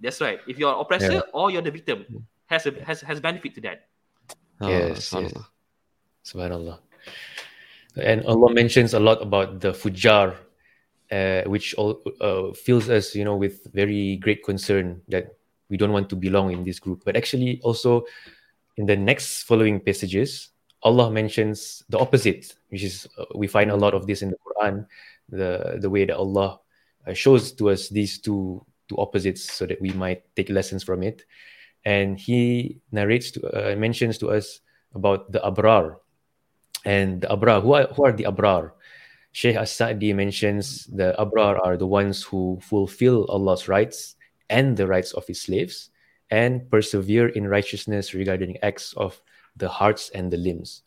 That's 0.00 0.20
right. 0.20 0.40
If 0.46 0.58
you're 0.58 0.74
oppressor 0.74 1.22
or 1.32 1.50
you're 1.50 1.62
the 1.62 1.70
victim, 1.74 2.04
has 2.46 2.66
a 2.66 2.72
has 2.84 3.00
has 3.02 3.18
benefit 3.20 3.54
to 3.56 3.60
that. 3.66 3.88
Yes, 4.62 5.10
yes. 5.12 5.32
Subhanallah. 6.24 6.78
And 7.96 8.24
Allah 8.24 8.54
mentions 8.54 8.94
a 8.94 9.00
lot 9.00 9.20
about 9.20 9.60
the 9.60 9.72
fujjar, 9.72 10.36
uh, 11.10 11.42
which 11.44 11.74
all, 11.74 12.00
uh, 12.20 12.52
fills 12.54 12.88
us, 12.88 13.14
you 13.14 13.24
know, 13.24 13.36
with 13.36 13.68
very 13.72 14.16
great 14.16 14.42
concern 14.42 15.02
that 15.08 15.36
we 15.68 15.76
don't 15.76 15.92
want 15.92 16.08
to 16.08 16.16
belong 16.16 16.52
in 16.52 16.64
this 16.64 16.78
group. 16.78 17.02
But 17.04 17.16
actually, 17.16 17.60
also 17.62 18.04
in 18.76 18.86
the 18.86 18.96
next 18.96 19.42
following 19.44 19.80
passages, 19.80 20.50
Allah 20.82 21.10
mentions 21.10 21.84
the 21.88 21.98
opposite, 21.98 22.54
which 22.68 22.82
is 22.82 23.06
uh, 23.18 23.24
we 23.34 23.46
find 23.46 23.70
a 23.70 23.76
lot 23.76 23.94
of 23.94 24.06
this 24.06 24.22
in 24.22 24.30
the 24.30 24.38
Quran, 24.42 24.86
the 25.28 25.78
the 25.80 25.90
way 25.90 26.04
that 26.04 26.16
Allah 26.16 26.58
uh, 27.06 27.14
shows 27.14 27.52
to 27.52 27.70
us 27.70 27.88
these 27.88 28.18
two 28.18 28.64
two 28.88 28.96
opposites, 28.98 29.46
so 29.46 29.66
that 29.66 29.80
we 29.80 29.90
might 29.92 30.22
take 30.34 30.50
lessons 30.50 30.82
from 30.82 31.02
it. 31.02 31.24
And 31.84 32.18
He 32.18 32.80
narrates 32.90 33.30
to 33.32 33.46
uh, 33.52 33.76
mentions 33.76 34.18
to 34.18 34.30
us 34.30 34.60
about 34.94 35.30
the 35.30 35.40
abrar, 35.40 35.96
and 36.84 37.22
abrar. 37.22 37.62
Who 37.62 37.74
are, 37.74 37.86
who 37.86 38.04
are 38.04 38.12
the 38.12 38.24
abrar? 38.24 38.72
Sheikh 39.32 39.56
As-Sa'di 39.56 40.12
mentions 40.12 40.84
the 40.86 41.14
abrar 41.18 41.58
are 41.64 41.76
the 41.76 41.86
ones 41.86 42.22
who 42.22 42.58
fulfill 42.62 43.24
Allah's 43.28 43.66
rights 43.66 44.16
and 44.50 44.76
the 44.76 44.86
rights 44.86 45.12
of 45.12 45.26
his 45.26 45.40
slaves 45.40 45.90
and 46.30 46.70
persevere 46.70 47.28
in 47.28 47.48
righteousness 47.48 48.14
regarding 48.14 48.58
acts 48.62 48.92
of 48.94 49.20
the 49.56 49.68
hearts 49.68 50.10
and 50.10 50.30
the 50.30 50.36
limbs. 50.36 50.82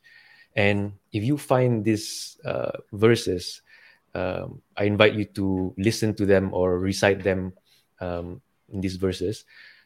And 0.56 0.94
if 1.12 1.24
you 1.24 1.38
find 1.38 1.84
these 1.84 2.38
uh, 2.46 2.72
verses, 2.94 3.62
um, 4.14 4.62
I 4.78 4.86
invite 4.86 5.14
you 5.14 5.26
to 5.36 5.74
listen 5.78 6.14
to 6.16 6.26
them 6.26 6.54
or 6.54 6.80
recite 6.80 7.24
them 7.24 7.54
um, 8.00 8.42
in 8.70 8.82
these 8.82 8.96
verses. 8.96 9.46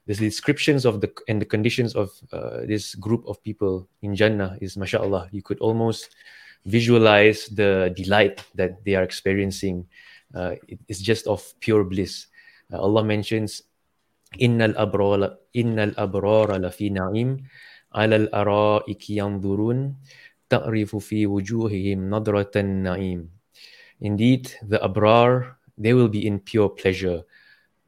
The 0.10 0.17
descriptions 0.17 0.89
of 0.89 1.06
the 1.06 1.13
and 1.30 1.38
the 1.38 1.45
conditions 1.45 1.93
of 1.93 2.10
uh, 2.34 2.65
this 2.65 2.98
group 2.98 3.22
of 3.30 3.38
people 3.45 3.86
in 4.02 4.17
Jannah 4.17 4.58
is, 4.58 4.74
mashallah, 4.74 5.30
you 5.30 5.45
could 5.45 5.62
almost 5.62 6.10
visualize 6.65 7.45
the 7.54 7.93
delight 7.93 8.41
that 8.58 8.82
they 8.82 8.98
are 8.98 9.06
experiencing. 9.06 9.86
Uh, 10.34 10.58
it- 10.65 10.82
it's 10.89 10.98
just 10.98 11.30
of 11.30 11.45
pure 11.62 11.86
bliss. 11.86 12.26
Uh, 12.74 12.82
Allah 12.82 13.06
mentions, 13.06 13.69
"Innal 14.41 14.74
abrara, 14.82 15.38
innal 15.54 15.93
abrara 15.93 16.58
lafi 16.58 16.89
na'im, 16.89 17.45
ala 17.93 18.17
al-ara'iki 18.26 19.22
yanzurun, 19.22 19.93
ta'rifu 20.50 20.98
fi 20.98 21.30
wujuhihim 21.30 22.10
nadratan 22.10 22.82
na'im." 22.82 23.30
Indeed, 24.02 24.58
the 24.65 24.82
abrar 24.82 25.54
they 25.78 25.93
will 25.93 26.10
be 26.10 26.26
in 26.26 26.41
pure 26.41 26.74
pleasure. 26.74 27.22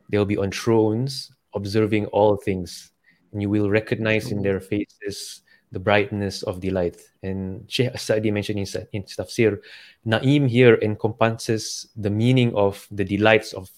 They 0.05 0.21
will 0.21 0.29
be 0.29 0.37
on 0.37 0.53
thrones, 0.53 1.33
observing 1.53 2.05
all 2.07 2.37
things, 2.37 2.91
and 3.31 3.41
you 3.41 3.49
will 3.49 3.69
recognize 3.69 4.31
in 4.31 4.37
mm-hmm. 4.37 4.43
their 4.43 4.59
faces 4.59 5.41
the 5.71 5.79
brightness 5.79 6.43
of 6.43 6.59
delight. 6.59 6.99
And 7.23 7.63
Sheikh 7.71 7.91
As-Sa'di 7.93 8.29
mentioned 8.31 8.59
in, 8.59 8.67
in 8.91 9.03
tafsir, 9.03 9.59
Na'im 10.05 10.49
here 10.49 10.77
encompasses 10.81 11.87
the 11.95 12.09
meaning 12.09 12.53
of 12.55 12.85
the 12.91 13.05
delights 13.05 13.53
of 13.53 13.69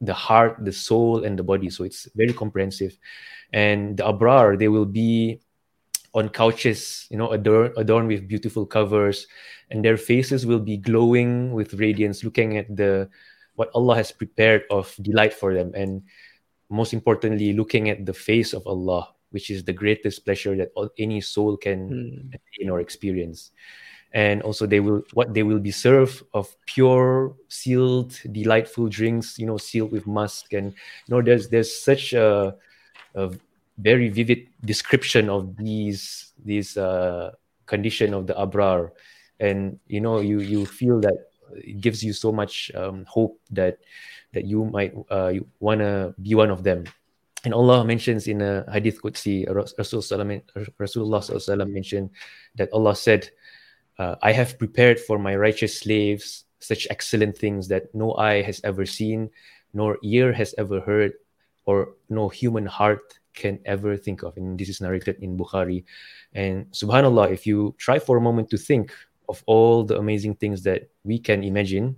the 0.00 0.14
heart, 0.14 0.56
the 0.64 0.72
soul, 0.72 1.24
and 1.24 1.38
the 1.38 1.42
body. 1.42 1.68
So 1.68 1.84
it's 1.84 2.08
very 2.14 2.32
comprehensive. 2.32 2.96
And 3.52 3.98
the 3.98 4.04
abrar, 4.04 4.58
they 4.58 4.68
will 4.68 4.86
be 4.86 5.40
on 6.14 6.28
couches, 6.28 7.06
you 7.10 7.18
know, 7.18 7.30
adorned, 7.30 7.74
adorned 7.76 8.08
with 8.08 8.26
beautiful 8.26 8.64
covers, 8.64 9.26
and 9.70 9.84
their 9.84 9.96
faces 9.96 10.46
will 10.46 10.58
be 10.58 10.76
glowing 10.76 11.52
with 11.52 11.74
radiance, 11.74 12.24
looking 12.24 12.56
at 12.56 12.74
the 12.74 13.08
what 13.54 13.70
Allah 13.74 13.96
has 13.96 14.10
prepared 14.10 14.64
of 14.70 14.94
delight 15.02 15.34
for 15.34 15.52
them, 15.52 15.72
and 15.74 16.02
most 16.70 16.94
importantly, 16.94 17.52
looking 17.52 17.90
at 17.90 18.06
the 18.06 18.14
face 18.14 18.54
of 18.54 18.66
Allah, 18.66 19.08
which 19.30 19.50
is 19.50 19.64
the 19.64 19.72
greatest 19.72 20.24
pleasure 20.24 20.56
that 20.56 20.70
all, 20.74 20.88
any 20.98 21.20
soul 21.20 21.56
can 21.56 22.30
attain 22.32 22.70
or 22.70 22.80
experience. 22.80 23.50
And 24.12 24.42
also, 24.42 24.66
they 24.66 24.80
will 24.80 25.02
what 25.12 25.34
they 25.34 25.44
will 25.44 25.60
be 25.60 25.70
served 25.70 26.22
of 26.34 26.50
pure, 26.66 27.36
sealed, 27.48 28.18
delightful 28.32 28.88
drinks, 28.88 29.38
you 29.38 29.46
know, 29.46 29.56
sealed 29.56 29.92
with 29.92 30.06
musk, 30.06 30.52
and 30.52 30.72
you 30.72 31.10
know, 31.14 31.22
there's 31.22 31.48
there's 31.48 31.70
such 31.70 32.12
a, 32.12 32.56
a 33.14 33.30
very 33.78 34.08
vivid 34.08 34.48
description 34.64 35.30
of 35.30 35.56
these 35.56 36.32
these 36.44 36.76
uh, 36.76 37.30
condition 37.66 38.12
of 38.14 38.26
the 38.26 38.34
abrar, 38.34 38.90
and 39.38 39.78
you 39.86 40.00
know 40.00 40.18
you 40.18 40.40
you 40.40 40.66
feel 40.66 40.98
that 41.00 41.30
it 41.54 41.80
gives 41.80 42.02
you 42.02 42.12
so 42.12 42.32
much 42.32 42.70
um, 42.74 43.04
hope 43.06 43.38
that 43.50 43.78
that 44.32 44.44
you 44.44 44.64
might 44.64 44.94
uh, 45.10 45.28
you 45.28 45.46
wanna 45.60 46.14
be 46.20 46.34
one 46.34 46.50
of 46.50 46.62
them. 46.62 46.84
And 47.44 47.54
Allah 47.54 47.84
mentions 47.84 48.28
in 48.28 48.42
a 48.42 48.70
hadith 48.70 49.00
Qudsi, 49.00 49.48
Rasul 49.48 50.02
Rasulullah 50.02 51.70
mentioned 51.70 52.10
that 52.56 52.68
Allah 52.72 52.94
said, 52.94 53.30
uh, 53.98 54.16
I 54.20 54.32
have 54.32 54.58
prepared 54.58 55.00
for 55.00 55.18
my 55.18 55.34
righteous 55.36 55.80
slaves 55.80 56.44
such 56.60 56.86
excellent 56.90 57.36
things 57.36 57.68
that 57.68 57.94
no 57.94 58.14
eye 58.16 58.42
has 58.42 58.60
ever 58.62 58.84
seen, 58.84 59.30
nor 59.72 59.98
ear 60.02 60.32
has 60.32 60.54
ever 60.58 60.80
heard, 60.80 61.12
or 61.64 61.96
no 62.10 62.28
human 62.28 62.66
heart 62.66 63.18
can 63.32 63.58
ever 63.64 63.96
think 63.96 64.22
of. 64.22 64.36
And 64.36 64.58
this 64.58 64.68
is 64.68 64.80
narrated 64.80 65.16
in 65.20 65.38
Bukhari. 65.38 65.84
And 66.34 66.66
subhanAllah, 66.72 67.32
if 67.32 67.46
you 67.46 67.74
try 67.78 67.98
for 67.98 68.16
a 68.18 68.20
moment 68.20 68.50
to 68.50 68.58
think 68.58 68.92
of 69.28 69.42
all 69.46 69.84
the 69.84 69.96
amazing 69.96 70.34
things 70.34 70.62
that 70.64 70.90
we 71.04 71.18
can 71.18 71.42
imagine, 71.42 71.96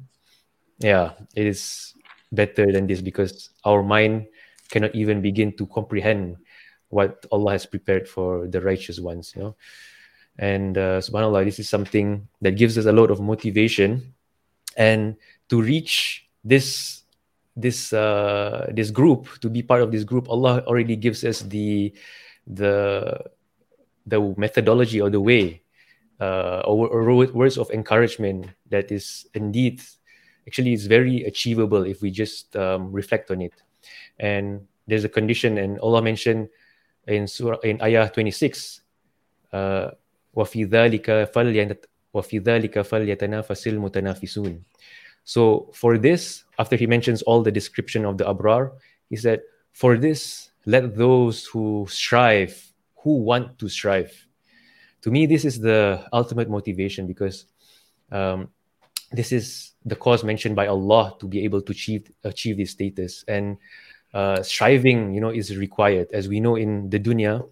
yeah, 0.79 1.13
it 1.35 1.47
is 1.47 1.95
better 2.33 2.73
than 2.73 2.87
this 2.87 3.01
because 3.01 3.51
our 3.65 3.83
mind 3.83 4.27
cannot 4.71 4.95
even 4.95 5.21
begin 5.21 5.53
to 5.57 5.67
comprehend 5.67 6.37
what 6.89 7.25
Allah 7.31 7.53
has 7.53 7.67
prepared 7.67 8.09
for 8.09 8.49
the 8.49 8.61
righteous 8.61 8.99
ones, 8.99 9.33
you 9.37 9.43
know. 9.43 9.57
And 10.39 10.77
uh, 10.77 11.05
subhanAllah, 11.05 11.45
this 11.45 11.59
is 11.59 11.69
something 11.69 12.27
that 12.41 12.57
gives 12.57 12.79
us 12.79 12.87
a 12.87 12.93
lot 12.93 13.11
of 13.11 13.21
motivation. 13.21 14.15
And 14.77 15.17
to 15.49 15.61
reach 15.61 16.27
this 16.43 17.03
this 17.55 17.93
uh, 17.93 18.73
this 18.73 18.91
group, 18.91 19.29
to 19.41 19.51
be 19.51 19.63
part 19.63 19.83
of 19.83 19.93
this 19.93 20.05
group, 20.05 20.29
Allah 20.29 20.65
already 20.65 20.97
gives 20.97 21.23
us 21.25 21.45
the 21.45 21.93
the 22.49 23.21
the 24.07 24.35
methodology 24.37 25.01
or 25.01 25.11
the 25.11 25.21
way 25.21 25.63
uh, 26.21 26.63
or, 26.65 26.89
or 26.89 27.27
words 27.33 27.59
of 27.59 27.71
encouragement 27.71 28.47
that 28.71 28.91
is 28.91 29.27
indeed 29.35 29.83
actually 30.48 30.74
is 30.74 30.88
very 30.88 31.24
achievable 31.24 31.84
if 31.84 32.02
we 32.02 32.12
just 32.12 32.56
um, 32.56 32.92
reflect 32.92 33.32
on 33.32 33.42
it. 33.42 33.54
And 34.20 34.68
there's 34.88 35.04
a 35.04 35.10
condition, 35.10 35.58
and 35.58 35.80
Allah 35.80 36.02
mentioned 36.02 36.50
in 37.08 37.28
Surah 37.28 37.60
in 37.64 37.82
Ayah 37.82 38.10
26, 38.10 38.82
uh, 39.54 39.92
وَفِي 40.36 40.70
ذَلِكَ 40.70 41.32
وَفِي 42.16 42.42
ذَلِكَ 42.42 42.74
فَلْيَتَنَافَسِ 42.74 43.74
الْمُتَنَافِسُونَ 43.74 44.60
So 45.24 45.70
for 45.74 45.98
this, 45.98 46.46
after 46.58 46.76
he 46.76 46.88
mentions 46.88 47.22
all 47.24 47.44
the 47.44 47.52
description 47.52 48.06
of 48.06 48.18
the 48.18 48.26
Abrar, 48.26 48.72
he 49.10 49.16
said, 49.16 49.42
For 49.74 49.98
this, 49.98 50.52
let 50.66 50.96
those 50.96 51.46
who 51.46 51.86
strive, 51.90 52.56
who 53.04 53.18
want 53.18 53.60
to 53.60 53.70
strive. 53.70 54.12
To 55.02 55.12
me, 55.12 55.26
this 55.26 55.46
is 55.46 55.60
the 55.60 56.06
ultimate 56.12 56.50
motivation 56.50 57.08
because 57.08 57.46
um, 58.12 58.50
this 59.13 59.33
is 59.33 59.73
the 59.85 59.97
cause 59.97 60.25
mentioned 60.25 60.57
by 60.57 60.67
Allah 60.67 61.15
to 61.21 61.27
be 61.27 61.45
able 61.45 61.63
to 61.63 61.73
achieve 61.73 62.11
achieve 62.25 62.57
this 62.57 62.71
status. 62.71 63.25
And 63.29 63.59
uh, 64.15 64.43
striving, 64.43 65.15
you 65.15 65.21
know, 65.21 65.31
is 65.31 65.57
required. 65.57 66.09
As 66.13 66.29
we 66.29 66.41
know 66.41 66.57
in 66.57 66.91
the 66.91 67.01
dunya, 67.01 67.49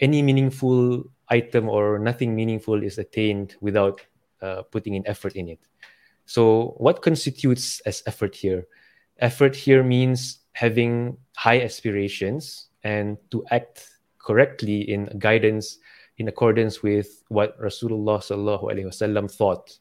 any 0.00 0.20
meaningful 0.20 1.04
item 1.28 1.68
or 1.68 1.98
nothing 1.98 2.34
meaningful 2.34 2.82
is 2.82 2.98
attained 2.98 3.56
without 3.60 4.04
uh, 4.42 4.62
putting 4.70 4.94
in 4.94 5.06
effort 5.08 5.36
in 5.36 5.48
it. 5.48 5.60
So, 6.26 6.74
what 6.78 7.02
constitutes 7.02 7.80
as 7.80 8.02
effort 8.06 8.34
here? 8.34 8.66
Effort 9.18 9.56
here 9.56 9.82
means 9.82 10.40
having 10.52 11.16
high 11.36 11.60
aspirations 11.62 12.68
and 12.82 13.16
to 13.30 13.44
act 13.50 13.88
correctly 14.18 14.90
in 14.90 15.06
guidance 15.18 15.78
in 16.18 16.28
accordance 16.28 16.82
with 16.82 17.24
what 17.28 17.58
Rasulullah 17.60 18.20
sallallahu 18.22 18.64
alaihi 18.64 18.86
wasallam 18.86 19.30
thought, 19.30 19.76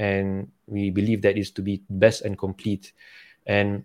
and 0.00 0.48
we 0.64 0.88
believe 0.88 1.20
that 1.22 1.36
is 1.36 1.52
to 1.52 1.62
be 1.62 1.84
best 1.92 2.24
and 2.24 2.40
complete, 2.40 2.96
and 3.44 3.84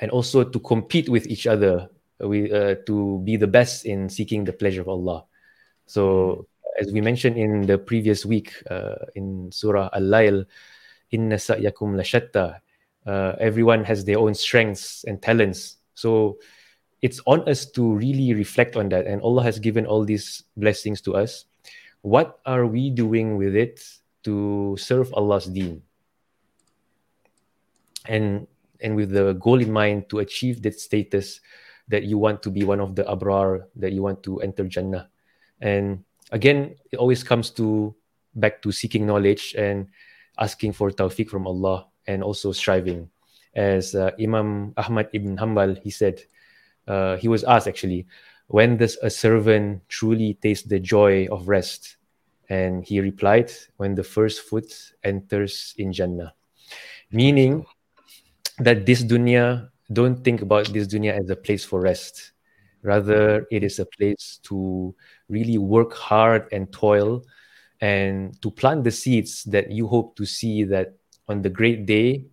and 0.00 0.10
also 0.10 0.42
to 0.42 0.58
compete 0.60 1.12
with 1.12 1.28
each 1.28 1.46
other, 1.46 1.92
we 2.18 2.48
uh, 2.48 2.80
to 2.88 3.20
be 3.20 3.36
the 3.36 3.46
best 3.46 3.84
in 3.84 4.08
seeking 4.08 4.48
the 4.48 4.56
pleasure 4.56 4.80
of 4.80 4.88
Allah. 4.88 5.28
So, 5.84 6.48
as 6.80 6.88
we 6.90 7.04
mentioned 7.04 7.36
in 7.36 7.68
the 7.68 7.76
previous 7.76 8.24
week 8.24 8.56
uh, 8.72 9.12
in 9.14 9.52
Surah 9.52 9.92
Al-Layl, 9.92 10.48
inna 11.10 11.38
sa'yakum 11.38 11.94
lashatta. 11.94 12.60
Uh, 13.06 13.36
everyone 13.38 13.84
has 13.84 14.04
their 14.04 14.18
own 14.18 14.34
strengths 14.34 15.04
and 15.04 15.22
talents. 15.22 15.76
So 15.94 16.38
it's 17.02 17.20
on 17.26 17.48
us 17.48 17.70
to 17.78 17.94
really 17.94 18.34
reflect 18.34 18.76
on 18.76 18.88
that. 18.90 19.06
And 19.06 19.22
Allah 19.22 19.44
has 19.44 19.58
given 19.60 19.86
all 19.86 20.04
these 20.04 20.42
blessings 20.56 21.00
to 21.02 21.14
us. 21.14 21.44
What 22.02 22.40
are 22.46 22.66
we 22.66 22.90
doing 22.90 23.36
with 23.36 23.54
it 23.54 23.78
to 24.26 24.76
serve 24.78 25.14
Allah's 25.14 25.46
deen? 25.46 25.82
And 28.06 28.46
and 28.80 28.94
with 28.94 29.10
the 29.10 29.32
goal 29.34 29.60
in 29.62 29.72
mind 29.72 30.10
to 30.10 30.18
achieve 30.18 30.62
that 30.62 30.78
status 30.78 31.40
that 31.88 32.04
you 32.04 32.18
want 32.18 32.42
to 32.42 32.50
be 32.50 32.64
one 32.64 32.80
of 32.80 32.94
the 32.94 33.04
abrar, 33.04 33.64
that 33.76 33.92
you 33.92 34.02
want 34.02 34.22
to 34.24 34.40
enter 34.42 34.64
Jannah. 34.66 35.08
And 35.60 36.04
again, 36.30 36.74
it 36.90 36.98
always 36.98 37.22
comes 37.22 37.50
to 37.56 37.94
back 38.34 38.60
to 38.62 38.72
seeking 38.72 39.06
knowledge 39.06 39.54
and 39.56 39.88
asking 40.38 40.72
for 40.72 40.90
tawfiq 40.90 41.30
from 41.30 41.46
Allah 41.46 41.86
and 42.06 42.22
also 42.22 42.52
striving. 42.52 43.08
As 43.54 43.94
uh, 43.94 44.10
Imam 44.20 44.74
Ahmad 44.76 45.08
ibn 45.14 45.36
Hanbal, 45.38 45.80
he 45.80 45.90
said, 45.90 46.20
uh, 46.86 47.16
he 47.16 47.28
was 47.28 47.44
asked 47.44 47.66
actually, 47.66 48.06
when 48.48 48.76
does 48.76 48.98
a 49.02 49.10
servant 49.10 49.82
truly 49.88 50.34
taste 50.34 50.68
the 50.68 50.78
joy 50.78 51.26
of 51.32 51.48
rest? 51.48 51.96
And 52.48 52.84
he 52.84 53.00
replied, 53.00 53.50
when 53.76 53.94
the 53.94 54.04
first 54.04 54.42
foot 54.42 54.72
enters 55.02 55.74
in 55.78 55.92
Jannah. 55.92 56.34
Meaning 57.10 57.66
that 58.58 58.86
this 58.86 59.02
dunya, 59.02 59.68
don't 59.92 60.22
think 60.22 60.42
about 60.42 60.66
this 60.66 60.86
dunya 60.86 61.18
as 61.18 61.30
a 61.30 61.36
place 61.36 61.64
for 61.64 61.80
rest. 61.80 62.32
Rather, 62.82 63.46
it 63.50 63.64
is 63.64 63.78
a 63.78 63.86
place 63.86 64.38
to 64.44 64.94
really 65.28 65.58
work 65.58 65.92
hard 65.92 66.46
and 66.52 66.72
toil 66.72 67.24
and 67.80 68.40
to 68.42 68.50
plant 68.50 68.84
the 68.84 68.90
seeds 68.90 69.44
that 69.44 69.70
you 69.70 69.86
hope 69.86 70.16
to 70.16 70.24
see 70.24 70.64
that 70.64 70.94
on 71.28 71.42
the 71.42 71.50
great 71.50 71.86
day 71.86 72.24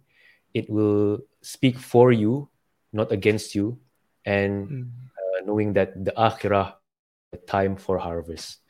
it 0.53 0.70
will 0.70 1.20
speak 1.41 1.78
for 1.78 2.11
you 2.11 2.47
not 2.93 3.11
against 3.11 3.55
you 3.55 3.78
and 4.26 4.70
mm. 4.70 4.84
uh, 4.88 5.45
knowing 5.45 5.74
that 5.74 5.91
the 6.05 6.14
akhirah 6.16 6.74
the 7.32 7.38
time 7.43 7.76
for 7.76 7.97
harvest 7.97 8.62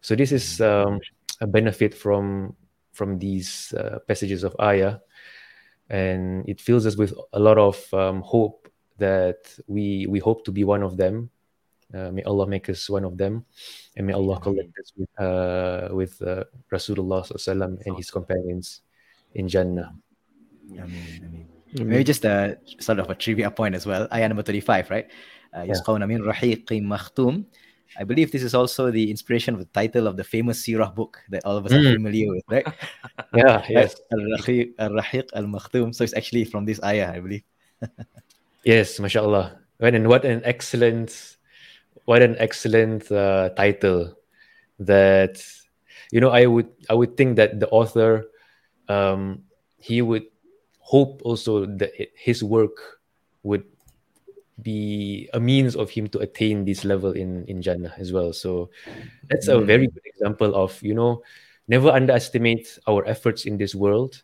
so 0.00 0.14
this 0.14 0.32
is 0.32 0.58
hmm. 0.58 0.64
um, 0.64 1.00
a 1.40 1.46
benefit 1.46 1.94
from 1.94 2.54
from 2.92 3.18
these 3.18 3.74
uh, 3.76 3.98
passages 4.08 4.44
of 4.44 4.56
ayah 4.60 4.98
and 5.90 6.48
it 6.48 6.60
fills 6.60 6.86
us 6.86 6.96
with 6.96 7.12
a 7.32 7.38
lot 7.38 7.58
of 7.58 7.76
um, 7.92 8.22
hope 8.22 8.68
that 8.98 9.54
we 9.66 10.06
we 10.08 10.18
hope 10.18 10.44
to 10.44 10.52
be 10.52 10.64
one 10.64 10.82
of 10.82 10.96
them 10.96 11.30
uh, 11.94 12.10
may 12.10 12.22
Allah 12.24 12.46
make 12.46 12.68
us 12.68 12.90
one 12.90 13.04
of 13.04 13.16
them, 13.16 13.44
and 13.96 14.06
may 14.06 14.12
Allah 14.12 14.40
collect 14.40 14.74
us 14.74 14.90
with 14.96 15.12
uh, 15.22 15.88
with 15.94 16.18
uh, 16.18 16.42
Rasulullah 16.72 17.22
and 17.86 17.96
his 17.96 18.10
companions 18.10 18.82
in 19.34 19.46
Jannah. 19.46 19.94
Ameen, 20.74 21.46
Maybe 21.78 22.02
just 22.02 22.24
a 22.24 22.58
sort 22.80 22.98
of 22.98 23.10
a 23.10 23.14
trivia 23.14 23.50
point 23.50 23.74
as 23.74 23.86
well. 23.86 24.08
Ayah 24.10 24.28
number 24.28 24.42
35, 24.42 24.90
right? 24.90 25.06
Uh, 25.54 25.62
يسقون 25.62 26.08
من 26.08 26.22
رحيق 26.22 26.72
مختوم. 26.72 27.44
I 27.97 28.03
believe 28.03 28.31
this 28.31 28.43
is 28.43 28.55
also 28.55 28.91
the 28.91 29.09
inspiration 29.11 29.53
of 29.53 29.59
the 29.59 29.71
title 29.73 30.07
of 30.07 30.15
the 30.15 30.23
famous 30.23 30.65
Sirah 30.65 30.93
book 30.93 31.19
that 31.29 31.43
all 31.45 31.57
of 31.57 31.65
us 31.65 31.73
mm. 31.73 31.79
are 31.79 31.93
familiar 31.93 32.31
with, 32.31 32.43
right? 32.49 32.67
yeah, 33.35 33.65
yes. 33.69 33.99
Al-Rahiq 34.13 35.29
al-Makhtum. 35.33 35.93
So 35.93 36.03
it's 36.03 36.15
actually 36.15 36.45
from 36.45 36.65
this 36.65 36.81
ayah, 36.83 37.11
I 37.13 37.19
believe. 37.19 37.43
yes, 38.63 38.99
mashallah. 38.99 39.59
And 39.79 40.07
what 40.07 40.25
an 40.25 40.41
excellent 40.45 41.37
what 42.05 42.21
an 42.21 42.35
excellent 42.39 43.11
uh, 43.11 43.49
title 43.49 44.15
that 44.79 45.43
you 46.11 46.19
know 46.19 46.29
i 46.29 46.45
would 46.45 46.67
i 46.89 46.93
would 46.93 47.15
think 47.15 47.35
that 47.35 47.59
the 47.59 47.69
author 47.69 48.25
um 48.89 49.43
he 49.77 50.01
would 50.01 50.25
hope 50.79 51.21
also 51.23 51.65
that 51.65 51.91
his 52.15 52.43
work 52.43 52.99
would 53.43 53.63
be 54.61 55.29
a 55.33 55.39
means 55.39 55.75
of 55.75 55.89
him 55.89 56.07
to 56.09 56.19
attain 56.19 56.65
this 56.65 56.85
level 56.85 57.11
in 57.11 57.45
in 57.45 57.61
jannah 57.61 57.93
as 57.97 58.13
well. 58.13 58.33
So 58.33 58.69
that's 59.29 59.47
a 59.47 59.59
very 59.59 59.87
good 59.87 60.05
example 60.05 60.55
of 60.55 60.77
you 60.81 60.93
know 60.93 61.23
never 61.67 61.89
underestimate 61.89 62.79
our 62.87 63.05
efforts 63.07 63.45
in 63.45 63.57
this 63.57 63.75
world. 63.75 64.21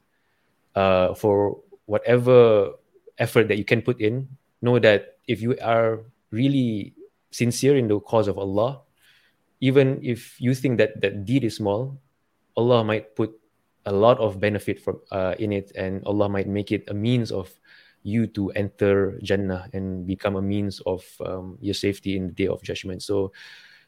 Uh, 0.77 1.15
for 1.15 1.57
whatever 1.89 2.69
effort 3.17 3.47
that 3.47 3.57
you 3.57 3.65
can 3.65 3.81
put 3.81 3.99
in 3.99 4.29
know 4.61 4.77
that 4.77 5.17
if 5.25 5.41
you 5.41 5.57
are 5.57 6.05
really 6.29 6.93
sincere 7.31 7.77
in 7.77 7.87
the 7.87 7.99
cause 7.99 8.27
of 8.27 8.37
Allah, 8.37 8.81
even 9.59 9.99
if 10.03 10.39
you 10.39 10.53
think 10.53 10.77
that 10.77 11.01
that 11.01 11.25
deed 11.25 11.43
is 11.43 11.57
small, 11.57 11.97
Allah 12.55 12.83
might 12.83 13.15
put 13.15 13.33
a 13.85 13.91
lot 13.91 14.19
of 14.19 14.39
benefit 14.39 14.79
from 14.79 14.99
uh, 15.11 15.33
in 15.39 15.51
it, 15.51 15.71
and 15.75 16.03
Allah 16.05 16.29
might 16.29 16.47
make 16.47 16.71
it 16.71 16.85
a 16.89 16.93
means 16.93 17.31
of 17.31 17.49
you 18.03 18.27
to 18.27 18.51
enter 18.51 19.19
Jannah 19.23 19.69
and 19.73 20.07
become 20.07 20.35
a 20.35 20.41
means 20.41 20.79
of 20.85 21.03
um, 21.25 21.57
your 21.61 21.73
safety 21.73 22.15
in 22.15 22.27
the 22.27 22.33
day 22.33 22.47
of 22.47 22.61
judgment. 22.63 23.03
So 23.03 23.31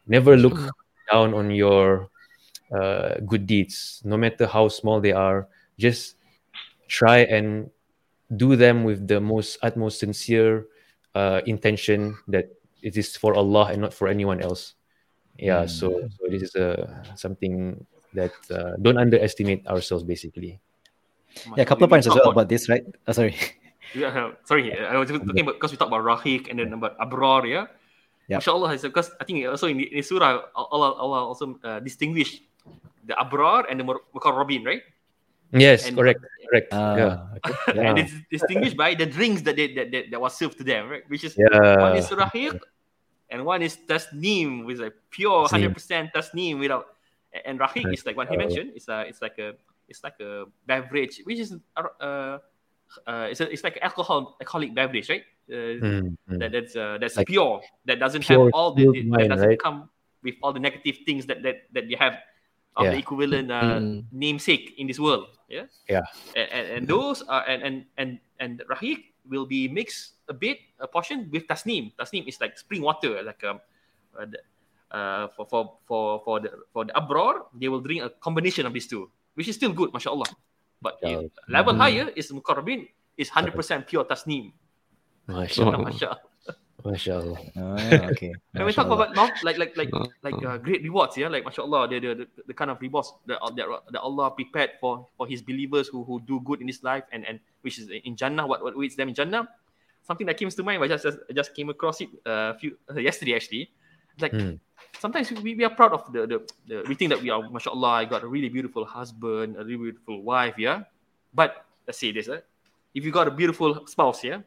never 0.07 0.35
look 0.35 0.59
down 1.11 1.33
on 1.33 1.51
your 1.51 2.09
uh, 2.71 3.15
good 3.25 3.47
deeds, 3.47 4.01
no 4.03 4.17
matter 4.17 4.45
how 4.45 4.67
small 4.67 4.99
they 5.01 5.13
are. 5.13 5.47
Just 5.77 6.15
try 6.87 7.19
and 7.19 7.69
do 8.35 8.55
them 8.55 8.83
with 8.83 9.07
the 9.07 9.19
most 9.19 9.57
utmost 9.63 9.99
sincere 9.99 10.65
uh, 11.15 11.41
intention 11.45 12.17
that 12.27 12.49
it 12.81 12.97
is 12.97 13.15
for 13.15 13.33
Allah 13.33 13.71
and 13.71 13.81
not 13.81 13.93
for 13.93 14.07
anyone 14.07 14.41
else. 14.41 14.75
Yeah, 15.37 15.65
so 15.65 16.09
so 16.19 16.27
this 16.29 16.43
is 16.43 16.55
uh, 16.55 17.01
something 17.15 17.79
that 18.13 18.33
uh, 18.51 18.75
don't 18.81 18.97
underestimate 18.97 19.65
ourselves 19.67 20.03
basically. 20.03 20.59
Yeah, 21.55 21.63
a 21.63 21.65
couple 21.65 21.85
of 21.85 21.91
We- 21.91 21.95
we 21.95 22.03
points 22.03 22.07
as 22.07 22.13
well 22.13 22.23
about- 22.23 22.31
about 22.31 22.49
this, 22.49 22.67
right? 22.67 22.83
Oh, 23.07 23.13
sorry. 23.13 23.35
Yeah, 23.93 24.07
uh, 24.15 24.31
sorry, 24.45 24.73
I 24.73 24.97
was 24.97 25.09
talking 25.09 25.39
about 25.39 25.55
because 25.55 25.71
we 25.71 25.77
talk 25.77 25.89
about 25.89 26.03
Rahik 26.03 26.49
and 26.49 26.59
then 26.59 26.73
about 26.73 26.97
Abrar, 26.99 27.47
yeah. 27.47 27.67
Yeah. 28.29 28.37
Mashallah, 28.37 28.73
it's 28.73 28.83
because 28.83 29.09
I 29.19 29.25
think 29.25 29.41
also 29.47 29.65
in 29.67 29.77
the, 29.77 29.89
in 29.89 30.03
surah 30.03 30.45
Allah, 30.53 30.93
Allah 30.93 31.25
also 31.25 31.57
uh, 31.63 31.79
distinguished 31.79 32.43
the 33.05 33.17
Abrar 33.17 33.65
and 33.69 33.79
the 33.79 33.83
Mur- 33.83 34.05
Mukarrabin, 34.13 34.65
right? 34.65 34.83
Yes, 35.51 35.87
And- 35.87 35.97
correct, 35.97 36.21
correct. 36.45 36.69
Ah, 36.69 36.95
yeah, 36.95 37.13
okay. 37.41 37.81
And 37.89 37.97
it's 37.97 38.13
distinguished 38.29 38.77
by 38.77 38.93
the 38.93 39.09
drinks 39.09 39.41
that 39.49 39.57
they 39.57 39.73
that, 39.73 39.89
that, 39.89 40.03
that 40.13 40.21
was 40.21 40.37
served 40.37 40.61
to 40.61 40.63
them, 40.63 40.89
right? 40.89 41.03
Which 41.09 41.23
is 41.25 41.33
yeah. 41.33 41.81
one 41.81 41.97
is 41.97 42.05
Rahik 42.13 42.61
and 43.33 43.45
one 43.45 43.65
is 43.65 43.77
Tasneem, 43.89 44.65
with 44.65 44.77
like 44.77 44.93
pure 45.09 45.49
hundred 45.49 45.73
percent 45.73 46.13
Tasneem 46.13 46.59
without. 46.59 46.93
And 47.33 47.59
Rahik 47.59 47.89
is 47.93 48.05
like 48.05 48.17
what 48.17 48.29
he 48.29 48.37
mentioned. 48.37 48.73
It's 48.77 48.87
a 48.89 49.09
it's 49.09 49.21
like 49.21 49.41
a 49.41 49.57
it's 49.89 50.03
like 50.03 50.21
a 50.21 50.45
beverage, 50.69 51.21
which 51.25 51.39
is 51.39 51.57
uh, 51.77 52.37
uh 53.07 53.27
it's 53.29 53.41
a, 53.41 53.51
it's 53.51 53.63
like 53.63 53.77
alcohol 53.81 54.37
alcoholic 54.41 54.73
beverage, 54.73 55.09
right? 55.09 55.23
Uh, 55.49 55.81
Mm, 55.81 56.13
mm. 56.29 56.37
that 56.39 56.51
that's 56.53 56.75
uh, 56.75 56.97
that's 57.01 57.17
Like 57.17 57.25
pure 57.27 57.61
that 57.85 57.97
doesn't 57.97 58.21
pure 58.21 58.45
have 58.45 58.53
all 58.53 58.73
the, 58.77 58.85
chilled 58.85 59.09
wine, 59.09 59.19
that 59.25 59.29
doesn't 59.33 59.49
right? 59.49 59.59
come 59.59 59.89
with 60.21 60.35
all 60.43 60.53
the 60.53 60.59
negative 60.61 61.01
things 61.05 61.25
that 61.25 61.41
that, 61.41 61.65
that 61.73 61.89
you 61.89 61.97
have 61.97 62.21
of 62.77 62.85
Yeah. 62.85 62.91
the 62.93 62.99
equivalent 63.01 63.49
uh, 63.49 63.81
Mm. 63.81 64.05
namesake 64.13 64.77
in 64.77 64.85
this 64.85 65.01
world 65.01 65.25
yeah 65.49 65.65
Yeah. 65.89 66.05
and, 66.37 66.47
and, 66.53 66.65
and 66.77 66.83
those 66.85 67.25
are 67.25 67.41
and 67.49 67.65
and 67.65 67.75
and 67.97 68.09
and 68.37 68.61
rahik 68.69 69.09
will 69.25 69.49
be 69.49 69.65
mixed 69.67 70.21
a 70.29 70.35
bit 70.37 70.61
a 70.77 70.85
portion 70.85 71.25
with 71.33 71.49
tasneem 71.49 71.89
tasneem 71.97 72.29
is 72.29 72.37
like 72.37 72.57
spring 72.61 72.85
water 72.85 73.17
like 73.25 73.41
um 73.43 73.57
uh, 74.13 74.29
the- 74.29 74.45
uh, 74.93 75.27
for 75.33 75.45
for 75.49 75.61
for 75.89 76.21
for 76.25 76.35
the 76.41 76.49
for 76.73 76.85
the 76.85 76.93
abrar 76.93 77.45
they 77.57 77.69
will 77.69 77.81
drink 77.81 78.01
a 78.05 78.09
combination 78.21 78.65
of 78.69 78.73
these 78.73 78.85
two 78.85 79.09
which 79.33 79.49
is 79.49 79.57
still 79.57 79.73
good 79.73 79.89
mashallah 79.93 80.29
but 80.81 80.97
Yeah. 81.03 81.27
if 81.27 81.31
level 81.47 81.73
Mm. 81.75 81.81
higher 81.81 82.05
is 82.15 82.31
mukarrabin 82.31 82.87
is 83.17 83.29
100% 83.29 83.85
pure 83.87 84.05
tasneem 84.07 84.51
Mashallah, 85.29 85.77
mashallah 85.77 86.19
mashallah. 86.81 87.37
Ah, 87.59 88.07
okay. 88.09 88.31
When 88.55 88.65
we 88.65 88.73
talk 88.73 88.87
Mashallah. 88.87 89.11
about 89.11 89.15
not 89.15 89.31
like 89.43 89.59
like 89.59 89.75
like 89.75 89.91
Uh, 89.93 90.07
like 90.23 90.39
uh. 90.41 90.55
uh, 90.55 90.57
great 90.65 90.81
rewards, 90.81 91.13
yeah, 91.19 91.27
like 91.27 91.43
mashallah, 91.45 91.85
the 91.91 91.99
the, 91.99 92.11
the, 92.23 92.25
the 92.49 92.55
kind 92.55 92.71
of 92.71 92.79
rewards 92.81 93.13
that, 93.27 93.37
that 93.59 93.67
that 93.91 94.01
Allah 94.01 94.31
prepared 94.31 94.79
for 94.79 95.05
for 95.19 95.27
His 95.27 95.43
believers 95.43 95.91
who 95.91 96.01
who 96.07 96.17
do 96.23 96.39
good 96.41 96.63
in 96.63 96.67
this 96.71 96.81
life 96.81 97.03
and 97.11 97.27
and 97.27 97.39
which 97.61 97.77
is 97.77 97.91
in 97.91 98.15
Jannah, 98.15 98.47
what 98.47 98.63
what 98.63 98.73
waits 98.79 98.95
them 98.95 99.11
in 99.11 99.15
Jannah. 99.15 99.45
Something 100.07 100.25
that 100.31 100.39
came 100.39 100.49
to 100.49 100.63
mind, 100.63 100.81
I 100.81 100.87
just 100.87 101.03
just, 101.05 101.19
I 101.29 101.33
just 101.35 101.53
came 101.53 101.69
across 101.69 102.01
it 102.01 102.09
uh, 102.25 102.55
few 102.57 102.79
uh, 102.89 102.97
yesterday 102.97 103.35
actually. 103.35 103.69
Like 104.17 104.31
Hmm. 104.33 104.57
Sometimes 104.99 105.31
we, 105.31 105.55
we 105.55 105.63
are 105.63 105.73
proud 105.73 105.93
of 105.93 106.11
the, 106.11 106.27
the 106.27 106.37
the 106.67 106.83
we 106.87 106.95
think 106.95 107.09
that 107.09 107.21
we 107.21 107.29
are 107.29 107.41
mashallah, 107.49 108.03
I 108.03 108.05
got 108.05 108.23
a 108.23 108.27
really 108.27 108.49
beautiful 108.49 108.85
husband, 108.85 109.55
a 109.57 109.63
really 109.63 109.91
beautiful 109.91 110.21
wife, 110.23 110.55
yeah. 110.57 110.83
But 111.33 111.65
let's 111.85 111.99
say 111.99 112.11
this, 112.11 112.27
eh? 112.27 112.41
if 112.93 113.05
you 113.05 113.11
got 113.11 113.27
a 113.27 113.31
beautiful 113.31 113.85
spouse, 113.87 114.23
yeah, 114.23 114.41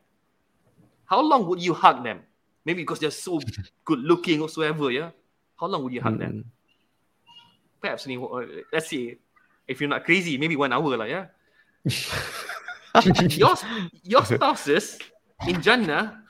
how 1.07 1.21
long 1.21 1.47
would 1.47 1.61
you 1.61 1.75
hug 1.75 2.03
them? 2.03 2.21
Maybe 2.65 2.83
because 2.83 2.99
they're 2.99 3.11
so 3.11 3.41
good 3.85 4.01
looking 4.01 4.41
or 4.41 4.43
whatsoever, 4.43 4.91
yeah. 4.91 5.11
How 5.59 5.67
long 5.67 5.85
would 5.85 5.93
you 5.93 6.01
hug 6.01 6.19
them? 6.19 6.33
Mm. 6.33 6.45
Perhaps 7.81 8.07
uh, 8.07 8.47
let's 8.73 8.91
say, 8.91 9.19
if 9.67 9.81
you're 9.81 9.91
not 9.91 10.05
crazy, 10.05 10.39
maybe 10.39 10.57
one 10.57 10.73
hour, 10.73 10.97
lah, 10.97 11.05
yeah. 11.05 11.27
your 13.31 13.55
your 14.03 14.25
spouses 14.25 14.99
in 15.47 15.61
Jannah, 15.63 16.23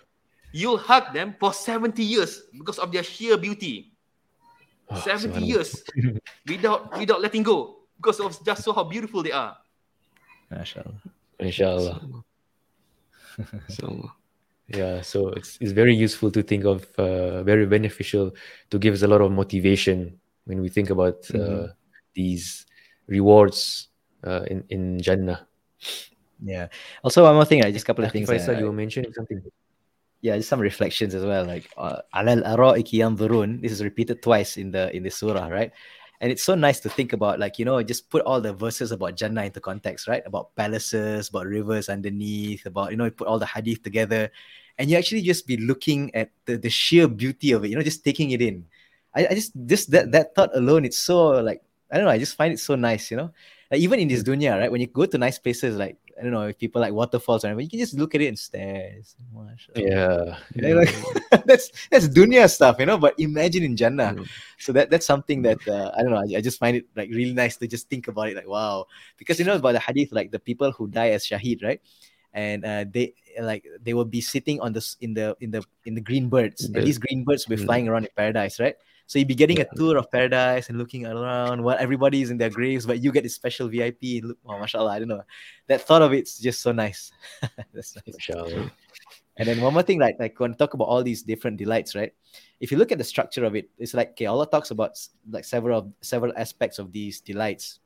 you'll 0.52 0.78
hug 0.78 1.12
them 1.12 1.36
for 1.38 1.52
70 1.52 2.02
years 2.02 2.42
because 2.52 2.78
of 2.78 2.92
their 2.92 3.02
sheer 3.02 3.36
beauty. 3.36 3.91
Oh, 4.92 5.00
70 5.00 5.32
subhanallah. 5.32 5.46
years 5.48 5.70
without 6.48 6.98
without 6.98 7.20
letting 7.20 7.42
go 7.42 7.88
because 7.96 8.20
of 8.20 8.36
just 8.44 8.62
so 8.62 8.72
how 8.72 8.84
beautiful 8.84 9.22
they 9.22 9.32
are. 9.32 9.56
Mashallah. 10.50 11.00
Inshallah. 11.38 12.00
Inshallah. 13.68 14.12
Yeah, 14.72 15.02
so 15.02 15.28
it's 15.36 15.58
it's 15.60 15.72
very 15.72 15.92
useful 15.92 16.30
to 16.32 16.40
think 16.40 16.64
of, 16.64 16.88
uh, 16.96 17.42
very 17.42 17.66
beneficial 17.66 18.32
to 18.70 18.78
give 18.78 18.94
us 18.94 19.02
a 19.02 19.08
lot 19.10 19.20
of 19.20 19.28
motivation 19.28 20.16
when 20.48 20.62
we 20.62 20.70
think 20.70 20.88
about 20.88 21.28
uh, 21.34 21.76
these 22.14 22.64
rewards 23.04 23.88
uh, 24.24 24.48
in 24.48 24.64
in 24.70 24.96
Jannah. 25.02 25.44
Yeah. 26.40 26.72
Also, 27.04 27.22
one 27.22 27.34
more 27.34 27.44
thing, 27.44 27.60
right? 27.60 27.74
Just 27.74 27.84
a 27.84 27.90
couple 27.90 28.04
of 28.04 28.12
things. 28.12 28.28
Faisal, 28.28 28.56
uh, 28.56 28.58
you 28.58 28.66
were 28.66 28.72
mentioning 28.72 29.12
something. 29.12 29.44
Yeah, 30.22 30.36
just 30.36 30.48
some 30.48 30.60
reflections 30.60 31.14
as 31.14 31.24
well. 31.24 31.44
Like 31.44 31.68
uh, 31.76 31.98
alal 32.14 32.46
araiki. 32.46 33.02
This 33.60 33.72
is 33.72 33.82
repeated 33.82 34.22
twice 34.22 34.56
in 34.56 34.70
the 34.70 34.94
in 34.94 35.02
the 35.02 35.10
surah, 35.10 35.48
right? 35.48 35.72
And 36.22 36.30
it's 36.30 36.44
so 36.44 36.54
nice 36.54 36.78
to 36.80 36.88
think 36.88 37.12
about, 37.12 37.40
like 37.40 37.58
you 37.58 37.64
know, 37.64 37.82
just 37.82 38.08
put 38.08 38.22
all 38.22 38.40
the 38.40 38.52
verses 38.54 38.92
about 38.92 39.16
Jannah 39.16 39.42
into 39.42 39.60
context, 39.60 40.06
right? 40.06 40.22
About 40.24 40.54
palaces, 40.54 41.28
about 41.28 41.46
rivers 41.46 41.88
underneath, 41.88 42.64
about 42.64 42.92
you 42.92 42.96
know, 42.96 43.10
put 43.10 43.26
all 43.26 43.40
the 43.40 43.46
hadith 43.46 43.82
together, 43.82 44.30
and 44.78 44.88
you 44.88 44.96
actually 44.96 45.22
just 45.22 45.44
be 45.48 45.56
looking 45.56 46.14
at 46.14 46.30
the, 46.46 46.56
the 46.56 46.70
sheer 46.70 47.08
beauty 47.08 47.50
of 47.50 47.64
it. 47.64 47.70
You 47.70 47.76
know, 47.76 47.82
just 47.82 48.04
taking 48.04 48.30
it 48.30 48.40
in. 48.40 48.64
I, 49.16 49.26
I 49.26 49.34
just 49.34 49.50
this 49.56 49.86
that 49.86 50.12
that 50.12 50.36
thought 50.36 50.54
alone, 50.54 50.84
it's 50.84 50.98
so 50.98 51.42
like 51.42 51.62
I 51.90 51.96
don't 51.96 52.06
know. 52.06 52.12
I 52.12 52.18
just 52.18 52.36
find 52.36 52.52
it 52.52 52.60
so 52.60 52.76
nice. 52.76 53.10
You 53.10 53.16
know, 53.16 53.30
like 53.72 53.80
even 53.80 53.98
in 53.98 54.06
this 54.06 54.22
dunya, 54.22 54.56
right? 54.56 54.70
When 54.70 54.80
you 54.80 54.86
go 54.86 55.04
to 55.04 55.18
nice 55.18 55.40
places, 55.40 55.76
like 55.76 55.98
I 56.18 56.22
don't 56.22 56.32
know, 56.32 56.42
if 56.46 56.58
people 56.58 56.80
like 56.80 56.92
waterfalls 56.92 57.44
or 57.44 57.48
whatever, 57.48 57.60
you 57.60 57.68
can 57.70 57.78
just 57.78 57.94
look 57.94 58.14
at 58.14 58.20
it 58.20 58.28
and 58.28 58.38
stare. 58.38 58.92
Yeah, 59.74 60.36
You 60.54 60.74
like, 60.76 60.94
that's 61.46 61.70
that's 61.90 62.08
dunya 62.08 62.48
stuff, 62.50 62.76
you 62.78 62.86
know. 62.86 62.98
But 62.98 63.14
imagine 63.18 63.62
in 63.64 63.76
Jannah. 63.76 64.14
Mm. 64.16 64.26
So 64.58 64.72
that 64.72 64.90
that's 64.90 65.06
something 65.06 65.42
that 65.42 65.58
uh, 65.66 65.90
I 65.96 66.02
don't 66.02 66.10
know. 66.12 66.20
I, 66.20 66.38
I 66.38 66.40
just 66.40 66.58
find 66.58 66.76
it 66.76 66.86
like 66.94 67.10
really 67.10 67.32
nice 67.32 67.56
to 67.56 67.66
just 67.66 67.88
think 67.88 68.08
about 68.08 68.28
it. 68.28 68.36
Like 68.36 68.48
wow, 68.48 68.86
because 69.16 69.38
you 69.38 69.44
know 69.44 69.56
about 69.56 69.72
the 69.72 69.80
hadith, 69.80 70.12
like 70.12 70.30
the 70.30 70.38
people 70.38 70.72
who 70.72 70.88
die 70.88 71.10
as 71.10 71.24
shaheed, 71.24 71.62
right? 71.64 71.80
And 72.34 72.64
uh, 72.64 72.84
they 72.88 73.14
like 73.40 73.64
they 73.82 73.94
will 73.94 74.04
be 74.08 74.20
sitting 74.20 74.60
on 74.60 74.72
the 74.72 74.84
in 75.00 75.14
the 75.14 75.36
in 75.40 75.50
the 75.50 75.64
in 75.84 75.94
the 75.94 76.00
green 76.00 76.28
birds, 76.28 76.64
and 76.64 76.84
these 76.84 76.98
green 76.98 77.24
birds 77.24 77.48
will 77.48 77.56
be 77.56 77.62
Mm. 77.62 77.66
flying 77.66 77.88
around 77.88 78.04
in 78.04 78.10
paradise, 78.16 78.60
right? 78.60 78.76
So 79.12 79.18
you'd 79.18 79.28
be 79.28 79.34
getting 79.34 79.60
a 79.60 79.66
tour 79.76 79.98
of 79.98 80.10
paradise 80.10 80.70
and 80.70 80.78
looking 80.78 81.04
around 81.04 81.62
while 81.62 81.76
everybody 81.78 82.22
is 82.22 82.30
in 82.30 82.38
their 82.38 82.48
graves, 82.48 82.86
but 82.86 83.02
you 83.02 83.12
get 83.12 83.24
this 83.24 83.34
special 83.34 83.68
VIP. 83.68 84.24
Look, 84.24 84.38
oh, 84.46 84.58
mashallah, 84.58 84.90
I 84.90 85.00
don't 85.00 85.08
know. 85.08 85.20
That 85.66 85.82
thought 85.82 86.00
of 86.00 86.14
it's 86.14 86.38
just 86.38 86.62
so 86.62 86.72
nice. 86.72 87.12
That's 87.74 87.94
nice. 87.94 88.14
inshallah. 88.14 88.72
And 89.36 89.46
then 89.46 89.60
one 89.60 89.74
more 89.74 89.82
thing, 89.82 90.00
like 90.00 90.16
like 90.18 90.40
when 90.40 90.52
we 90.52 90.56
talk 90.56 90.72
about 90.72 90.86
all 90.86 91.02
these 91.02 91.22
different 91.22 91.58
delights, 91.58 91.94
right? 91.94 92.14
If 92.58 92.72
you 92.72 92.78
look 92.78 92.90
at 92.90 92.96
the 92.96 93.04
structure 93.04 93.44
of 93.44 93.54
it, 93.54 93.68
it's 93.76 93.92
like 93.92 94.12
okay, 94.12 94.24
Allah 94.24 94.48
talks 94.48 94.70
about 94.70 94.96
like 95.28 95.44
several 95.44 95.92
several 96.00 96.32
aspects 96.38 96.78
of 96.78 96.90
these 96.90 97.20
delights, 97.20 97.80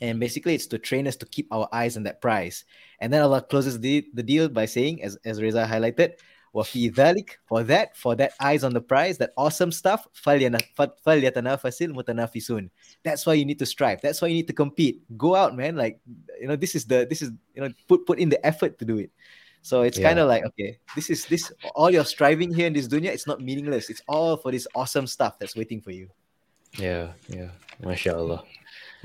and 0.00 0.18
basically 0.18 0.54
it's 0.54 0.66
to 0.68 0.78
train 0.78 1.06
us 1.06 1.16
to 1.16 1.26
keep 1.26 1.46
our 1.52 1.68
eyes 1.74 1.98
on 1.98 2.04
that 2.04 2.22
prize. 2.22 2.64
And 3.00 3.12
then 3.12 3.20
Allah 3.20 3.42
closes 3.42 3.78
the, 3.80 4.08
the 4.14 4.22
deal 4.22 4.48
by 4.48 4.64
saying, 4.64 5.02
as 5.02 5.18
as 5.26 5.42
Reeza 5.42 5.66
highlighted, 5.66 6.14
وَفِي 6.55 6.91
ذَلِكَ 6.93 7.29
for 7.47 7.63
that 7.63 7.95
for 7.95 8.15
that 8.15 8.33
eyes 8.41 8.63
on 8.63 8.73
the 8.73 8.81
prize, 8.81 9.19
that 9.19 9.31
awesome 9.37 9.71
stuff, 9.71 10.07
فَلْيَنَ- 10.15 10.59
فَ- 10.75 10.97
فَلْيَتَنَافَسِ 11.05 11.93
الْمُتَنَافِسُونَ. 11.93 12.69
That's 13.03 13.25
why 13.25 13.33
you 13.35 13.45
need 13.45 13.59
to 13.59 13.67
strive. 13.67 14.01
That's 14.01 14.19
why 14.21 14.29
you 14.29 14.33
need 14.33 14.47
to 14.47 14.53
compete. 14.53 15.01
Go 15.15 15.35
out, 15.35 15.55
man. 15.55 15.75
Like 15.75 15.99
you 16.41 16.47
know, 16.47 16.55
this 16.55 16.73
is 16.73 16.85
the 16.85 17.05
this 17.07 17.21
is 17.21 17.29
you 17.53 17.61
know 17.61 17.69
put 17.87 18.05
put 18.07 18.17
in 18.17 18.29
the 18.29 18.43
effort 18.43 18.79
to 18.79 18.85
do 18.85 18.97
it. 18.97 19.11
So 19.61 19.83
it's 19.83 19.99
Yeah. 19.99 20.07
kind 20.07 20.19
of 20.19 20.27
like 20.27 20.43
okay, 20.45 20.79
this 20.95 21.09
is 21.11 21.25
this 21.25 21.51
all 21.75 21.91
your 21.91 22.05
striving 22.05 22.51
here 22.53 22.65
in 22.65 22.73
this 22.73 22.87
dunya. 22.87 23.13
It's 23.13 23.27
not 23.27 23.41
meaningless. 23.41 23.89
It's 23.91 24.01
all 24.07 24.37
for 24.37 24.51
this 24.51 24.65
awesome 24.73 25.05
stuff 25.05 25.37
that's 25.37 25.55
waiting 25.55 25.81
for 25.81 25.91
you. 25.91 26.09
Yeah, 26.79 27.13
yeah, 27.27 27.49
mashallah. 27.83 28.43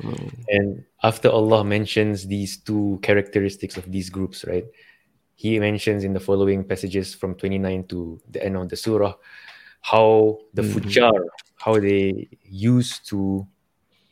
Mm. 0.00 0.32
And 0.48 0.84
after 1.02 1.28
Allah 1.28 1.64
mentions 1.64 2.26
these 2.26 2.56
two 2.56 2.98
characteristics 3.02 3.76
of 3.76 3.90
these 3.90 4.08
groups, 4.10 4.44
right? 4.44 4.64
He 5.39 5.55
mentions 5.57 6.03
in 6.03 6.11
the 6.11 6.19
following 6.19 6.67
passages 6.67 7.15
from 7.15 7.31
29 7.39 7.87
to 7.95 8.19
the 8.27 8.43
end 8.43 8.57
of 8.59 8.67
the 8.67 8.75
surah 8.75 9.15
how 9.79 10.35
the 10.53 10.61
Mhm. 10.61 10.71
fujjar, 10.75 11.15
how 11.55 11.79
they 11.79 12.27
used 12.43 13.07
to 13.07 13.47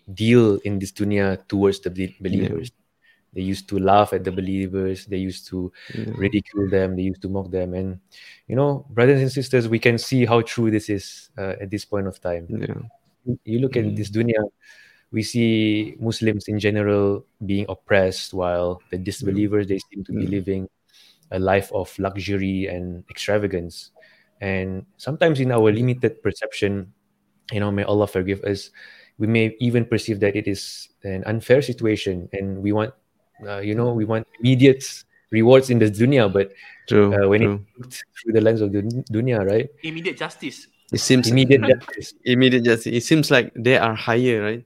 deal 0.08 0.56
in 0.64 0.80
this 0.80 0.94
dunya 0.96 1.36
towards 1.52 1.84
the 1.84 1.90
be- 1.92 2.16
believers. 2.24 2.72
They 3.36 3.44
used 3.44 3.68
to 3.68 3.78
laugh 3.78 4.14
at 4.16 4.24
the 4.24 4.32
believers, 4.32 5.04
they 5.06 5.20
used 5.20 5.52
to 5.52 5.68
Yeah. 5.92 6.16
ridicule 6.16 6.72
them, 6.72 6.96
they 6.96 7.04
used 7.12 7.20
to 7.24 7.30
mock 7.30 7.52
them. 7.52 7.76
And, 7.76 8.00
you 8.48 8.56
know, 8.56 8.88
brothers 8.96 9.20
and 9.20 9.28
sisters, 9.30 9.68
we 9.68 9.80
can 9.84 9.98
see 10.00 10.24
how 10.24 10.40
true 10.48 10.72
this 10.72 10.88
is 10.88 11.28
uh, 11.38 11.60
at 11.60 11.68
this 11.70 11.84
point 11.84 12.08
of 12.08 12.24
time 12.24 12.48
Yeah. 12.48 12.80
you 13.44 13.60
look 13.60 13.76
at 13.76 13.84
Mm. 13.84 14.00
this 14.00 14.08
dunya, 14.10 14.40
we 15.12 15.24
see 15.28 16.00
Muslims 16.00 16.48
in 16.48 16.56
general 16.64 17.28
being 17.44 17.66
oppressed 17.68 18.32
while 18.34 18.80
the 18.92 18.98
disbelievers 18.98 19.68
they 19.68 19.80
seem 19.92 20.08
to 20.08 20.16
be 20.16 20.24
living 20.26 20.72
a 21.32 21.40
life 21.40 21.72
of 21.74 21.92
luxury 22.00 22.68
and 22.68 23.04
extravagance. 23.10 23.92
And 24.42 24.86
sometimes 24.98 25.40
in 25.40 25.52
our 25.52 25.72
limited 25.72 26.22
perception, 26.22 26.94
you 27.52 27.60
know, 27.60 27.72
may 27.72 27.84
Allah 27.84 28.08
forgive 28.08 28.44
us, 28.44 28.70
we 29.18 29.28
may 29.28 29.56
even 29.60 29.86
perceive 29.86 30.20
that 30.22 30.36
it 30.36 30.48
is 30.48 30.90
an 31.04 31.24
unfair 31.26 31.62
situation 31.62 32.30
and 32.34 32.62
we 32.62 32.72
want, 32.72 32.94
uh, 33.48 33.60
you 33.60 33.74
know, 33.74 33.94
we 33.94 34.06
want 34.06 34.28
immediate 34.40 34.84
rewards 35.32 35.70
in 35.70 35.80
the 35.80 35.90
dunya, 35.90 36.32
but 36.32 36.54
True. 36.88 37.14
uh, 37.14 37.28
when 37.28 37.42
true. 37.42 37.54
it 37.56 37.82
looked 37.82 38.04
through 38.22 38.34
the 38.34 38.42
lens 38.42 38.62
of 38.62 38.72
the 38.72 38.82
dunya, 39.12 39.44
right? 39.46 39.70
Immediate 39.84 40.18
justice. 40.18 40.68
It 40.94 41.00
seems 41.00 41.28
Immediate 41.30 41.62
justice. 41.68 42.14
immediate 42.24 42.64
justice. 42.64 42.94
It 42.94 43.04
seems 43.04 43.30
like 43.30 43.52
they 43.56 43.78
are 43.78 43.94
higher, 43.94 44.42
right? 44.42 44.66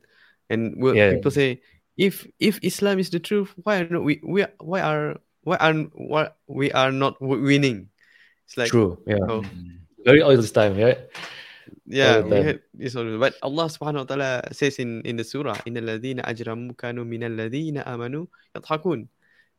And 0.49 0.75
well, 0.77 0.95
Yeah. 0.95 1.11
people 1.15 1.31
say, 1.31 1.61
if 1.97 2.27
if 2.39 2.59
Islam 2.61 2.99
is 2.99 3.09
the 3.09 3.19
truth, 3.19 3.53
why 3.63 3.81
are 3.81 3.89
not 3.89 4.03
we 4.03 4.19
we 4.23 4.45
why 4.59 4.81
are 4.81 5.17
why 5.44 5.56
are 5.60 5.74
why 5.94 6.30
we 6.46 6.72
are 6.72 6.90
not 6.90 7.18
w- 7.20 7.42
winning? 7.42 7.88
It's 8.46 8.56
like 8.56 8.70
True. 8.70 8.98
Yeah. 9.06 9.22
oh, 9.26 9.42
Very 10.06 10.22
all 10.22 10.36
this 10.38 10.54
time, 10.54 10.78
yeah. 10.78 10.94
yeah, 11.86 12.22
all 12.22 12.22
the 12.22 12.30
we 12.30 12.30
time. 12.30 12.44
had 12.46 12.58
this 12.74 12.94
all, 12.94 13.18
but 13.18 13.34
Allah 13.42 13.66
Subhanahu 13.66 14.06
wa 14.06 14.08
Taala 14.08 14.30
says 14.54 14.78
in 14.78 15.02
in 15.02 15.18
the 15.18 15.26
surah, 15.26 15.58
"Inna 15.66 15.82
ladina 15.82 16.22
ajramu 16.22 16.78
kanu 16.78 17.02
min 17.02 17.26
ladina 17.26 17.82
amanu 17.86 18.30
yadhakun." 18.54 19.10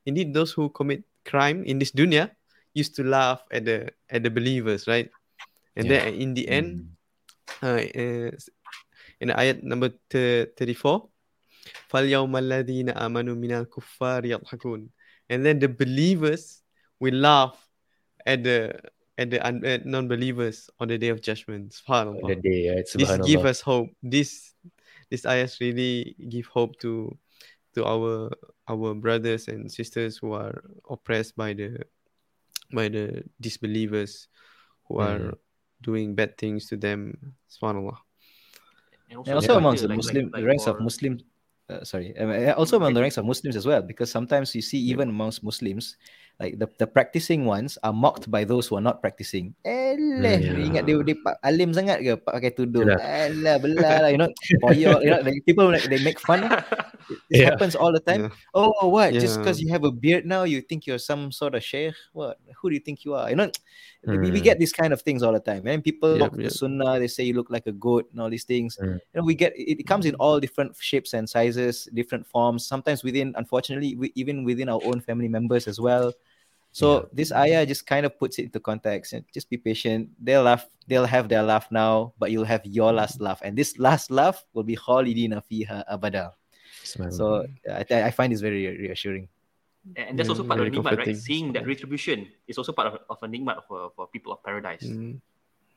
Indeed, 0.08 0.32
those 0.32 0.56
who 0.56 0.72
commit 0.72 1.04
crime 1.28 1.68
in 1.68 1.80
this 1.84 1.92
dunya 1.92 2.32
used 2.72 2.96
to 2.96 3.04
laugh 3.04 3.44
at 3.52 3.68
the 3.68 3.92
at 4.08 4.24
the 4.24 4.32
believers, 4.32 4.88
right? 4.88 5.12
And 5.76 5.92
Yeah. 5.92 6.08
then 6.08 6.16
in 6.16 6.30
the 6.32 6.48
end, 6.48 6.96
uh, 7.60 7.84
uh, 7.84 8.32
in 9.20 9.28
ayat 9.36 9.64
number 9.68 9.92
th- 10.10 10.56
34 10.56 11.12
فَالْيَوْمَ 11.92 12.32
الَّذِينَ 12.32 12.96
آمَنُوا 12.96 13.36
مِنَ 13.36 13.52
الْكُفَّارِ 13.68 14.28
يَضْحَكُونَ 14.28 14.82
And 15.33 15.41
then 15.41 15.57
the 15.57 15.69
believers 15.69 16.61
will 17.01 17.17
laugh 17.17 17.57
at 18.29 18.45
the 18.45 18.77
at 19.17 19.33
the 19.33 19.41
un- 19.41 19.65
at 19.65 19.89
non-believers 19.89 20.69
on 20.81 20.89
the 20.93 20.99
day 21.01 21.09
of 21.09 21.25
judgment 21.25 21.73
On 21.89 22.17
the 22.21 22.37
Subhanallah. 22.37 22.43
day, 22.45 22.61
right? 22.69 22.89
this 22.93 23.11
give 23.25 23.45
us 23.49 23.65
hope 23.65 23.89
this 24.05 24.53
this 25.09 25.25
ayahs 25.25 25.57
really 25.61 26.17
give 26.29 26.47
hope 26.53 26.77
to 26.85 27.17
to 27.73 27.85
our 27.89 28.29
our 28.69 28.93
brothers 28.93 29.49
and 29.49 29.73
sisters 29.73 30.21
who 30.21 30.37
are 30.37 30.61
oppressed 30.89 31.33
by 31.37 31.57
the 31.57 31.81
by 32.73 32.89
the 32.93 33.25
disbelievers 33.41 34.29
who 34.89 35.01
hmm. 35.01 35.09
are 35.09 35.25
doing 35.81 36.15
bad 36.15 36.37
things 36.37 36.69
to 36.69 36.77
them 36.77 37.17
subhanallah 37.49 37.97
And 39.13 39.29
And 39.29 39.37
also 39.37 39.53
yeah, 39.53 39.61
amongst 39.61 39.83
the 39.85 39.93
like- 39.93 40.01
Muslim, 40.01 40.25
like- 40.33 40.41
the 40.41 40.49
ranks 40.49 40.65
of 40.65 40.77
for- 40.81 40.85
Muslims. 40.89 41.21
Uh, 41.73 41.85
sorry, 41.85 42.17
um, 42.19 42.31
uh, 42.31 42.53
also 42.53 42.77
among 42.77 42.93
the 42.93 43.01
ranks 43.01 43.17
of 43.17 43.25
Muslims 43.25 43.57
as 43.57 43.65
well, 43.67 43.81
because 43.81 44.11
sometimes 44.11 44.55
you 44.55 44.61
see 44.61 44.79
even 44.79 45.09
amongst 45.09 45.43
Muslims, 45.43 45.97
like 46.41 46.59
the, 46.59 46.69
the 46.79 46.87
practicing 46.87 47.45
ones 47.45 47.79
are 47.83 47.93
mocked 47.93 48.31
by 48.31 48.45
those 48.45 48.67
who 48.67 48.77
are 48.77 48.85
not 48.85 49.01
practicing. 49.01 49.55
Eleh, 49.65 50.39
Hmm, 50.43 50.57
dia 50.57 50.65
ingat 50.69 50.83
dia, 50.89 50.97
dia 51.05 51.17
alim 51.45 51.71
sangat 51.73 52.01
ke 52.03 52.17
pakai 52.19 52.51
tudung? 52.55 52.89
Yalah. 52.89 52.99
Alah, 52.99 53.57
belah 53.63 53.97
lah, 54.07 54.11
you 54.11 54.19
know, 54.19 54.31
poyok, 54.65 55.01
you 55.05 55.11
know, 55.13 55.21
like, 55.23 55.39
people 55.47 55.67
like, 55.71 55.87
they 55.87 55.99
make 56.03 56.19
fun. 56.19 56.43
It 57.11 57.45
Yeah. 57.45 57.53
happens 57.53 57.75
all 57.77 57.93
the 57.93 58.01
time. 58.01 58.33
Yeah. 58.33 58.33
Oh, 58.57 58.89
what? 58.89 59.13
Just 59.13 59.39
because 59.41 59.61
you 59.61 59.69
have 59.73 59.85
a 59.85 59.93
beard 59.93 60.25
now, 60.25 60.45
you 60.45 60.61
think 60.65 60.87
you're 60.87 60.99
some 61.03 61.29
sort 61.33 61.55
of 61.55 61.63
sheikh? 61.63 61.95
What? 62.13 62.39
Who 62.61 62.71
do 62.71 62.75
you 62.75 62.81
think 62.81 63.05
you 63.05 63.13
are? 63.15 63.29
You 63.29 63.37
know, 63.37 63.51
we, 64.07 64.33
we 64.33 64.41
Hmm. 64.41 64.45
get 64.45 64.59
these 64.59 64.73
kind 64.73 64.93
of 64.93 65.03
things 65.03 65.23
all 65.23 65.33
the 65.33 65.41
time. 65.41 65.67
And 65.67 65.85
people 65.85 66.17
Yep, 66.17 66.33
mock 66.33 66.37
the 66.37 66.51
sunnah, 66.51 66.99
they 66.99 67.09
say 67.09 67.25
you 67.25 67.35
look 67.35 67.51
like 67.51 67.67
a 67.67 67.73
goat 67.73 68.09
and 68.13 68.21
all 68.21 68.31
these 68.31 68.45
things. 68.45 68.79
Hmm. 68.81 68.97
You 69.13 69.21
know, 69.21 69.25
we 69.25 69.35
get 69.35 69.53
it, 69.57 69.81
it 69.81 69.87
comes 69.87 70.07
in 70.07 70.15
all 70.17 70.41
different 70.41 70.77
shapes 70.79 71.13
and 71.13 71.29
sizes, 71.29 71.89
different 71.93 72.27
forms. 72.27 72.65
Sometimes 72.67 73.05
within, 73.05 73.35
unfortunately, 73.37 73.95
we, 73.97 74.13
even 74.15 74.45
within 74.45 74.69
our 74.69 74.81
own 74.83 75.01
family 75.01 75.29
members 75.29 75.69
as 75.69 75.81
well. 75.81 76.13
So 76.73 77.09
this 77.13 77.33
ayah 77.33 77.69
just 77.69 77.85
kind 77.87 78.07
of 78.07 78.19
puts 78.19 78.41
it 78.41 78.49
into 78.49 78.59
context. 78.59 79.13
And 79.13 79.25
just 79.33 79.49
be 79.53 79.61
patient. 79.61 80.09
They'll 80.19 80.43
laugh. 80.43 80.65
They'll 80.89 81.07
have 81.07 81.29
their 81.29 81.45
laugh 81.45 81.69
now, 81.71 82.17
but 82.19 82.33
you'll 82.33 82.49
have 82.49 82.65
your 82.65 82.93
last 82.93 83.21
laugh, 83.21 83.41
and 83.45 83.57
this 83.57 83.79
last 83.79 84.11
laugh 84.11 84.43
will 84.53 84.65
be 84.65 84.75
khalidina 84.75 85.45
fiha 85.45 85.85
abada. 85.87 86.33
So 86.83 87.47
I, 87.71 88.09
I 88.09 88.11
find 88.11 88.33
this 88.33 88.41
very 88.41 88.67
reassuring. 88.67 89.29
And 89.97 90.19
that's 90.19 90.29
Yeah, 90.29 90.33
also 90.35 90.45
part 90.47 90.61
of 90.61 90.67
very 90.67 90.71
the 90.71 90.83
nikmat, 90.83 90.99
right? 90.99 91.17
Seeing 91.17 91.53
that 91.53 91.67
retribution 91.67 92.31
is 92.47 92.57
also 92.57 92.73
part 92.73 92.89
of, 92.89 92.95
of 93.11 93.19
a 93.23 93.29
nikmat 93.29 93.67
for, 93.67 93.91
for 93.95 94.07
people 94.07 94.33
of 94.33 94.43
paradise. 94.43 94.87
Mm. 94.87 95.21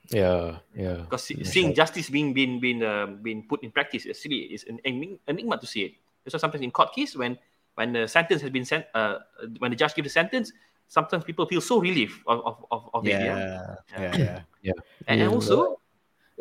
yeah, 0.10 0.62
yeah. 0.78 1.06
Because 1.06 1.24
see, 1.24 1.36
Mashallah. 1.36 1.52
seeing 1.52 1.70
justice 1.74 2.10
being 2.10 2.34
being 2.34 2.60
being 2.62 2.84
uh, 2.86 3.08
being 3.22 3.46
put 3.50 3.64
in 3.64 3.72
practice 3.72 4.06
actually 4.06 4.54
is 4.54 4.66
an 4.70 4.80
enigma 4.86 5.58
to 5.58 5.66
see 5.66 5.89
it. 5.89 5.93
So 6.30 6.38
sometimes 6.38 6.64
in 6.64 6.70
court 6.70 6.93
case 6.93 7.18
when 7.18 7.38
when 7.74 7.93
the 7.93 8.08
sentence 8.08 8.41
has 8.41 8.50
been 8.50 8.66
sent, 8.66 8.86
uh, 8.93 9.20
when 9.58 9.70
the 9.72 9.78
judge 9.78 9.93
gives 9.93 10.06
the 10.06 10.14
sentence, 10.14 10.54
sometimes 10.88 11.24
people 11.24 11.46
feel 11.46 11.62
so 11.62 11.80
relief 11.82 12.22
of 12.28 12.40
of, 12.46 12.56
of, 12.72 12.82
of 12.94 13.02
it. 13.08 13.12
Yeah. 13.12 13.76
yeah, 13.98 14.42
yeah. 14.62 14.74
And, 15.08 15.22
and 15.22 15.30
Yeah. 15.30 15.36
also, 15.36 15.80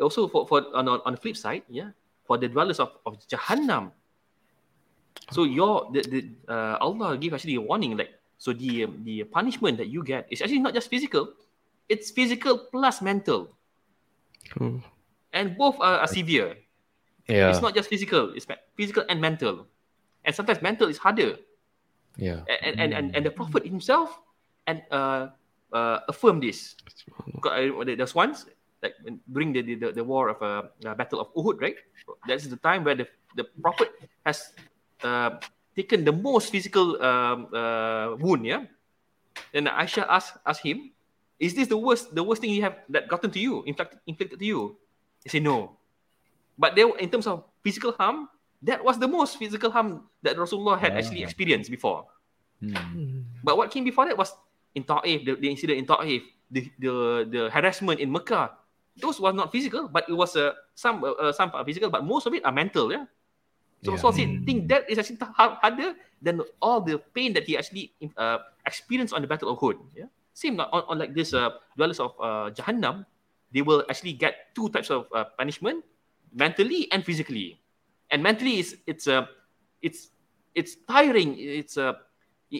also 0.01 0.27
for, 0.27 0.47
for 0.47 0.61
on, 0.75 0.87
on 0.87 0.99
on 1.05 1.11
the 1.15 1.21
flip 1.21 1.37
side, 1.37 1.63
yeah, 1.69 1.91
for 2.25 2.37
the 2.37 2.47
dwellers 2.47 2.79
of, 2.79 2.97
of 3.05 3.19
Jahannam. 3.27 3.91
So 5.31 5.43
your 5.43 5.89
the, 5.91 6.01
the 6.05 6.19
uh, 6.47 6.77
Allah 6.81 7.17
give 7.17 7.33
actually 7.33 7.55
a 7.55 7.61
warning 7.63 7.97
like 7.97 8.13
so 8.37 8.53
the 8.53 8.85
um, 8.85 9.01
the 9.03 9.23
punishment 9.25 9.77
that 9.81 9.87
you 9.87 10.03
get 10.03 10.27
is 10.29 10.41
actually 10.41 10.59
not 10.61 10.73
just 10.75 10.89
physical, 10.89 11.33
it's 11.89 12.11
physical 12.11 12.67
plus 12.69 13.01
mental, 13.01 13.49
Oh. 14.61 14.77
and 15.33 15.57
both 15.57 15.79
are, 15.81 16.05
are 16.05 16.11
severe. 16.11 16.57
Yeah, 17.25 17.49
It's 17.49 17.57
not 17.61 17.73
just 17.73 17.89
physical; 17.89 18.37
it's 18.37 18.45
physical 18.77 19.01
and 19.09 19.17
mental, 19.17 19.65
and 20.21 20.35
sometimes 20.35 20.61
mental 20.61 20.85
is 20.93 21.01
harder. 21.01 21.41
yeah. 22.21 22.45
And 22.61 22.77
and 22.77 22.89
and, 22.93 23.05
and 23.17 23.25
the 23.25 23.31
Prophet 23.33 23.65
himself 23.65 24.13
and 24.67 24.81
uh, 24.91 25.29
uh, 25.73 25.99
affirmed 26.07 26.43
this. 26.43 26.75
Because 27.33 27.71
There's 27.85 28.15
once 28.15 28.45
like 28.83 28.95
during 29.31 29.53
the 29.53 29.61
the, 29.61 29.91
the 29.91 30.03
war 30.03 30.29
of 30.29 30.37
uh, 30.41 30.69
uh, 30.85 30.93
Battle 30.93 31.21
of 31.21 31.33
Uhud, 31.33 31.61
right? 31.61 31.77
That's 32.27 32.45
the 32.45 32.57
time 32.57 32.83
where 32.83 32.95
the 32.95 33.07
the 33.35 33.45
Prophet 33.61 33.89
has 34.25 34.53
uh, 35.01 35.41
taken 35.75 36.05
the 36.05 36.13
most 36.13 36.51
physical 36.53 37.01
um, 37.01 37.49
uh, 37.49 38.15
wound. 38.21 38.45
Yeah, 38.45 38.69
and 39.53 39.67
Aisha 39.67 40.05
asked 40.05 40.37
asked 40.45 40.61
him, 40.61 40.93
"Is 41.41 41.57
this 41.57 41.67
the 41.67 41.77
worst 41.79 42.13
the 42.13 42.21
worst 42.21 42.41
thing 42.45 42.53
you 42.53 42.61
have 42.61 42.77
that 42.93 43.09
gotten 43.09 43.31
to 43.33 43.39
you, 43.41 43.63
inflicted 43.65 43.99
inflicted 44.05 44.37
to 44.39 44.45
you?" 44.45 44.77
He 45.25 45.29
said, 45.33 45.41
"No." 45.41 45.77
But 46.55 46.77
there, 46.79 46.87
in 47.01 47.11
terms 47.11 47.27
of 47.27 47.43
physical 47.65 47.91
harm, 47.97 48.31
that 48.63 48.79
was 48.79 48.95
the 48.95 49.09
most 49.09 49.35
physical 49.35 49.67
harm 49.67 50.07
that 50.23 50.39
Rasulullah 50.39 50.79
had 50.79 50.95
actually 50.95 51.25
Ah. 51.25 51.27
experienced 51.27 51.67
before. 51.67 52.07
Hmm. 52.63 53.27
But 53.43 53.59
what 53.59 53.67
came 53.75 53.83
before 53.83 54.07
that 54.07 54.15
was 54.15 54.31
in 54.75 54.83
Ta'if, 54.83 55.25
the, 55.25 55.33
the 55.39 55.49
incident 55.49 55.79
in 55.79 55.85
Ta'if, 55.87 56.23
the, 56.51 56.69
the 56.79 56.93
the 57.31 57.41
harassment 57.49 57.99
in 57.99 58.11
Mecca. 58.11 58.51
Those 58.95 59.19
was 59.19 59.35
not 59.35 59.51
physical, 59.51 59.87
but 59.91 60.07
it 60.07 60.15
was 60.15 60.35
uh, 60.39 60.55
some 60.75 61.03
uh, 61.03 61.11
uh, 61.19 61.31
some 61.35 61.51
physical, 61.65 61.89
but 61.89 62.03
most 62.05 62.27
of 62.27 62.33
it 62.35 62.45
are 62.45 62.51
mental. 62.55 62.91
Yeah. 62.91 63.07
So 63.83 63.95
Yeah. 63.95 63.99
so 63.99 64.07
I 64.11 64.39
think 64.45 64.67
that 64.71 64.87
is 64.89 64.97
actually 64.97 65.19
harder 65.35 65.95
than 66.21 66.41
all 66.61 66.79
the 66.79 66.97
pain 67.11 67.33
that 67.35 67.43
he 67.43 67.57
actually 67.57 67.91
uh, 68.15 68.39
experienced 68.65 69.11
on 69.13 69.19
the 69.21 69.27
Battle 69.27 69.51
of 69.51 69.59
Uhud. 69.59 69.77
Yeah. 69.95 70.07
Same 70.33 70.59
on, 70.59 70.83
on 70.87 70.95
like 70.99 71.11
this 71.15 71.33
uh, 71.35 71.59
dwellers 71.75 71.99
of 71.99 72.15
uh, 72.19 72.51
Jahannam, 72.55 73.03
they 73.51 73.61
will 73.61 73.83
actually 73.91 74.13
get 74.15 74.51
two 74.55 74.69
types 74.71 74.89
of 74.91 75.07
uh, 75.15 75.27
punishment, 75.37 75.83
mentally 76.31 76.87
and 76.91 77.03
physically. 77.03 77.59
And 78.11 78.23
mentally 78.23 78.59
is 78.63 78.77
it's 78.87 79.07
uh, 79.11 79.27
it's 79.83 80.11
it's 80.55 80.79
tiring. 80.87 81.35
It's 81.35 81.75
uh, 81.75 81.93
i- 81.99 82.04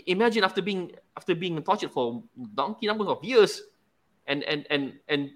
imagine 0.08 0.44
after 0.44 0.62
being 0.62 0.92
after 1.16 1.36
being 1.36 1.62
tortured 1.64 1.92
for 1.92 2.24
donkey 2.54 2.88
numbers 2.88 3.08
of 3.08 3.24
years, 3.24 3.62
and 4.28 4.44
and 4.44 4.66
and 4.70 5.00
and 5.08 5.32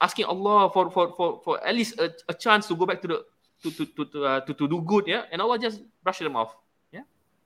asking 0.00 0.26
Allah 0.26 0.70
for 0.70 0.90
for 0.90 1.14
for, 1.16 1.40
for 1.44 1.54
at 1.64 1.74
least 1.74 1.98
a, 2.00 2.14
a 2.28 2.34
chance 2.34 2.66
to 2.68 2.76
go 2.76 2.86
back 2.86 3.02
to 3.02 3.08
the 3.08 3.18
to 3.62 3.68
to 3.74 3.84
to 3.86 4.02
to, 4.06 4.18
uh, 4.24 4.40
to 4.46 4.52
to 4.54 4.64
do 4.68 4.80
good, 4.82 5.06
yeah, 5.06 5.26
and 5.32 5.42
Allah 5.42 5.58
just 5.58 5.82
brush 6.02 6.18
them 6.20 6.36
off, 6.36 6.54
yeah, 6.92 7.02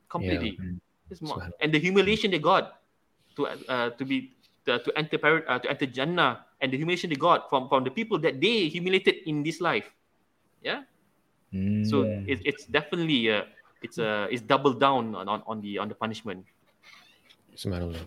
completely. 0.09 0.59
It's 1.11 1.21
more- 1.21 1.41
and 1.61 1.73
the 1.73 1.79
humiliation 1.81 2.31
they 2.33 2.41
got 2.41 2.81
to 3.37 3.47
uh, 3.49 3.91
to 3.97 4.05
be 4.05 4.37
to, 4.65 4.79
to 4.81 4.91
enter 4.97 5.19
uh, 5.21 5.59
to 5.59 5.67
enter 5.69 5.87
Jannah, 5.87 6.47
and 6.61 6.73
the 6.73 6.77
humiliation 6.77 7.11
they 7.11 7.17
got 7.21 7.49
from 7.49 7.69
from 7.69 7.85
the 7.85 7.91
people 7.93 8.19
that 8.21 8.41
they 8.41 8.69
humiliated 8.69 9.25
in 9.29 9.43
this 9.43 9.61
life, 9.61 9.89
yeah. 10.61 10.85
So 11.83 12.05
Hmm. 12.05 12.25
it, 12.29 12.41
it's 12.47 12.65
definitely 12.65 13.29
uh, 13.29 13.45
it's 13.83 13.99
uh, 13.99 14.29
it's 14.31 14.41
double 14.41 14.73
down 14.73 15.15
on, 15.15 15.29
on, 15.29 15.43
on 15.47 15.61
the 15.61 15.77
on 15.79 15.89
the 15.89 15.95
punishment. 15.99 16.47
Subhanallah. 17.57 18.07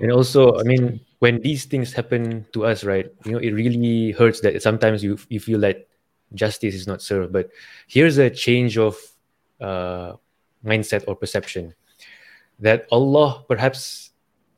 And 0.00 0.12
also, 0.12 0.58
I 0.58 0.62
mean, 0.62 1.00
when 1.18 1.40
these 1.42 1.64
things 1.66 1.92
happen 1.92 2.46
to 2.52 2.64
us, 2.64 2.84
right? 2.84 3.12
You 3.24 3.32
know, 3.32 3.38
it 3.38 3.52
really 3.52 4.12
hurts 4.12 4.40
that 4.40 4.60
sometimes 4.62 5.04
you 5.04 5.18
you 5.28 5.40
feel 5.40 5.60
that 5.60 5.88
justice 6.34 6.74
is 6.74 6.86
not 6.86 7.02
served. 7.02 7.32
But 7.32 7.50
here's 7.86 8.16
a 8.16 8.30
change 8.30 8.78
of 8.78 8.96
uh, 9.60 10.16
mindset 10.64 11.04
or 11.06 11.16
perception 11.16 11.74
that 12.58 12.86
Allah 12.90 13.44
perhaps 13.48 14.10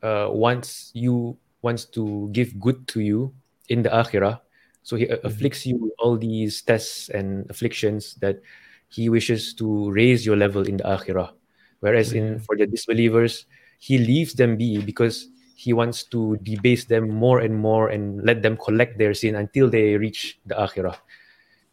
uh, 0.03 0.29
wants 0.31 0.93
you 0.95 1.37
wants 1.63 1.85
to 1.97 2.29
give 2.33 2.61
good 2.61 2.87
to 2.95 3.01
you 3.01 3.33
in 3.69 3.83
the 3.83 3.91
akhirah. 3.91 4.41
So 4.85 4.97
He 4.97 5.09
uh, 5.09 5.19
afflicts 5.25 5.67
you 5.67 5.81
with 5.81 5.93
all 5.99 6.17
these 6.17 6.63
tests 6.63 7.09
and 7.09 7.49
afflictions 7.51 8.15
that 8.21 8.41
He 8.89 9.09
wishes 9.09 9.55
to 9.57 9.91
raise 9.91 10.25
your 10.25 10.37
level 10.37 10.63
in 10.69 10.77
the 10.77 10.85
akhirah. 10.85 11.33
Whereas 11.81 12.13
in 12.13 12.39
for 12.41 12.57
the 12.57 12.65
disbelievers, 12.65 13.45
he 13.85 14.01
leaves 14.01 14.33
them 14.41 14.57
be 14.57 14.81
because 14.81 15.29
he 15.65 15.73
wants 15.77 16.05
to 16.09 16.37
debase 16.43 16.85
them 16.89 17.05
more 17.13 17.41
and 17.45 17.53
more 17.55 17.89
and 17.93 18.25
let 18.25 18.41
them 18.43 18.57
collect 18.57 18.97
their 18.97 19.13
sin 19.13 19.37
until 19.37 19.69
they 19.69 19.97
reach 20.01 20.41
the 20.49 20.57
akhirah 20.57 20.97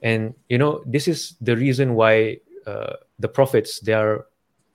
and 0.04 0.34
you 0.52 0.58
know 0.58 0.84
this 0.86 1.08
is 1.08 1.36
the 1.40 1.56
reason 1.56 1.96
why 1.96 2.36
uh, 2.68 2.94
the 3.24 3.28
prophets 3.32 3.80
they 3.80 3.94
are 3.96 4.28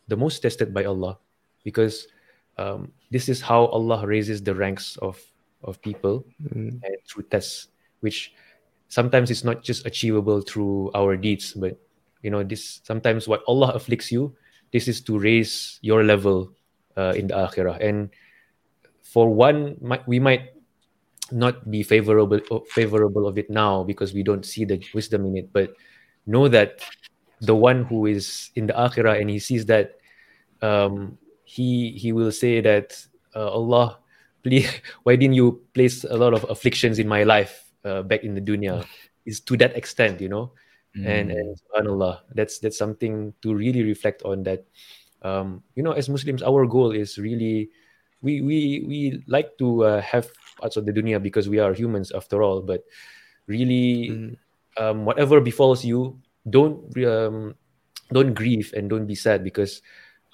the 0.09 0.17
most 0.17 0.41
tested 0.41 0.73
by 0.73 0.85
allah 0.85 1.19
because 1.65 2.09
um, 2.59 2.89
this 3.11 3.29
is 3.29 3.41
how 3.45 3.67
allah 3.77 4.01
raises 4.07 4.41
the 4.43 4.55
ranks 4.55 4.97
of 5.05 5.21
of 5.65 5.77
people 5.83 6.25
Mm. 6.41 6.79
and 6.85 6.97
through 7.09 7.27
tests 7.29 7.69
which 8.01 8.33
sometimes 8.89 9.31
it's 9.35 9.43
not 9.45 9.65
just 9.67 9.85
achievable 9.85 10.41
through 10.41 10.93
our 10.95 11.17
deeds 11.17 11.53
but 11.59 11.75
you 12.23 12.31
know 12.31 12.45
this 12.45 12.81
sometimes 12.85 13.27
what 13.29 13.43
allah 13.51 13.73
afflicts 13.75 14.13
you 14.13 14.31
this 14.73 14.87
is 14.89 15.01
to 15.05 15.19
raise 15.19 15.79
your 15.83 16.05
level 16.05 16.53
uh, 16.97 17.13
in 17.17 17.27
the 17.29 17.35
akhirah. 17.35 17.79
And 17.81 18.11
for 19.03 19.33
one 19.33 19.79
we 20.07 20.19
might 20.19 20.51
not 21.33 21.71
be 21.71 21.83
favorable 21.83 22.41
favorable 22.71 23.27
of 23.27 23.39
it 23.39 23.51
now 23.51 23.83
because 23.83 24.13
we 24.13 24.23
don't 24.23 24.45
see 24.45 24.65
the 24.65 24.83
wisdom 24.95 25.27
in 25.27 25.37
it 25.37 25.53
but 25.53 25.75
know 26.27 26.49
that 26.49 26.83
the 27.41 27.55
one 27.55 27.85
who 27.85 28.07
is 28.07 28.51
in 28.55 28.67
the 28.67 28.73
akhirah 28.75 29.21
and 29.21 29.31
he 29.31 29.39
sees 29.39 29.67
that 29.67 29.99
um, 30.63 31.19
he 31.45 31.93
he 31.93 32.13
will 32.13 32.31
say 32.31 32.61
that 32.61 32.95
uh, 33.35 33.51
allah 33.51 33.99
please 34.43 34.69
why 35.03 35.17
didn't 35.17 35.35
you 35.35 35.63
place 35.75 36.05
a 36.05 36.15
lot 36.17 36.35
of 36.35 36.45
afflictions 36.51 36.99
in 36.99 37.09
my 37.09 37.23
life 37.23 37.67
uh, 37.85 38.03
back 38.03 38.23
in 38.25 38.35
the 38.35 38.41
dunya? 38.41 38.85
Is 39.25 39.41
to 39.43 39.57
that 39.59 39.77
extent 39.77 40.21
you 40.21 40.29
know? 40.29 40.53
And, 41.05 41.29
Mm. 41.29 41.37
and 41.37 41.49
subhanallah 41.61 42.25
that's 42.33 42.59
that's 42.59 42.79
something 42.79 43.35
to 43.43 43.53
really 43.53 43.85
reflect 43.85 44.23
on 44.25 44.43
that 44.49 44.65
um, 45.27 45.63
you 45.75 45.83
know 45.83 45.93
as 45.93 46.09
muslims 46.09 46.43
our 46.43 46.67
goal 46.67 46.93
is 46.95 47.19
really 47.19 47.69
we 48.23 48.41
we 48.41 48.59
we 48.87 48.99
like 49.27 49.51
to 49.59 49.85
uh, 49.85 50.01
have 50.01 50.31
parts 50.61 50.77
of 50.79 50.87
the 50.87 50.93
dunya 50.95 51.19
because 51.21 51.49
we 51.51 51.59
are 51.59 51.75
humans 51.75 52.13
after 52.15 52.43
all 52.43 52.63
but 52.63 52.85
really 53.47 54.11
Mm. 54.11 54.37
um, 54.79 54.99
whatever 55.05 55.41
befalls 55.41 55.85
you 55.85 56.19
don't 56.51 56.79
um, 57.05 57.55
don't 58.13 58.35
grieve 58.35 58.73
and 58.77 58.89
don't 58.91 59.07
be 59.07 59.15
sad 59.15 59.43
because 59.43 59.83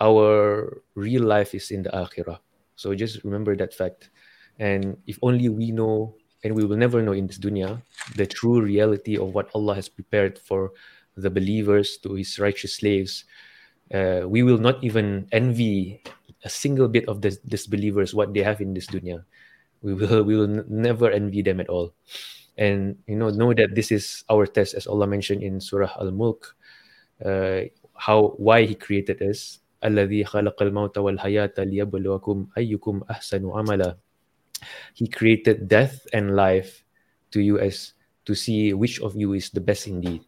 our 0.01 0.83
real 0.95 1.23
life 1.23 1.55
is 1.55 1.71
in 1.71 1.83
the 1.83 1.93
akhirah 1.95 2.39
so 2.77 2.95
just 2.95 3.23
remember 3.25 3.57
that 3.57 3.73
fact 3.73 4.11
and 4.59 4.97
if 5.07 5.19
only 5.23 5.49
we 5.49 5.71
know 5.71 6.15
and 6.45 6.55
we 6.55 6.65
will 6.65 6.77
never 6.77 7.01
know 7.03 7.13
in 7.17 7.27
this 7.27 7.39
dunya 7.39 7.81
the 8.17 8.27
true 8.27 8.61
reality 8.61 9.17
of 9.17 9.33
what 9.35 9.49
allah 9.55 9.75
has 9.75 9.89
prepared 9.89 10.39
for 10.39 10.73
the 11.17 11.31
believers 11.31 11.97
to 12.03 12.15
his 12.15 12.39
righteous 12.39 12.77
slaves 12.77 13.25
uh, 13.94 14.28
we 14.28 14.44
will 14.44 14.58
not 14.58 14.84
even 14.84 15.28
envy 15.32 16.02
a 16.44 16.50
single 16.50 16.88
bit 16.88 17.08
of 17.08 17.22
the 17.22 17.36
disbelievers 17.48 18.14
what 18.14 18.34
they 18.34 18.44
have 18.44 18.62
in 18.62 18.74
this 18.74 18.88
dunya 18.88 19.24
we 19.82 19.94
will 19.94 20.24
we 20.24 20.36
will 20.36 20.50
n- 20.50 20.66
never 20.70 21.10
envy 21.12 21.42
them 21.42 21.60
at 21.60 21.70
all 21.70 21.94
and 22.58 22.98
you 23.08 23.16
know 23.16 23.30
know 23.30 23.54
that 23.54 23.74
this 23.76 23.92
is 23.92 24.24
our 24.30 24.46
test 24.46 24.74
as 24.74 24.88
allah 24.88 25.06
mentioned 25.06 25.42
in 25.44 25.62
surah 25.62 25.92
al-mulk 26.02 26.56
uh, 27.26 27.62
how 27.98 28.34
why 28.38 28.66
he 28.66 28.76
created 28.76 29.22
us 29.22 29.62
الذي 29.78 30.26
خلق 30.26 30.58
الموت 30.62 30.98
والحياة 30.98 31.54
ليبلوكم 31.58 32.48
أيكم 32.58 33.02
أحسن 33.10 33.46
عملا 33.46 33.98
he 34.98 35.06
created 35.06 35.70
death 35.70 36.02
and 36.14 36.36
life 36.36 36.82
to 37.30 37.42
you 37.42 37.60
as 37.62 37.94
to 38.26 38.34
see 38.34 38.74
which 38.74 39.00
of 39.02 39.14
you 39.16 39.34
is 39.34 39.54
the 39.54 39.62
best 39.62 39.86
indeed 39.86 40.26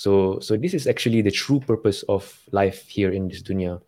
so 0.00 0.40
so 0.40 0.56
this 0.56 0.72
is 0.72 0.88
actually 0.88 1.20
the 1.20 1.30
true 1.30 1.60
purpose 1.60 2.00
of 2.08 2.24
life 2.56 2.88
here 2.88 3.12
in 3.12 3.28
this 3.28 3.44
dunya. 3.44 3.84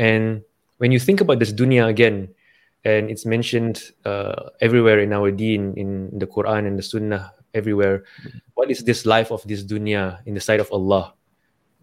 And 0.00 0.40
when 0.80 0.88
you 0.88 0.96
think 0.96 1.20
about 1.20 1.36
this 1.36 1.52
dunya 1.52 1.84
again 1.84 2.32
and 2.88 3.12
it's 3.12 3.28
mentioned 3.28 3.92
uh, 4.08 4.56
everywhere 4.64 5.04
in 5.04 5.12
our 5.12 5.28
deen 5.28 5.76
in 5.76 6.16
the 6.16 6.24
quran 6.24 6.64
and 6.64 6.80
the 6.80 6.82
sunnah 6.82 7.36
everywhere 7.52 8.08
what 8.56 8.72
is 8.72 8.88
this 8.88 9.04
life 9.04 9.28
of 9.28 9.44
this 9.44 9.60
dunya 9.60 10.16
in 10.24 10.32
the 10.32 10.40
sight 10.40 10.64
of 10.64 10.72
allah? 10.72 11.12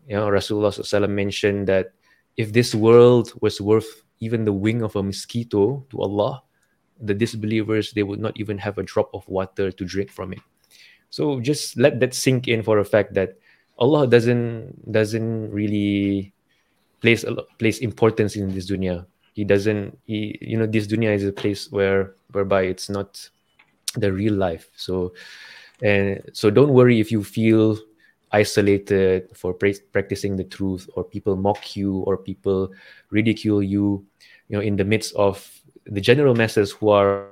You 0.09 0.17
know 0.17 0.25
rasulullah 0.25 1.05
mentioned 1.05 1.69
that 1.69 1.93
if 2.33 2.57
this 2.57 2.73
world 2.73 3.29
was 3.45 3.61
worth 3.61 4.01
even 4.25 4.41
the 4.41 4.57
wing 4.57 4.81
of 4.81 4.97
a 4.97 5.05
mosquito 5.05 5.85
to 5.93 6.01
allah 6.01 6.41
the 6.97 7.13
disbelievers 7.13 7.93
they 7.93 8.01
would 8.01 8.17
not 8.17 8.33
even 8.41 8.57
have 8.57 8.81
a 8.81 8.87
drop 8.89 9.13
of 9.13 9.21
water 9.29 9.69
to 9.69 9.85
drink 9.85 10.09
from 10.09 10.33
it. 10.33 10.41
So 11.13 11.39
just 11.39 11.77
let 11.77 12.01
that 12.01 12.17
sink 12.17 12.47
in 12.49 12.65
for 12.65 12.81
a 12.81 12.85
fact 12.85 13.13
that 13.13 13.37
allah 13.79 14.07
doesn't 14.07 14.91
doesn't 14.91 15.51
really 15.51 16.33
place 17.01 17.25
place 17.59 17.79
importance 17.79 18.35
in 18.35 18.53
this 18.53 18.69
dunya. 18.69 19.05
He 19.33 19.43
doesn't 19.43 19.97
he, 20.05 20.37
you 20.41 20.57
know 20.57 20.65
this 20.65 20.87
dunya 20.87 21.13
is 21.13 21.23
a 21.23 21.31
place 21.31 21.71
where 21.71 22.15
whereby 22.31 22.63
it's 22.63 22.89
not 22.89 23.29
the 23.93 24.11
real 24.11 24.33
life. 24.33 24.69
So 24.75 25.13
and 25.81 26.21
so 26.33 26.49
don't 26.49 26.73
worry 26.73 26.99
if 26.99 27.11
you 27.11 27.23
feel 27.23 27.77
isolated 28.31 29.29
for 29.33 29.53
pra- 29.53 29.85
practicing 29.93 30.35
the 30.35 30.43
truth 30.43 30.89
or 30.95 31.03
people 31.03 31.35
mock 31.35 31.75
you 31.77 31.99
or 32.03 32.17
people 32.17 32.71
ridicule 33.09 33.63
you 33.63 34.03
you 34.49 34.57
know 34.57 34.61
in 34.61 34.75
the 34.75 34.83
midst 34.83 35.15
of 35.15 35.47
the 35.85 36.01
general 36.01 36.35
masses 36.35 36.71
who 36.71 36.89
are 36.89 37.31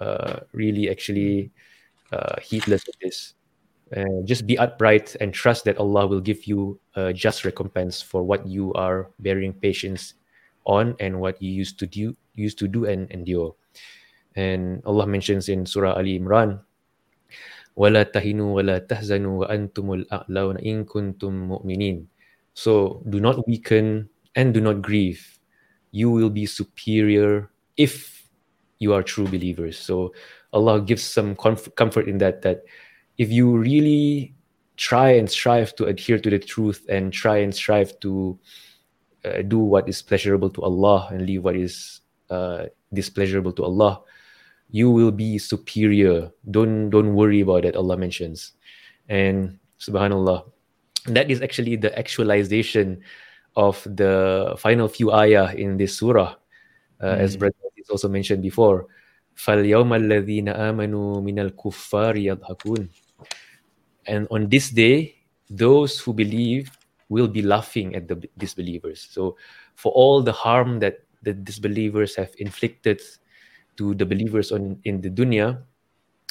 uh, 0.00 0.40
really 0.52 0.90
actually 0.90 1.50
uh, 2.12 2.34
heedless 2.42 2.82
of 2.88 2.94
this 3.00 3.34
uh, 3.95 4.25
just 4.25 4.47
be 4.47 4.57
upright 4.57 5.15
and 5.21 5.33
trust 5.33 5.65
that 5.65 5.77
Allah 5.77 6.07
will 6.07 6.21
give 6.21 6.45
you 6.45 6.79
a 6.95 7.13
just 7.13 7.45
recompense 7.45 8.01
for 8.01 8.23
what 8.23 8.47
you 8.47 8.73
are 8.73 9.11
bearing 9.19 9.53
patience 9.53 10.15
on 10.65 10.95
and 10.99 11.21
what 11.21 11.41
you 11.41 11.51
used 11.51 11.77
to 11.79 11.85
do 11.85 12.15
used 12.33 12.57
to 12.59 12.67
do 12.67 12.85
and 12.85 13.09
endure. 13.11 13.55
And 14.35 14.83
Allah 14.85 15.07
mentions 15.07 15.47
in 15.47 15.65
Surah 15.65 15.95
Ali 15.95 16.19
Imran, 16.19 16.59
وَلَا 17.77 18.03
تَهِنُوا 18.11 18.51
وَلَا 18.51 18.77
تَحْزَنُوا 18.87 19.47
وَأَنْتُمُ 19.47 19.85
الْأَعْلَوْنَ 20.07 20.55
إِن 20.63 20.83
كُنْتُم 20.85 21.31
مُؤْمِنِينَ 21.31 22.05
So 22.53 23.03
do 23.09 23.19
not 23.19 23.47
weaken 23.47 24.09
and 24.35 24.53
do 24.53 24.59
not 24.59 24.81
grieve. 24.81 25.39
You 25.91 26.11
will 26.11 26.29
be 26.29 26.45
superior 26.45 27.51
if 27.77 28.27
you 28.79 28.93
are 28.93 29.03
true 29.03 29.27
believers. 29.27 29.79
So 29.79 30.13
Allah 30.51 30.81
gives 30.81 31.03
some 31.03 31.35
comf- 31.35 31.73
comfort 31.75 32.07
in 32.07 32.17
that 32.19 32.41
that 32.43 32.63
if 33.19 33.31
you 33.31 33.57
really 33.57 34.33
try 34.77 35.11
and 35.11 35.29
strive 35.29 35.75
to 35.75 35.85
adhere 35.85 36.19
to 36.19 36.29
the 36.29 36.39
truth 36.39 36.85
and 36.89 37.13
try 37.13 37.37
and 37.37 37.55
strive 37.55 37.97
to 38.01 38.37
uh, 39.23 39.41
do 39.41 39.59
what 39.59 39.87
is 39.87 40.01
pleasurable 40.01 40.49
to 40.49 40.61
Allah 40.61 41.07
and 41.11 41.25
leave 41.25 41.43
what 41.43 41.55
is 41.55 42.01
uh, 42.29 42.65
displeasurable 42.93 43.53
to 43.53 43.63
Allah, 43.63 44.01
you 44.69 44.91
will 44.91 45.11
be 45.11 45.37
superior. 45.37 46.31
Don't 46.51 46.89
don't 46.89 47.15
worry 47.15 47.41
about 47.41 47.65
it. 47.65 47.75
Allah 47.75 47.97
mentions, 47.97 48.53
and 49.07 49.59
Subhanallah, 49.79 50.49
that 51.07 51.31
is 51.31 51.41
actually 51.41 51.75
the 51.75 51.97
actualization 51.97 53.01
of 53.55 53.79
the 53.87 54.55
final 54.59 54.87
few 54.87 55.13
ayah 55.13 55.53
in 55.55 55.77
this 55.77 55.95
surah, 55.97 56.35
uh, 56.99 57.15
as 57.15 57.37
Brother 57.37 57.55
is 57.77 57.89
also 57.89 58.09
mentioned 58.09 58.41
before. 58.41 58.87
فَالْيَوْمَ 59.35 59.91
الَّذِينَ 59.91 60.47
آمَنُوا 60.47 61.19
مِنَ 61.19 61.37
الْكُفَّارِ 61.39 62.15
يَضْحَكُونَ 62.15 62.87
and 64.10 64.26
on 64.34 64.50
this 64.50 64.74
day, 64.74 65.14
those 65.48 66.02
who 66.02 66.12
believe 66.12 66.74
will 67.08 67.30
be 67.30 67.42
laughing 67.42 67.94
at 67.94 68.10
the 68.10 68.18
disbelievers. 68.38 69.06
So, 69.10 69.38
for 69.78 69.94
all 69.94 70.20
the 70.20 70.34
harm 70.34 70.82
that 70.82 71.06
the 71.22 71.32
disbelievers 71.32 72.18
have 72.18 72.34
inflicted 72.38 73.00
to 73.78 73.94
the 73.94 74.04
believers 74.04 74.50
on 74.50 74.82
in 74.82 75.00
the 75.00 75.10
dunya, 75.10 75.62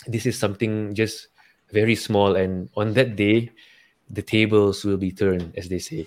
this 0.08 0.28
is 0.28 0.38
something 0.38 0.94
just 0.94 1.32
very 1.72 1.96
small. 1.96 2.36
And 2.36 2.68
on 2.76 2.94
that 3.00 3.16
day, 3.16 3.52
the 4.12 4.22
tables 4.22 4.84
will 4.84 4.98
be 4.98 5.12
turned, 5.12 5.56
as 5.56 5.70
they 5.70 5.80
say. 5.80 6.06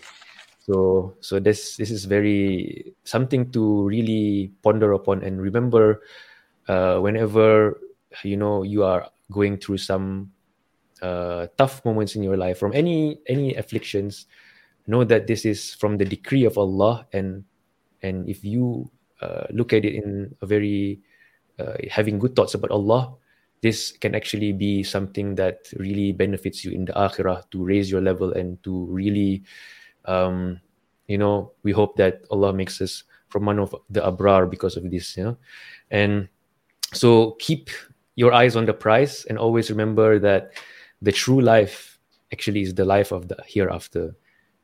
So, 0.69 1.17
so 1.21 1.41
this 1.41 1.77
this 1.81 1.91
is 1.91 2.05
very 2.05 2.93
something 3.05 3.51
to 3.57 3.89
really 3.89 4.53
ponder 4.63 4.93
upon 4.93 5.25
and 5.25 5.41
remember. 5.41 6.05
Uh, 6.69 7.01
whenever 7.01 7.81
you 8.23 8.37
know 8.37 8.63
you 8.63 8.85
are 8.85 9.11
going 9.33 9.57
through 9.59 9.79
some 9.79 10.31
uh, 11.03 11.49
tough 11.59 11.85
moments 11.85 12.15
in 12.17 12.23
your 12.23 12.37
life, 12.37 12.59
from 12.59 12.73
any 12.73 13.21
any 13.27 13.55
afflictions, 13.55 14.27
know 14.87 15.05
that 15.05 15.27
this 15.27 15.45
is 15.45 15.75
from 15.75 15.99
the 15.99 16.05
decree 16.05 16.45
of 16.45 16.57
Allah, 16.57 17.07
and 17.13 17.45
and 18.03 18.29
if 18.29 18.45
you 18.45 18.91
uh, 19.21 19.47
look 19.51 19.73
at 19.73 19.85
it 19.85 19.95
in 19.95 20.35
a 20.41 20.47
very 20.47 21.01
uh, 21.59 21.75
having 21.91 22.19
good 22.19 22.35
thoughts 22.35 22.55
about 22.55 22.71
Allah, 22.71 23.15
this 23.63 23.93
can 23.93 24.15
actually 24.15 24.53
be 24.53 24.83
something 24.83 25.35
that 25.37 25.69
really 25.79 26.13
benefits 26.13 26.65
you 26.65 26.73
in 26.73 26.85
the 26.85 26.93
akhirah 26.93 27.49
to 27.51 27.63
raise 27.63 27.91
your 27.91 28.01
level 28.01 28.33
and 28.33 28.63
to 28.65 28.87
really, 28.87 29.43
um, 30.07 30.61
you 31.07 31.19
know, 31.19 31.53
we 31.63 31.71
hope 31.71 31.97
that 31.97 32.23
Allah 32.31 32.53
makes 32.53 32.81
us 32.81 33.05
from 33.29 33.47
one 33.47 33.59
of 33.59 33.75
the 33.91 34.01
abrar 34.01 34.51
because 34.51 34.77
of 34.77 34.91
this, 34.91 35.17
you 35.17 35.25
know, 35.25 35.37
and 35.91 36.29
so 36.93 37.33
keep 37.39 37.71
your 38.17 38.33
eyes 38.33 38.57
on 38.57 38.67
the 38.67 38.75
prize 38.75 39.25
and 39.27 39.39
always 39.39 39.71
remember 39.71 40.19
that 40.19 40.53
the 41.03 41.13
true 41.13 41.41
life 41.41 41.99
actually 42.33 42.63
is 42.63 42.75
the 42.75 42.85
life 42.85 43.13
of 43.13 43.29
the 43.29 43.37
hereafter. 43.47 44.15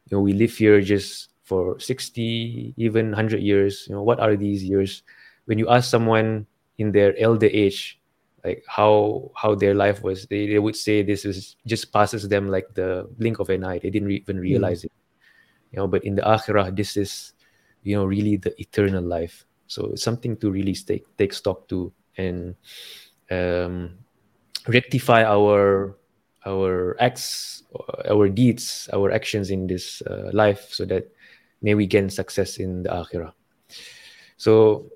You 0.07 0.16
know, 0.16 0.20
we 0.20 0.32
live 0.32 0.55
here 0.55 0.80
just 0.80 1.30
for 1.43 1.78
60, 1.78 2.74
even 2.76 3.11
100 3.11 3.43
years. 3.43 3.86
You 3.89 3.97
know, 3.97 4.03
what 4.03 4.20
are 4.20 4.36
these 4.36 4.64
years? 4.64 5.03
When 5.45 5.59
you 5.59 5.68
ask 5.68 5.91
someone 5.91 6.47
in 6.78 6.93
their 6.93 7.18
elder 7.18 7.51
age, 7.53 8.01
like 8.45 8.64
how 8.68 9.30
how 9.34 9.55
their 9.55 9.74
life 9.74 10.03
was, 10.03 10.26
they, 10.26 10.47
they 10.47 10.59
would 10.59 10.76
say 10.76 11.03
this 11.03 11.24
is 11.24 11.57
just 11.66 11.93
passes 11.93 12.28
them 12.28 12.49
like 12.49 12.72
the 12.74 13.11
blink 13.18 13.41
of 13.41 13.51
an 13.51 13.64
eye. 13.64 13.80
They 13.80 13.91
didn't 13.91 14.11
even 14.12 14.39
realize 14.39 14.84
it. 14.84 14.93
You 15.72 15.78
know, 15.78 15.89
but 15.89 16.05
in 16.05 16.14
the 16.14 16.22
akhirah, 16.22 16.74
this 16.74 16.97
is, 16.97 17.34
you 17.82 17.97
know, 17.97 18.05
really 18.05 18.36
the 18.36 18.55
eternal 18.61 19.03
life. 19.03 19.45
So 19.66 19.93
it's 19.93 20.03
something 20.03 20.36
to 20.39 20.51
really 20.51 20.72
take 20.72 21.05
take 21.18 21.34
stock 21.34 21.68
to 21.68 21.93
and 22.16 22.55
um, 23.30 23.99
rectify 24.66 25.24
our 25.24 25.98
our 26.49 26.97
acts, 27.01 27.63
our 28.09 28.29
deeds, 28.33 28.89
our 28.97 29.13
actions 29.13 29.51
in 29.53 29.69
this 29.69 30.01
uh, 30.09 30.33
life, 30.33 30.73
so 30.73 30.89
that 30.89 31.13
may 31.61 31.75
we 31.77 31.85
gain 31.87 32.09
success 32.09 32.57
in 32.57 32.83
the 32.83 32.89
akhirah. 32.89 33.33
So, 34.37 34.89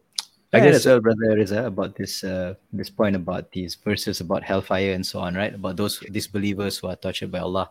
I 0.53 0.59
I 0.59 0.61
guess 0.61 0.77
as 0.81 0.87
well, 0.87 1.01
brother 1.01 1.37
Reeza, 1.37 1.67
about 1.69 1.97
this 1.97 2.25
uh, 2.25 2.55
this 2.73 2.89
point 2.89 3.17
about 3.17 3.53
these 3.53 3.77
verses 3.77 4.21
about 4.21 4.43
hellfire 4.43 4.93
and 4.93 5.05
so 5.05 5.21
on, 5.21 5.35
right? 5.35 5.53
About 5.55 5.77
those 5.77 6.01
disbelievers 6.13 6.79
who 6.79 6.89
are 6.89 6.97
tortured 6.97 7.31
by 7.31 7.41
Allah. 7.41 7.71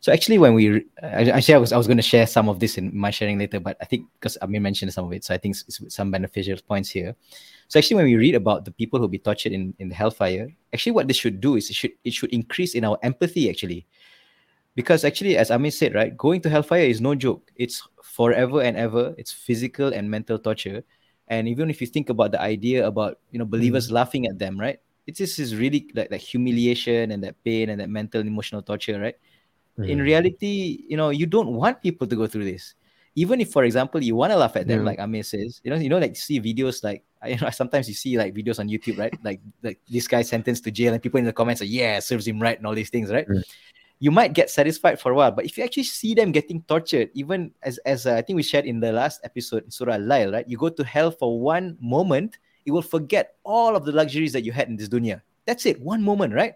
So 0.00 0.12
actually, 0.12 0.38
when 0.38 0.54
we 0.54 0.84
actually 1.02 1.54
I 1.54 1.58
was 1.58 1.72
I 1.72 1.76
was 1.76 1.86
going 1.86 1.96
to 1.96 2.02
share 2.02 2.26
some 2.26 2.48
of 2.48 2.60
this 2.60 2.78
in 2.78 2.96
my 2.96 3.10
sharing 3.10 3.38
later, 3.38 3.58
but 3.58 3.76
I 3.80 3.84
think 3.84 4.06
because 4.14 4.38
Amir 4.42 4.60
mentioned 4.60 4.92
some 4.92 5.04
of 5.04 5.12
it, 5.12 5.24
so 5.24 5.34
I 5.34 5.38
think 5.38 5.56
it's, 5.56 5.80
it's 5.80 5.94
some 5.94 6.10
beneficial 6.10 6.56
points 6.66 6.90
here. 6.90 7.16
So 7.66 7.78
actually, 7.78 7.96
when 7.96 8.04
we 8.04 8.16
read 8.16 8.34
about 8.34 8.64
the 8.64 8.70
people 8.70 9.00
who 9.00 9.08
be 9.08 9.18
tortured 9.18 9.52
in, 9.52 9.74
in 9.78 9.88
the 9.88 9.94
hellfire, 9.94 10.48
actually 10.72 10.92
what 10.92 11.08
this 11.08 11.16
should 11.16 11.40
do 11.40 11.56
is 11.56 11.68
it 11.68 11.74
should 11.74 11.92
it 12.04 12.12
should 12.12 12.32
increase 12.32 12.74
in 12.74 12.84
our 12.84 12.98
empathy 13.02 13.50
actually, 13.50 13.86
because 14.76 15.04
actually, 15.04 15.36
as 15.36 15.50
Amir 15.50 15.72
said, 15.72 15.94
right, 15.94 16.16
going 16.16 16.40
to 16.42 16.50
hellfire 16.50 16.82
is 16.82 17.00
no 17.00 17.14
joke. 17.16 17.50
It's 17.56 17.82
forever 18.02 18.62
and 18.62 18.76
ever. 18.76 19.14
It's 19.18 19.32
physical 19.32 19.92
and 19.92 20.08
mental 20.08 20.38
torture, 20.38 20.84
and 21.26 21.48
even 21.48 21.70
if 21.70 21.80
you 21.80 21.88
think 21.88 22.08
about 22.08 22.30
the 22.30 22.40
idea 22.40 22.86
about 22.86 23.18
you 23.32 23.38
know 23.40 23.44
believers 23.44 23.88
mm. 23.88 23.92
laughing 23.92 24.26
at 24.26 24.38
them, 24.38 24.60
right, 24.60 24.78
it's 25.08 25.18
this 25.18 25.40
is 25.40 25.56
really 25.56 25.90
like 25.94 26.10
that 26.10 26.20
humiliation 26.20 27.10
and 27.10 27.24
that 27.24 27.34
pain 27.42 27.70
and 27.70 27.80
that 27.80 27.90
mental 27.90 28.20
and 28.20 28.28
emotional 28.28 28.62
torture, 28.62 29.00
right? 29.00 29.16
In 29.84 29.98
Mhm. 29.98 30.02
reality, 30.02 30.84
you 30.88 30.96
know, 30.96 31.10
you 31.10 31.26
don't 31.26 31.54
want 31.54 31.82
people 31.82 32.06
to 32.06 32.16
go 32.16 32.26
through 32.26 32.44
this. 32.44 32.74
Even 33.14 33.40
if, 33.40 33.50
for 33.50 33.64
example, 33.64 34.02
you 34.02 34.14
want 34.14 34.30
to 34.32 34.38
laugh 34.38 34.54
at 34.56 34.66
them, 34.66 34.80
Yeah. 34.80 34.86
like 34.86 34.98
Amir 35.00 35.22
says, 35.22 35.60
you 35.64 35.70
know, 35.70 35.76
you 35.76 35.88
know, 35.88 35.98
like 35.98 36.14
see 36.16 36.40
videos 36.40 36.84
like 36.84 37.02
I 37.22 37.28
you 37.34 37.38
know 37.38 37.50
sometimes 37.50 37.88
you 37.88 37.94
see 37.94 38.16
like 38.16 38.34
videos 38.34 38.58
on 38.60 38.68
YouTube, 38.68 38.98
right? 38.98 39.14
Like 39.24 39.40
like 39.62 39.80
this 39.90 40.06
guy 40.06 40.22
sentenced 40.22 40.62
to 40.64 40.70
jail, 40.70 40.92
and 40.94 41.02
people 41.02 41.18
in 41.18 41.26
the 41.26 41.32
comments 41.32 41.62
are 41.62 41.66
yeah, 41.66 41.98
serves 41.98 42.26
him 42.26 42.38
right, 42.40 42.56
and 42.56 42.66
all 42.66 42.74
these 42.74 42.90
things, 42.90 43.10
right? 43.10 43.26
Mm. 43.26 43.42
You 43.98 44.12
might 44.14 44.32
get 44.34 44.50
satisfied 44.50 45.00
for 45.02 45.10
a 45.10 45.14
while, 45.16 45.32
but 45.32 45.44
if 45.44 45.58
you 45.58 45.64
actually 45.64 45.90
see 45.90 46.14
them 46.14 46.30
getting 46.30 46.62
tortured, 46.70 47.10
even 47.14 47.50
as 47.66 47.78
as 47.82 48.06
uh, 48.06 48.14
I 48.14 48.22
think 48.22 48.36
we 48.38 48.44
shared 48.46 48.66
in 48.66 48.78
the 48.78 48.92
last 48.94 49.18
episode 49.26 49.64
in 49.66 49.70
Surah 49.74 49.94
Al-Lail, 49.98 50.30
right? 50.32 50.46
You 50.46 50.56
go 50.56 50.68
to 50.70 50.84
hell 50.86 51.10
for 51.10 51.40
one 51.40 51.74
moment, 51.82 52.38
you 52.64 52.72
will 52.72 52.86
forget 52.86 53.34
all 53.42 53.74
of 53.74 53.82
the 53.84 53.90
luxuries 53.90 54.30
that 54.38 54.44
you 54.46 54.52
had 54.54 54.68
in 54.70 54.76
this 54.78 54.86
dunya. 54.88 55.22
That's 55.46 55.66
it, 55.66 55.80
one 55.82 56.02
moment, 56.04 56.34
right? 56.34 56.54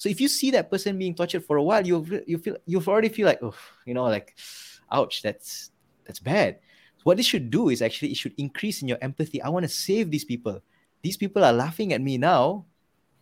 So 0.00 0.08
if 0.08 0.16
you 0.16 0.32
see 0.32 0.50
that 0.56 0.72
person 0.72 0.96
being 0.96 1.14
tortured 1.14 1.44
for 1.44 1.60
a 1.60 1.62
while, 1.62 1.84
you 1.84 2.00
you 2.24 2.40
feel 2.40 2.56
you've 2.64 2.88
already 2.88 3.12
feel 3.12 3.28
like, 3.28 3.44
oh, 3.44 3.52
you 3.84 3.92
know, 3.92 4.08
like, 4.08 4.32
ouch, 4.88 5.20
that's 5.20 5.76
that's 6.08 6.16
bad. 6.18 6.56
What 7.04 7.20
this 7.20 7.28
should 7.28 7.52
do 7.52 7.68
is 7.68 7.84
actually 7.84 8.08
it 8.08 8.16
should 8.16 8.32
increase 8.40 8.80
in 8.80 8.88
your 8.88 8.96
empathy. 9.04 9.44
I 9.44 9.52
want 9.52 9.64
to 9.64 9.68
save 9.68 10.08
these 10.08 10.24
people. 10.24 10.64
These 11.04 11.20
people 11.20 11.44
are 11.44 11.52
laughing 11.52 11.92
at 11.92 12.00
me 12.00 12.16
now, 12.16 12.64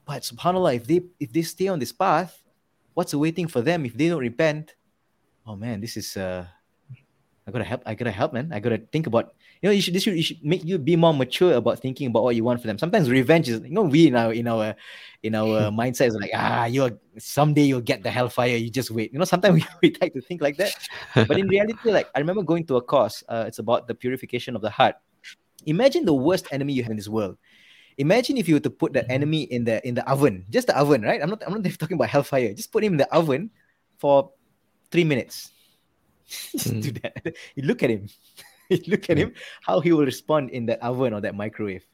but 0.07 0.23
subhanallah, 0.23 0.79
if 0.79 0.87
they 0.87 1.03
if 1.19 1.35
they 1.35 1.43
stay 1.43 1.67
on 1.67 1.83
this 1.83 1.91
path, 1.91 2.39
what's 2.95 3.11
awaiting 3.11 3.51
for 3.51 3.59
them 3.59 3.83
if 3.83 3.99
they 3.99 4.07
don't 4.07 4.23
repent? 4.23 4.79
Oh 5.51 5.59
man, 5.59 5.83
this 5.83 5.99
is 5.99 6.15
uh 6.15 6.47
I 7.43 7.51
gotta 7.51 7.67
help. 7.67 7.83
I 7.87 7.99
gotta 7.99 8.15
help, 8.15 8.31
man. 8.31 8.55
I 8.55 8.63
gotta 8.63 8.79
think 8.79 9.11
about. 9.11 9.35
You 9.63 9.69
know, 9.69 9.73
you 9.73 9.83
should. 9.83 9.95
This 9.95 10.05
should, 10.05 10.15
it 10.15 10.23
should 10.23 10.45
make 10.45 10.65
you 10.65 10.79
be 10.79 10.95
more 10.95 11.13
mature 11.13 11.55
about 11.55 11.81
thinking 11.81 12.07
about 12.07 12.23
what 12.23 12.37
you 12.37 12.45
want 12.45 12.61
for 12.61 12.67
them. 12.67 12.79
Sometimes 12.79 13.11
revenge 13.11 13.49
is. 13.49 13.61
You 13.61 13.71
know, 13.71 13.83
we 13.83 14.07
in 14.07 14.15
our 14.15 14.33
in 14.33 14.47
our 14.47 14.77
in 15.23 15.35
our 15.35 15.71
mindset 15.75 16.09
is 16.09 16.15
like, 16.15 16.31
ah, 16.35 16.67
you're 16.67 16.93
someday 17.19 17.63
you'll 17.63 17.81
get 17.81 18.03
the 18.03 18.11
hellfire. 18.11 18.57
You 18.57 18.71
just 18.71 18.91
wait. 18.91 19.13
You 19.13 19.19
know, 19.19 19.25
sometimes 19.25 19.65
we, 19.83 19.91
we 19.91 19.97
like 20.01 20.13
to 20.15 20.21
think 20.21 20.43
like 20.43 20.57
that, 20.59 20.77
but 21.15 21.39
in 21.39 21.49
reality, 21.49 21.79
like 21.91 22.09
I 22.15 22.21
remember 22.21 22.43
going 22.43 22.67
to 22.67 22.77
a 22.77 22.83
course. 22.83 23.25
Uh, 23.29 23.45
it's 23.47 23.59
about 23.59 23.89
the 23.89 23.95
purification 23.95 24.55
of 24.55 24.63
the 24.63 24.71
heart. 24.71 24.97
Imagine 25.67 26.05
the 26.05 26.15
worst 26.15 26.47
enemy 26.53 26.73
you 26.73 26.83
have 26.83 26.91
in 26.91 26.97
this 26.97 27.09
world. 27.09 27.37
Imagine 27.99 28.37
if 28.37 28.49
you 28.49 28.55
were 28.55 28.61
to 28.61 28.71
put 28.71 28.93
that 28.93 29.11
enemy 29.11 29.43
in 29.43 29.65
the 29.65 29.87
in 29.87 29.95
the 29.95 30.09
oven, 30.09 30.47
just 30.51 30.69
the 30.69 30.79
oven, 30.79 31.03
right? 31.03 31.21
I'm 31.21 31.31
not 31.31 31.43
I'm 31.45 31.61
not 31.61 31.65
talking 31.79 31.97
about 31.97 32.11
hellfire. 32.11 32.55
Just 32.55 32.71
put 32.71 32.85
him 32.85 32.93
in 32.95 32.99
the 32.99 33.13
oven 33.13 33.51
for 33.99 34.31
three 34.93 35.05
minutes. 35.05 35.51
Just 36.29 36.81
do 36.81 36.93
that. 37.03 37.35
You 37.57 37.65
look 37.65 37.83
at 37.83 37.91
him. 37.91 38.09
you 38.85 38.85
look 38.87 39.09
at 39.11 39.19
him, 39.19 39.33
how 39.63 39.81
he 39.81 39.93
will 39.93 40.05
respond 40.05 40.51
in 40.51 40.67
that 40.67 40.81
oven 40.83 41.13
or 41.13 41.21
that 41.21 41.35
microwave. 41.35 41.85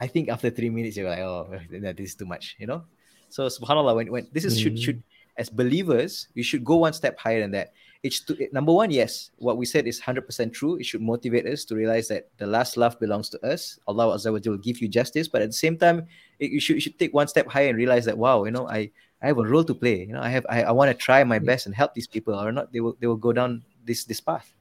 I 0.00 0.06
think 0.06 0.28
after 0.28 0.50
three 0.50 0.68
minutes, 0.68 0.96
you're 0.96 1.08
like, 1.08 1.20
oh, 1.20 1.58
that 1.70 1.98
is 2.00 2.14
too 2.14 2.26
much, 2.26 2.56
you 2.58 2.66
know? 2.66 2.84
So 3.28 3.46
subhanAllah, 3.46 3.96
when, 3.96 4.12
when 4.12 4.28
this 4.32 4.44
is 4.44 4.58
should 4.58 4.74
mm. 4.74 4.82
should 4.82 5.02
as 5.36 5.50
believers, 5.50 6.28
we 6.34 6.42
should 6.42 6.64
go 6.64 6.76
one 6.76 6.92
step 6.92 7.18
higher 7.18 7.40
than 7.40 7.50
that. 7.52 7.72
It's 8.02 8.20
to, 8.20 8.42
it- 8.42 8.52
number 8.52 8.72
one, 8.72 8.90
yes, 8.90 9.30
what 9.36 9.56
we 9.56 9.66
said 9.66 9.86
is 9.86 10.00
100% 10.00 10.52
true. 10.52 10.76
It 10.76 10.86
should 10.86 11.02
motivate 11.02 11.46
us 11.46 11.64
to 11.66 11.74
realize 11.74 12.08
that 12.08 12.28
the 12.38 12.46
last 12.46 12.76
laugh 12.76 12.98
belongs 12.98 13.28
to 13.30 13.46
us. 13.46 13.78
Allah 13.86 14.14
Azza 14.16 14.32
wa 14.32 14.38
Jalla 14.38 14.50
will 14.52 14.58
give 14.58 14.80
you 14.80 14.88
justice, 14.88 15.28
but 15.28 15.42
at 15.42 15.48
the 15.48 15.60
same 15.60 15.76
time, 15.76 16.06
it, 16.38 16.50
you 16.50 16.60
should 16.60 16.76
you 16.76 16.80
should 16.80 16.98
take 16.98 17.12
one 17.12 17.28
step 17.28 17.46
higher 17.48 17.68
and 17.68 17.76
realize 17.76 18.04
that 18.04 18.16
wow, 18.16 18.44
you 18.44 18.50
know, 18.50 18.68
I 18.68 18.90
I 19.22 19.26
have 19.28 19.38
a 19.38 19.44
role 19.44 19.64
to 19.64 19.74
play. 19.74 20.04
You 20.04 20.12
know, 20.14 20.20
I 20.20 20.28
have 20.28 20.46
I, 20.48 20.64
I 20.64 20.72
want 20.72 20.90
to 20.90 20.94
try 20.94 21.24
my 21.24 21.38
best 21.38 21.66
and 21.66 21.74
help 21.74 21.94
these 21.94 22.06
people, 22.06 22.34
or 22.34 22.52
not 22.52 22.72
they 22.72 22.80
will 22.80 22.96
they 23.00 23.06
will 23.06 23.20
go 23.20 23.32
down 23.32 23.62
this 23.84 24.04
this 24.04 24.20
path. 24.20 24.52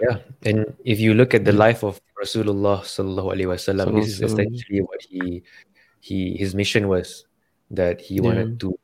Yeah, 0.00 0.22
and 0.44 0.74
if 0.84 1.00
you 1.00 1.14
look 1.14 1.34
at 1.34 1.44
the 1.44 1.52
life 1.52 1.82
of 1.82 2.00
Rasulullah 2.14 2.82
sallallahu 2.82 3.34
alaihi 3.34 3.50
wasallam, 3.50 3.94
this 3.94 4.06
is 4.14 4.22
essentially 4.22 4.80
what 4.82 5.02
he 5.02 5.42
he 6.00 6.36
his 6.38 6.54
mission 6.54 6.86
was 6.88 7.26
that 7.70 8.00
he 8.00 8.20
wanted 8.20 8.58
to 8.60 8.78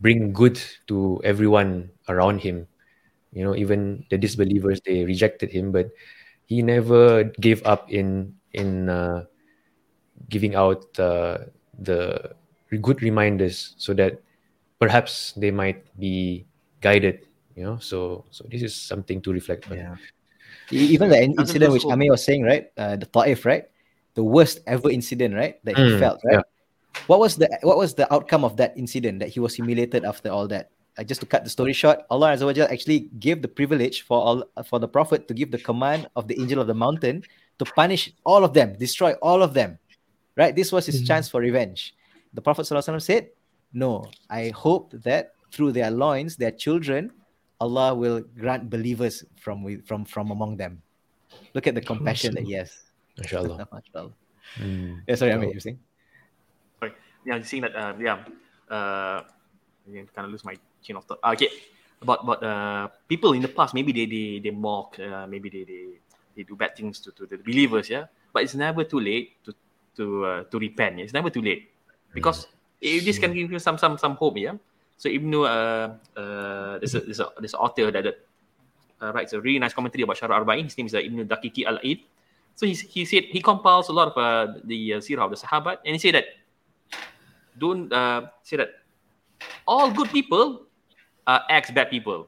bring 0.00 0.32
good 0.32 0.60
to 0.88 1.20
everyone 1.24 1.90
around 2.08 2.40
him. 2.40 2.68
You 3.32 3.44
know, 3.44 3.54
even 3.56 4.04
the 4.10 4.16
disbelievers 4.16 4.80
they 4.84 5.04
rejected 5.04 5.52
him, 5.52 5.72
but 5.72 5.92
he 6.48 6.62
never 6.62 7.24
gave 7.40 7.60
up 7.64 7.88
in 7.92 8.36
in 8.52 8.88
uh, 8.88 9.24
giving 10.28 10.56
out 10.56 10.88
uh, 10.98 11.48
the 11.78 12.32
good 12.80 13.00
reminders 13.02 13.76
so 13.76 13.92
that 13.94 14.20
perhaps 14.80 15.32
they 15.36 15.50
might 15.50 15.84
be 16.00 16.44
guided. 16.80 17.27
You 17.58 17.66
know, 17.66 17.78
so 17.82 18.22
so 18.30 18.46
this 18.46 18.62
is 18.62 18.70
something 18.70 19.18
to 19.26 19.34
reflect 19.34 19.66
on. 19.66 19.82
Yeah. 19.82 19.96
Even 20.70 21.10
the 21.10 21.18
incident 21.18 21.74
which. 21.74 21.82
Amir 21.90 22.14
was 22.14 22.22
saying, 22.22 22.46
right? 22.46 22.70
Uh, 22.78 22.94
the 22.94 23.06
Taif, 23.10 23.42
right? 23.42 23.66
The 24.14 24.22
worst 24.22 24.62
ever 24.70 24.94
incident, 24.94 25.34
right? 25.34 25.58
That 25.66 25.74
he 25.74 25.82
Mm, 25.82 25.98
felt, 25.98 26.22
right? 26.22 26.38
yeah. 26.38 26.46
What 27.10 27.18
was 27.18 27.34
the 27.34 27.50
what 27.66 27.74
was 27.74 27.98
the 27.98 28.06
outcome 28.14 28.46
of 28.46 28.54
that 28.62 28.78
incident 28.78 29.18
that 29.18 29.34
he 29.34 29.42
was 29.42 29.58
humiliated 29.58 30.06
after 30.06 30.30
all 30.30 30.46
that? 30.54 30.70
Uh, 30.94 31.02
just 31.02 31.18
to 31.22 31.26
cut 31.26 31.42
the 31.42 31.50
story 31.50 31.74
short, 31.74 32.06
Allah 32.10 32.30
Azza 32.30 32.46
wa 32.46 32.54
Jalla 32.54 32.70
actually 32.70 33.10
gave 33.18 33.42
the 33.42 33.50
privilege 33.50 34.06
for 34.06 34.22
all 34.22 34.38
for 34.62 34.78
the 34.78 34.86
Prophet 34.86 35.26
to 35.26 35.34
give 35.34 35.50
the 35.50 35.58
command 35.58 36.06
of 36.14 36.30
the 36.30 36.38
angel 36.38 36.62
of 36.62 36.70
the 36.70 36.78
mountain 36.78 37.26
to 37.58 37.64
punish 37.74 38.14
all 38.22 38.46
of 38.46 38.54
them, 38.54 38.78
destroy 38.78 39.18
all 39.18 39.42
of 39.42 39.50
them. 39.50 39.78
Right? 40.38 40.54
This 40.54 40.70
was 40.70 40.86
his 40.86 41.02
chance 41.02 41.26
for 41.26 41.42
revenge. 41.42 41.98
The 42.34 42.42
Prophet 42.42 42.62
Sallallahu 42.62 42.86
Alaihi 42.86 43.02
Wasallam 43.02 43.10
said, 43.10 43.24
No, 43.74 44.06
I 44.30 44.54
hope 44.54 44.94
that 45.02 45.34
through 45.50 45.72
their 45.74 45.90
loins, 45.90 46.36
their 46.38 46.54
children, 46.54 47.10
Allah 47.60 47.94
will 47.94 48.22
grant 48.38 48.70
believers 48.70 49.24
from 49.36 49.66
from 49.82 50.04
from 50.04 50.30
among 50.30 50.56
them. 50.56 50.82
Look 51.54 51.66
at 51.66 51.74
the 51.74 51.82
compassion 51.82 52.34
that 52.34 52.46
he 52.46 52.54
has. 52.54 52.70
Mashallah. 53.18 53.66
MashaAllah. 53.74 54.14
Mm. 54.56 55.02
Yeah, 55.06 55.14
sorry, 55.14 55.32
Amir, 55.32 55.48
you 55.50 55.58
were 55.58 55.66
saying? 55.66 55.78
Sorry. 56.78 56.92
Yeah, 57.26 57.38
just 57.38 57.50
saying 57.50 57.62
that. 57.66 57.74
Uh, 57.74 57.92
yeah. 57.98 58.24
Uh, 58.70 59.26
I 59.88 60.04
kind 60.14 60.26
of 60.28 60.30
lose 60.30 60.44
my 60.44 60.56
chain 60.82 60.96
of 60.96 61.04
thought. 61.04 61.18
Okay. 61.34 61.48
About 62.00 62.22
about 62.22 62.40
uh, 62.44 62.88
people 63.10 63.34
in 63.34 63.42
the 63.42 63.50
past, 63.50 63.74
maybe 63.74 63.90
they 63.90 64.06
they 64.06 64.38
they 64.38 64.54
mock, 64.54 64.94
uh, 65.02 65.26
maybe 65.26 65.50
they, 65.50 65.64
they 65.66 65.98
they 66.36 66.42
do 66.46 66.54
bad 66.54 66.76
things 66.78 67.02
to, 67.02 67.10
to 67.10 67.26
the 67.26 67.36
believers, 67.42 67.90
yeah. 67.90 68.06
But 68.30 68.46
it's 68.46 68.54
never 68.54 68.84
too 68.84 69.02
late 69.02 69.42
to 69.42 69.50
to 69.98 70.04
uh, 70.24 70.40
to 70.46 70.56
repent. 70.62 70.98
yeah. 70.98 71.04
It's 71.10 71.16
never 71.16 71.28
too 71.28 71.42
late 71.42 71.74
because 72.14 72.46
if 72.80 73.02
this 73.04 73.18
can 73.18 73.34
give 73.34 73.50
you 73.50 73.58
some 73.58 73.78
some 73.78 73.98
some 73.98 74.14
hope, 74.14 74.38
yeah. 74.38 74.54
So 74.98 75.06
though 75.08 75.46
uh, 75.46 75.94
uh, 76.18 76.78
there's 76.82 76.94
a 76.98 77.00
there's 77.06 77.20
a 77.22 77.30
there's 77.38 77.54
an 77.54 77.62
author 77.62 77.86
that, 77.94 78.02
that 78.02 78.16
uh, 79.00 79.12
writes 79.14 79.32
a 79.32 79.40
really 79.40 79.58
nice 79.62 79.72
commentary 79.72 80.02
about 80.02 80.18
Syarah 80.18 80.42
Arba'in. 80.42 80.64
His 80.66 80.74
name 80.76 80.90
is 80.90 80.94
uh, 80.94 80.98
Ibn 80.98 81.22
Daqiqi 81.30 81.62
Al-Aid. 81.64 82.02
So 82.58 82.66
he, 82.66 82.74
he 82.74 83.04
said 83.06 83.30
he 83.30 83.38
compiles 83.40 83.86
a 83.88 83.94
lot 83.94 84.10
of 84.10 84.18
uh, 84.18 84.58
the 84.66 84.94
uh, 84.94 84.96
sirah 84.98 85.22
of 85.24 85.30
the 85.30 85.38
Sahabat, 85.38 85.78
and 85.86 85.94
he 85.94 86.02
said 86.02 86.18
that 86.18 86.26
don't 87.56 87.86
uh, 87.92 88.26
say 88.42 88.56
that 88.58 88.70
all 89.66 89.90
good 89.94 90.10
people 90.10 90.66
are 91.26 91.42
ex 91.48 91.70
bad 91.70 91.90
people. 91.90 92.26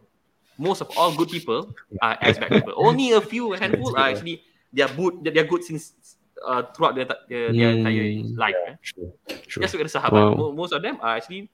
Most 0.58 0.80
of 0.82 0.90
all 0.96 1.10
good 1.16 1.28
people 1.30 1.74
are 2.00 2.18
ex 2.22 2.38
bad 2.38 2.50
people. 2.54 2.74
Only 2.76 3.10
a 3.12 3.20
few, 3.20 3.54
a 3.54 3.58
handful 3.58 3.96
are 3.96 4.14
actually 4.14 4.42
they 4.72 4.82
are 4.86 4.92
good. 4.94 5.24
They 5.26 5.40
are 5.40 5.48
good 5.50 5.64
since 5.64 6.16
uh, 6.46 6.62
throughout 6.70 6.94
their 6.94 7.06
their, 7.26 7.50
their 7.50 7.70
entire 7.74 8.06
Hmm. 8.22 8.38
life. 8.38 8.54
eh. 8.68 8.74
True. 8.82 9.10
True. 9.50 9.62
Just 9.66 9.74
look 9.74 9.82
at 9.82 9.90
the 9.90 9.98
Sahabat. 9.98 10.38
Wow. 10.38 10.52
Most 10.54 10.70
of 10.72 10.82
them 10.82 10.98
are 11.02 11.16
actually, 11.18 11.50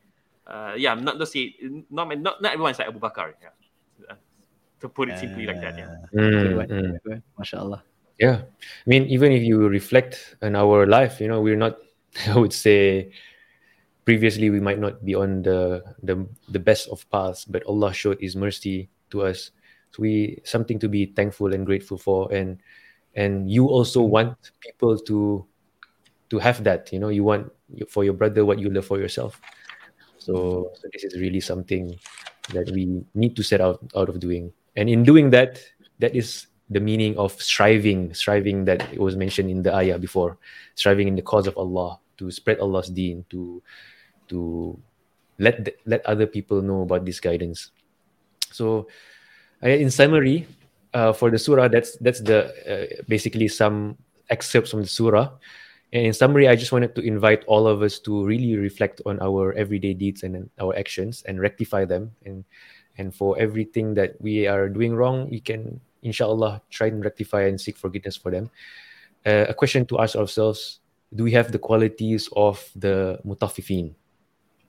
uh, 0.47 0.75
yeah, 0.77 0.95
not 0.95 1.19
to 1.19 1.27
say 1.27 1.55
not 1.91 2.09
not 2.19 2.41
not 2.43 2.53
everyone 2.53 2.73
is 2.73 2.79
like 2.79 2.89
Abu 2.89 2.99
Bakar. 2.99 3.35
Yeah. 3.43 3.55
Uh, 4.11 4.17
To 4.81 4.93
put 4.93 5.09
it 5.09 5.17
simply 5.17 5.49
like 5.49 5.61
that, 5.65 5.73
yeah. 5.73 5.89
Good 6.13 6.21
Mm, 6.21 6.69
mm. 6.69 6.93
good 7.01 7.05
one. 7.09 7.23
MashaAllah. 7.41 7.81
Yeah. 8.21 8.45
I 8.45 8.87
mean, 8.87 9.09
even 9.09 9.33
if 9.33 9.41
you 9.43 9.69
reflect 9.69 10.37
on 10.45 10.53
our 10.57 10.85
life, 10.85 11.17
you 11.21 11.29
know, 11.29 11.41
we're 11.41 11.57
not, 11.57 11.81
I 12.29 12.37
would 12.37 12.53
say, 12.53 13.09
previously 14.05 14.53
we 14.53 14.61
might 14.61 14.79
not 14.79 15.01
be 15.01 15.17
on 15.17 15.43
the 15.43 15.81
the, 16.05 16.29
the 16.53 16.61
best 16.61 16.89
of 16.93 17.09
paths, 17.09 17.49
but 17.49 17.65
Allah 17.65 17.93
showed 17.97 18.21
His 18.21 18.37
mercy 18.37 18.93
to 19.11 19.25
us. 19.25 19.51
So 19.97 20.05
we 20.05 20.45
something 20.45 20.79
to 20.85 20.89
be 20.93 21.09
thankful 21.09 21.57
and 21.57 21.65
grateful 21.65 21.97
for. 21.97 22.29
And 22.29 22.61
and 23.17 23.49
you 23.49 23.67
also 23.73 24.05
want 24.05 24.37
people 24.61 25.01
to 25.09 25.45
to 26.31 26.37
have 26.39 26.65
that. 26.69 26.93
You 26.93 27.01
know, 27.01 27.09
you 27.09 27.25
want 27.25 27.49
for 27.89 28.05
your 28.05 28.15
brother 28.15 28.45
what 28.45 28.61
you 28.61 28.69
love 28.69 28.85
for 28.85 29.01
yourself. 29.01 29.41
So, 30.27 30.75
so 30.75 30.91
this 30.91 31.05
is 31.05 31.15
really 31.15 31.39
something 31.39 31.95
that 32.51 32.67
we 32.75 33.07
need 33.15 33.39
to 33.39 33.47
set 33.47 33.63
out 33.63 33.79
out 33.95 34.11
of 34.11 34.19
doing. 34.19 34.51
And 34.75 34.91
in 34.91 35.07
doing 35.07 35.31
that, 35.31 35.63
that 36.03 36.19
is 36.19 36.51
the 36.67 36.83
meaning 36.83 37.15
of 37.15 37.31
striving, 37.39 38.11
striving 38.11 38.67
that 38.67 38.83
it 38.91 38.99
was 38.99 39.15
mentioned 39.15 39.55
in 39.55 39.63
the 39.63 39.71
ayah 39.71 40.03
before, 40.03 40.37
striving 40.75 41.07
in 41.07 41.15
the 41.15 41.23
cause 41.23 41.47
of 41.47 41.55
Allah 41.55 42.03
to 42.19 42.35
spread 42.35 42.59
Allah's 42.59 42.91
deen, 42.91 43.23
to 43.31 43.63
to 44.27 44.75
let 45.39 45.63
let 45.87 46.03
other 46.11 46.27
people 46.27 46.59
know 46.59 46.83
about 46.83 47.07
this 47.07 47.23
guidance. 47.23 47.71
So, 48.51 48.91
uh, 49.63 49.71
in 49.71 49.95
summary, 49.95 50.51
uh, 50.91 51.15
for 51.15 51.31
the 51.31 51.39
surah, 51.39 51.71
that's 51.71 51.95
that's 52.03 52.19
the 52.19 52.51
uh, 52.67 53.03
basically 53.07 53.47
some 53.47 53.95
excerpts 54.27 54.75
from 54.75 54.83
the 54.83 54.91
surah. 54.91 55.31
And 55.93 56.07
in 56.07 56.13
summary, 56.13 56.49
I 56.49 56.57
just 56.57 56.73
wanted 56.73 56.95
to 56.97 57.01
invite 57.01 57.45
all 57.47 57.67
of 57.67 57.83
us 57.83 57.99
to 58.01 58.25
really 58.25 58.57
reflect 58.57 59.01
on 59.07 59.21
our 59.23 59.53
everyday 59.55 59.95
deeds 59.95 60.23
and 60.23 60.51
our 60.61 60.77
actions 60.77 61.23
and 61.27 61.41
rectify 61.41 61.85
them. 61.85 62.13
And 62.25 62.45
and 62.99 63.15
for 63.15 63.39
everything 63.39 63.95
that 63.95 64.21
we 64.21 64.47
are 64.47 64.69
doing 64.69 64.95
wrong, 64.95 65.29
we 65.31 65.39
can, 65.39 65.81
inshallah, 66.03 66.63
try 66.71 66.89
and 66.89 67.05
rectify 67.05 67.43
and 67.43 67.61
seek 67.61 67.77
forgiveness 67.77 68.17
for 68.17 68.31
them. 68.31 68.51
Uh, 69.25 69.47
a 69.49 69.55
question 69.55 69.87
to 69.87 70.01
ask 70.01 70.17
ourselves: 70.17 70.81
Do 71.15 71.25
we 71.25 71.33
have 71.33 71.53
the 71.53 71.59
qualities 71.59 72.29
of 72.35 72.59
the 72.75 73.21
mutaffifin? 73.25 73.95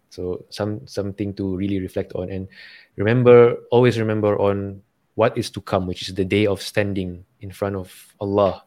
So 0.09 0.45
some 0.49 0.85
something 0.87 1.33
to 1.35 1.55
really 1.55 1.79
reflect 1.79 2.13
on 2.13 2.29
and 2.29 2.47
remember, 2.95 3.57
always 3.71 3.99
remember 3.99 4.37
on 4.39 4.81
what 5.15 5.37
is 5.37 5.49
to 5.51 5.61
come, 5.61 5.87
which 5.87 6.07
is 6.07 6.13
the 6.13 6.25
day 6.25 6.45
of 6.45 6.61
standing 6.61 7.25
in 7.41 7.51
front 7.51 7.75
of 7.75 7.89
Allah, 8.21 8.63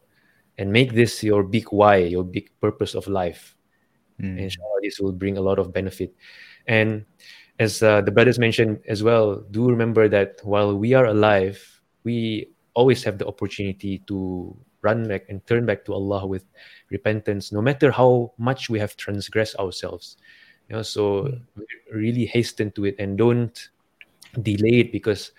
and 0.61 0.71
make 0.71 0.93
this 0.93 1.23
your 1.23 1.41
big 1.41 1.65
why, 1.73 1.97
your 1.97 2.23
big 2.23 2.53
purpose 2.61 2.93
of 2.93 3.07
life. 3.07 3.57
Mm. 4.21 4.37
Inshallah, 4.37 4.79
this 4.83 4.99
will 4.99 5.11
bring 5.11 5.37
a 5.37 5.41
lot 5.41 5.57
of 5.57 5.73
benefit. 5.73 6.13
And 6.67 7.03
as 7.57 7.81
uh, 7.81 8.01
the 8.01 8.11
brothers 8.11 8.37
mentioned 8.37 8.79
as 8.87 9.01
well, 9.01 9.41
do 9.49 9.67
remember 9.67 10.07
that 10.09 10.37
while 10.43 10.77
we 10.77 10.93
are 10.93 11.05
alive, 11.05 11.57
we 12.03 12.53
always 12.75 13.03
have 13.03 13.17
the 13.17 13.25
opportunity 13.25 14.05
to 14.05 14.55
run 14.83 15.07
back 15.07 15.25
and 15.29 15.45
turn 15.47 15.65
back 15.65 15.83
to 15.85 15.93
Allah 15.93 16.25
with 16.27 16.45
repentance, 16.91 17.51
no 17.51 17.61
matter 17.61 17.89
how 17.89 18.31
much 18.37 18.69
we 18.69 18.77
have 18.77 18.95
transgressed 18.95 19.55
ourselves. 19.57 20.17
You 20.69 20.77
know, 20.77 20.81
so 20.83 21.33
really 21.91 22.25
hasten 22.25 22.69
to 22.77 22.85
it 22.85 22.95
and 22.99 23.17
don't 23.17 23.57
delay 24.41 24.85
it 24.85 24.91
because 24.91 25.31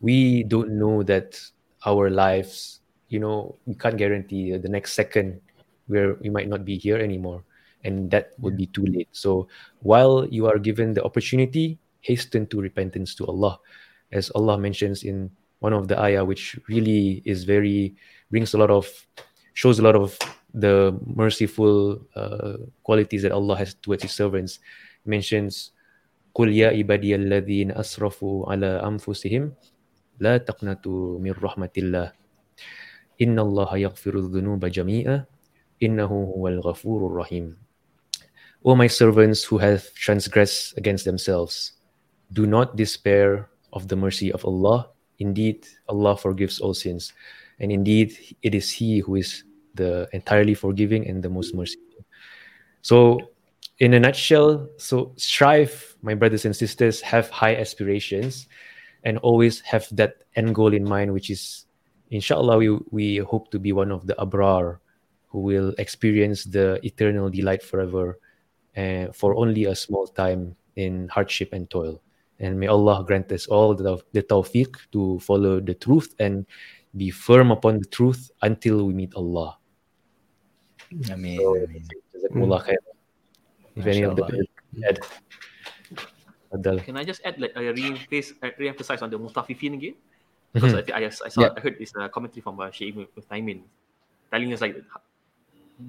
we 0.00 0.42
don't 0.42 0.72
know 0.72 1.02
that 1.04 1.38
our 1.84 2.08
lives, 2.08 2.80
you 3.09 3.19
know, 3.19 3.55
we 3.65 3.75
can't 3.75 3.97
guarantee 3.97 4.55
the 4.57 4.69
next 4.69 4.93
second 4.93 5.41
where 5.87 6.13
we 6.21 6.29
might 6.29 6.47
not 6.47 6.63
be 6.63 6.77
here 6.77 6.97
anymore 6.97 7.43
and 7.83 8.11
that 8.11 8.33
would 8.39 8.57
be 8.57 8.67
too 8.67 8.85
late. 8.85 9.09
So 9.11 9.47
while 9.81 10.27
you 10.29 10.47
are 10.47 10.59
given 10.59 10.93
the 10.93 11.03
opportunity, 11.03 11.79
hasten 12.01 12.47
to 12.47 12.61
repentance 12.61 13.15
to 13.15 13.25
Allah. 13.27 13.59
As 14.11 14.31
Allah 14.35 14.57
mentions 14.57 15.03
in 15.03 15.29
one 15.59 15.73
of 15.73 15.87
the 15.87 15.99
ayah, 15.99 16.23
which 16.25 16.57
really 16.67 17.21
is 17.25 17.43
very, 17.43 17.95
brings 18.31 18.53
a 18.53 18.57
lot 18.57 18.71
of, 18.71 18.87
shows 19.53 19.79
a 19.79 19.83
lot 19.83 19.95
of 19.95 20.17
the 20.53 20.97
merciful 21.05 22.01
uh, 22.15 22.57
qualities 22.83 23.21
that 23.23 23.31
Allah 23.31 23.57
has 23.57 23.75
towards 23.75 24.03
His 24.03 24.13
servants. 24.13 24.59
Mentions, 25.05 25.71
قُلْ 26.35 26.53
يَا 26.53 26.71
عِبَادِيَ 26.71 27.15
الَّذِينَ 27.15 27.77
أَسْرَفُوا 27.77 28.47
عَلَى 28.47 28.83
أَنفُسِهِمْ 28.85 29.51
لَا 30.19 30.37
تَقْنَطُوا 30.37 31.19
مِنْ 31.19 31.33
رَحْمَةِ 31.33 31.73
اللَّهِ 31.77 32.11
إِنَّ 33.21 33.39
اللَّهَ 33.39 33.77
يَغْفِرُ 33.77 34.13
الذُّنُوبَ 34.15 34.65
جَمِيعًا 34.65 35.25
إِنَّهُ 35.83 36.11
هُوَ 36.35 36.47
الْغَفُورُ 36.47 37.01
الرَّحِيمُ 37.11 37.55
O 38.65 38.75
my 38.75 38.87
servants 38.87 39.43
who 39.43 39.57
have 39.57 39.93
transgressed 39.93 40.77
against 40.77 41.05
themselves, 41.05 41.73
do 42.33 42.45
not 42.45 42.75
despair 42.75 43.49
of 43.71 43.87
the 43.87 43.95
mercy 43.95 44.31
of 44.31 44.43
Allah. 44.43 44.89
Indeed, 45.19 45.65
Allah 45.87 46.17
forgives 46.17 46.59
all 46.59 46.73
sins. 46.73 47.13
And 47.59 47.71
indeed, 47.71 48.17
it 48.41 48.55
is 48.55 48.71
He 48.71 48.99
who 48.99 49.15
is 49.15 49.43
the 49.75 50.07
entirely 50.11 50.53
forgiving 50.53 51.07
and 51.07 51.23
the 51.23 51.29
most 51.29 51.55
merciful. 51.55 52.05
So, 52.81 53.19
in 53.79 53.93
a 53.93 53.99
nutshell, 53.99 54.67
so 54.77 55.13
strive, 55.15 55.95
my 56.01 56.13
brothers 56.13 56.43
and 56.45 56.55
sisters, 56.55 56.99
have 57.01 57.29
high 57.29 57.55
aspirations 57.55 58.47
and 59.03 59.17
always 59.19 59.61
have 59.61 59.87
that 59.91 60.23
end 60.35 60.53
goal 60.55 60.73
in 60.73 60.83
mind, 60.83 61.13
which 61.13 61.29
is, 61.29 61.65
inshallah, 62.10 62.58
we, 62.58 62.70
we 62.90 63.18
hope 63.18 63.50
to 63.50 63.58
be 63.58 63.72
one 63.72 63.90
of 63.90 64.06
the 64.06 64.14
abrar 64.14 64.78
who 65.28 65.40
will 65.40 65.74
experience 65.78 66.44
the 66.44 66.78
eternal 66.84 67.28
delight 67.28 67.62
forever 67.62 68.18
uh, 68.76 69.06
for 69.12 69.34
only 69.34 69.64
a 69.64 69.74
small 69.74 70.06
time 70.06 70.54
in 70.76 71.08
hardship 71.08 71.52
and 71.52 71.68
toil. 71.70 72.00
And 72.40 72.58
may 72.58 72.66
Allah 72.66 73.04
grant 73.06 73.30
us 73.32 73.46
all 73.46 73.74
the, 73.74 73.98
the 74.12 74.22
tawfiq 74.22 74.74
to 74.92 75.18
follow 75.20 75.60
the 75.60 75.74
truth 75.74 76.14
and 76.18 76.46
be 76.96 77.10
firm 77.10 77.50
upon 77.50 77.78
the 77.78 77.86
truth 77.86 78.30
until 78.42 78.86
we 78.86 78.94
meet 78.94 79.14
Allah. 79.14 79.58
Ameen. 81.10 81.38
So, 81.38 81.56
ameen. 81.56 81.86
Jazakumullah 82.14 82.62
khair. 82.66 82.82
If 83.76 83.86
any 83.86 84.02
of 84.02 84.14
the 84.14 84.46
add, 84.86 84.98
Adal. 86.54 86.84
Can 86.84 86.96
I 86.96 87.02
just 87.02 87.20
add 87.24 87.40
like 87.40 87.52
a 87.56 87.72
re-emphasize, 87.72 88.34
re-emphasize 88.58 89.02
on 89.02 89.10
the 89.10 89.18
Mutaffifin 89.18 89.74
again? 89.74 89.94
Because 90.54 90.72
Mhm. 90.72 90.90
I, 90.94 91.02
I, 91.02 91.06
I 91.06 91.28
saw, 91.28 91.42
Yeah. 91.42 91.50
I 91.56 91.60
heard 91.60 91.76
this 91.78 91.92
uh, 91.98 92.08
commentary 92.08 92.42
from 92.42 92.60
uh, 92.60 92.70
Sheikh 92.70 92.94
Taimin 93.30 93.62
telling 94.30 94.52
us 94.52 94.60
like, 94.60 94.76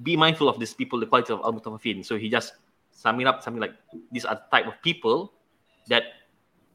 be 0.04 0.18
mindful 0.18 0.50
of 0.50 0.60
these 0.60 0.74
people, 0.74 1.00
the 1.00 1.06
quality 1.06 1.34
of 1.34 1.42
Al 1.46 1.54
Mutaffifin. 1.54 2.04
So 2.06 2.18
he 2.18 2.30
just 2.30 2.54
summing 2.92 3.28
up 3.28 3.44
something 3.44 3.62
like 3.62 3.74
these 4.12 4.26
are 4.26 4.36
the 4.36 4.48
type 4.52 4.68
of 4.68 4.82
people 4.82 5.32
that 5.88 6.04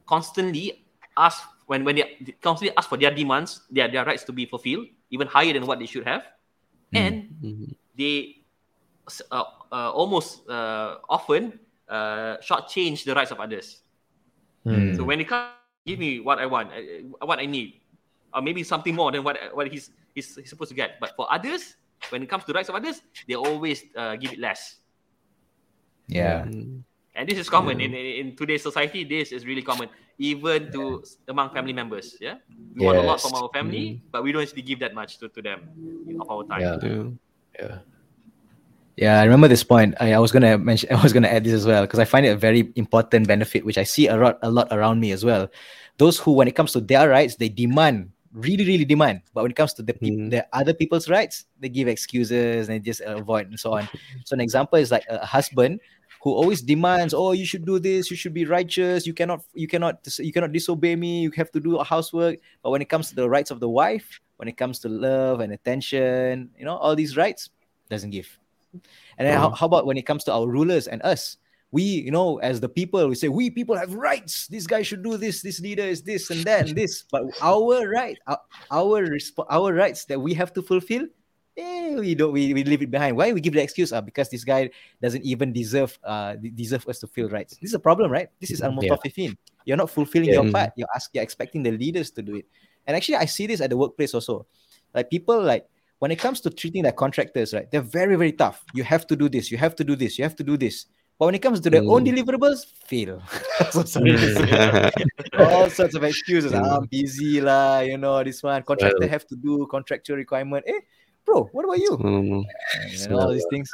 constantly 0.07 0.85
ask 1.17 1.43
when 1.67 1.83
when 1.83 1.95
they 1.95 2.17
constantly 2.41 2.75
ask 2.77 2.87
for 2.89 2.97
their 2.97 3.11
demands, 3.13 3.61
their 3.69 3.91
their 3.91 4.05
rights 4.05 4.23
to 4.25 4.31
be 4.31 4.45
fulfilled, 4.45 4.87
even 5.11 5.27
higher 5.27 5.53
than 5.53 5.65
what 5.67 5.79
they 5.79 5.85
should 5.85 6.07
have, 6.07 6.23
and 6.93 7.27
Mhm. 7.43 7.75
they 7.95 8.43
uh, 9.31 9.43
uh, 9.71 9.91
almost 9.91 10.47
uh, 10.47 10.99
often 11.09 11.59
uh, 11.89 12.37
shortchange 12.39 13.03
the 13.03 13.13
rights 13.13 13.31
of 13.31 13.39
others. 13.39 13.81
Hmm. 14.63 14.95
So 14.95 15.03
when 15.03 15.19
it 15.19 15.27
comes, 15.27 15.51
give 15.85 15.99
me 15.99 16.19
what 16.19 16.39
I 16.39 16.45
want, 16.45 16.71
uh, 16.71 17.25
what 17.25 17.39
I 17.39 17.45
need, 17.45 17.80
or 18.33 18.41
maybe 18.41 18.63
something 18.63 18.95
more 18.95 19.11
than 19.11 19.23
what 19.23 19.37
what 19.53 19.67
he's 19.67 19.91
he's, 20.15 20.35
he's 20.35 20.49
supposed 20.49 20.69
to 20.69 20.75
get. 20.75 20.99
But 20.99 21.15
for 21.15 21.31
others, 21.31 21.75
when 22.09 22.23
it 22.23 22.29
comes 22.29 22.43
to 22.45 22.53
rights 22.53 22.69
of 22.69 22.75
others, 22.75 23.01
they 23.27 23.35
always 23.35 23.83
uh, 23.95 24.15
give 24.15 24.33
it 24.33 24.39
less. 24.39 24.77
Yeah. 26.07 26.43
Mm. 26.43 26.83
And 27.15 27.27
this 27.27 27.37
is 27.37 27.49
common 27.49 27.81
in, 27.81 27.93
in 27.93 28.05
in 28.15 28.35
today's 28.35 28.63
society. 28.63 29.03
This 29.03 29.31
is 29.35 29.45
really 29.45 29.61
common, 29.61 29.91
even 30.17 30.71
to 30.71 31.03
among 31.27 31.51
family 31.51 31.75
members. 31.75 32.15
Yeah, 32.23 32.39
we 32.75 32.87
want 32.87 32.97
a 32.97 33.03
lot 33.03 33.19
Yes. 33.19 33.27
from 33.27 33.35
our 33.35 33.49
family, 33.51 33.99
but 34.11 34.23
we 34.23 34.31
don't 34.31 34.41
actually 34.41 34.63
give 34.63 34.79
that 34.79 34.95
much 34.95 35.19
to, 35.19 35.27
to 35.27 35.41
them 35.43 35.67
of 36.23 36.31
our 36.31 36.43
time. 36.47 36.61
Yeah. 36.61 36.79
Yeah. 36.79 37.03
Yeah. 37.59 37.77
Yeah, 38.97 39.19
I 39.19 39.23
remember 39.23 39.47
this 39.47 39.63
point. 39.63 39.95
I, 39.99 40.13
I 40.13 40.19
was 40.19 40.31
gonna 40.31 40.57
mention, 40.57 40.91
I 40.95 41.01
was 41.01 41.11
gonna 41.11 41.27
add 41.27 41.43
this 41.43 41.53
as 41.53 41.65
well 41.65 41.83
because 41.83 41.99
I 41.99 42.05
find 42.05 42.25
it 42.25 42.29
a 42.29 42.37
very 42.37 42.71
important 42.75 43.27
benefit, 43.27 43.65
which 43.65 43.77
I 43.77 43.83
see 43.83 44.07
a 44.07 44.15
lot, 44.15 44.39
a 44.41 44.51
lot 44.51 44.67
around 44.71 44.99
me 44.99 45.11
as 45.11 45.25
well. 45.25 45.49
Those 45.97 46.19
who, 46.19 46.33
when 46.33 46.47
it 46.47 46.55
comes 46.55 46.71
to 46.73 46.81
their 46.81 47.09
rights, 47.09 47.35
they 47.35 47.49
demand, 47.49 48.11
really, 48.33 48.65
really 48.65 48.85
demand. 48.85 49.21
But 49.33 49.43
when 49.43 49.51
it 49.51 49.55
comes 49.55 49.73
to 49.75 49.83
the 49.83 49.93
peop 49.93 50.13
Mm. 50.13 50.29
the 50.31 50.47
other 50.53 50.73
people's 50.73 51.09
rights, 51.09 51.45
they 51.59 51.69
give 51.69 51.87
excuses 51.87 52.69
and 52.69 52.75
they 52.75 52.79
just 52.79 53.01
avoid 53.01 53.47
and 53.47 53.59
so 53.59 53.73
on. 53.73 53.89
So 54.25 54.33
an 54.33 54.41
example 54.41 54.79
is 54.79 54.91
like 54.91 55.05
a 55.09 55.25
husband 55.25 55.79
who 56.23 56.31
always 56.31 56.61
demands, 56.61 57.13
"Oh, 57.13 57.31
you 57.33 57.45
should 57.45 57.65
do 57.65 57.79
this. 57.79 58.11
You 58.11 58.15
should 58.15 58.33
be 58.33 58.45
righteous. 58.45 59.07
You 59.07 59.13
cannot, 59.13 59.43
you 59.53 59.67
cannot, 59.67 60.05
you 60.19 60.31
cannot 60.31 60.51
disobey 60.51 60.95
me. 60.95 61.21
You 61.21 61.31
have 61.35 61.51
to 61.51 61.59
do 61.59 61.79
housework." 61.79 62.39
But 62.61 62.69
when 62.69 62.81
it 62.81 62.89
comes 62.89 63.09
to 63.09 63.15
the 63.15 63.27
rights 63.27 63.49
of 63.49 63.59
the 63.59 63.69
wife, 63.69 64.21
when 64.37 64.47
it 64.47 64.55
comes 64.55 64.79
to 64.79 64.89
love 64.89 65.39
and 65.39 65.51
attention, 65.51 66.51
you 66.57 66.65
know, 66.65 66.77
all 66.77 66.95
these 66.95 67.17
rights, 67.17 67.49
doesn't 67.89 68.11
give. 68.11 68.29
And 69.17 69.27
then 69.27 69.37
how, 69.37 69.49
how 69.49 69.65
about 69.65 69.85
when 69.85 69.97
it 69.97 70.05
comes 70.05 70.23
to 70.25 70.31
our 70.31 70.47
rulers 70.47 70.87
and 70.87 71.01
us? 71.03 71.37
We, 71.71 71.83
you 71.83 72.11
know, 72.11 72.37
as 72.39 72.59
the 72.59 72.67
people, 72.67 73.07
we 73.07 73.15
say 73.15 73.29
we 73.29 73.49
people 73.49 73.75
have 73.75 73.93
rights. 73.95 74.47
This 74.47 74.67
guy 74.67 74.81
should 74.81 75.03
do 75.03 75.15
this. 75.15 75.41
This 75.41 75.61
leader 75.61 75.83
is 75.83 76.03
this 76.03 76.29
and 76.29 76.43
that 76.43 76.67
and 76.67 76.77
this. 76.77 77.05
But 77.09 77.23
our 77.41 77.87
right, 77.87 78.17
our 78.27 78.39
our, 78.69 79.07
resp- 79.07 79.45
our 79.49 79.73
rights 79.73 80.03
that 80.05 80.19
we 80.19 80.33
have 80.33 80.51
to 80.53 80.61
fulfill, 80.61 81.07
eh, 81.55 81.95
we 81.95 82.13
don't. 82.13 82.33
We, 82.33 82.53
we 82.53 82.63
leave 82.65 82.81
it 82.81 82.91
behind. 82.91 83.15
Why 83.15 83.31
we 83.31 83.39
give 83.39 83.53
the 83.53 83.63
excuse? 83.63 83.93
Uh, 83.93 84.01
because 84.01 84.29
this 84.29 84.43
guy 84.43 84.69
doesn't 85.01 85.23
even 85.23 85.53
deserve 85.53 85.97
uh 86.03 86.35
deserve 86.55 86.87
us 86.89 86.99
to 86.99 87.07
feel 87.07 87.29
rights. 87.29 87.55
This 87.55 87.71
is 87.71 87.75
a 87.75 87.79
problem, 87.79 88.11
right? 88.11 88.27
This 88.41 88.51
is 88.51 88.61
al 88.61 88.75
Yeah. 88.81 88.91
mutaffifin. 88.91 89.37
You're 89.63 89.77
not 89.77 89.89
fulfilling 89.89 90.33
your 90.33 90.51
part. 90.51 90.71
You're 90.75 90.91
ask, 90.93 91.09
You're 91.13 91.23
expecting 91.23 91.63
the 91.63 91.71
leaders 91.71 92.11
to 92.11 92.21
do 92.21 92.35
it. 92.35 92.45
And 92.87 92.97
actually, 92.97 93.15
I 93.15 93.25
see 93.25 93.47
this 93.47 93.61
at 93.61 93.69
the 93.69 93.77
workplace 93.77 94.13
also. 94.13 94.45
Like 94.93 95.09
people 95.09 95.41
like 95.41 95.67
when 95.99 96.11
it 96.11 96.17
comes 96.19 96.41
to 96.41 96.49
treating 96.49 96.83
their 96.83 96.91
contractors, 96.91 97.53
right? 97.53 97.69
They're 97.69 97.79
very, 97.85 98.15
very 98.17 98.33
tough. 98.33 98.65
You 98.73 98.83
have 98.83 99.05
to 99.07 99.15
do 99.15 99.29
this, 99.29 99.51
you 99.51 99.57
have 99.59 99.75
to 99.75 99.83
do 99.83 99.95
this, 99.95 100.17
you 100.17 100.25
have 100.25 100.35
to 100.35 100.43
do 100.43 100.57
this. 100.57 100.87
But 101.21 101.29
when 101.29 101.35
it 101.37 101.43
comes 101.45 101.61
to 101.61 101.69
their 101.69 101.85
own 101.85 102.01
Mm. 102.01 102.17
deliverables, 102.17 102.65
fail. 102.89 103.21
so 103.69 103.85
sorry. 103.85 104.17
All 105.37 105.69
sorts 105.69 105.93
of 105.93 106.01
excuses. 106.01 106.49
Mm. 106.49 106.65
I'm 106.65 106.85
busy 106.89 107.37
lah, 107.37 107.85
you 107.85 108.01
know, 108.01 108.17
this 108.25 108.41
one. 108.41 108.57
Contractor 108.65 109.05
Well- 109.05 109.13
have 109.13 109.29
to 109.29 109.37
do 109.37 109.69
contractual 109.69 110.17
requirement. 110.17 110.65
Eh, 110.65 110.81
bro, 111.21 111.45
what 111.53 111.69
about 111.69 111.77
you? 111.77 111.93
Subhanallah. 111.93 112.41
and 113.05 113.13
all 113.13 113.29
these 113.29 113.45
things. 113.53 113.69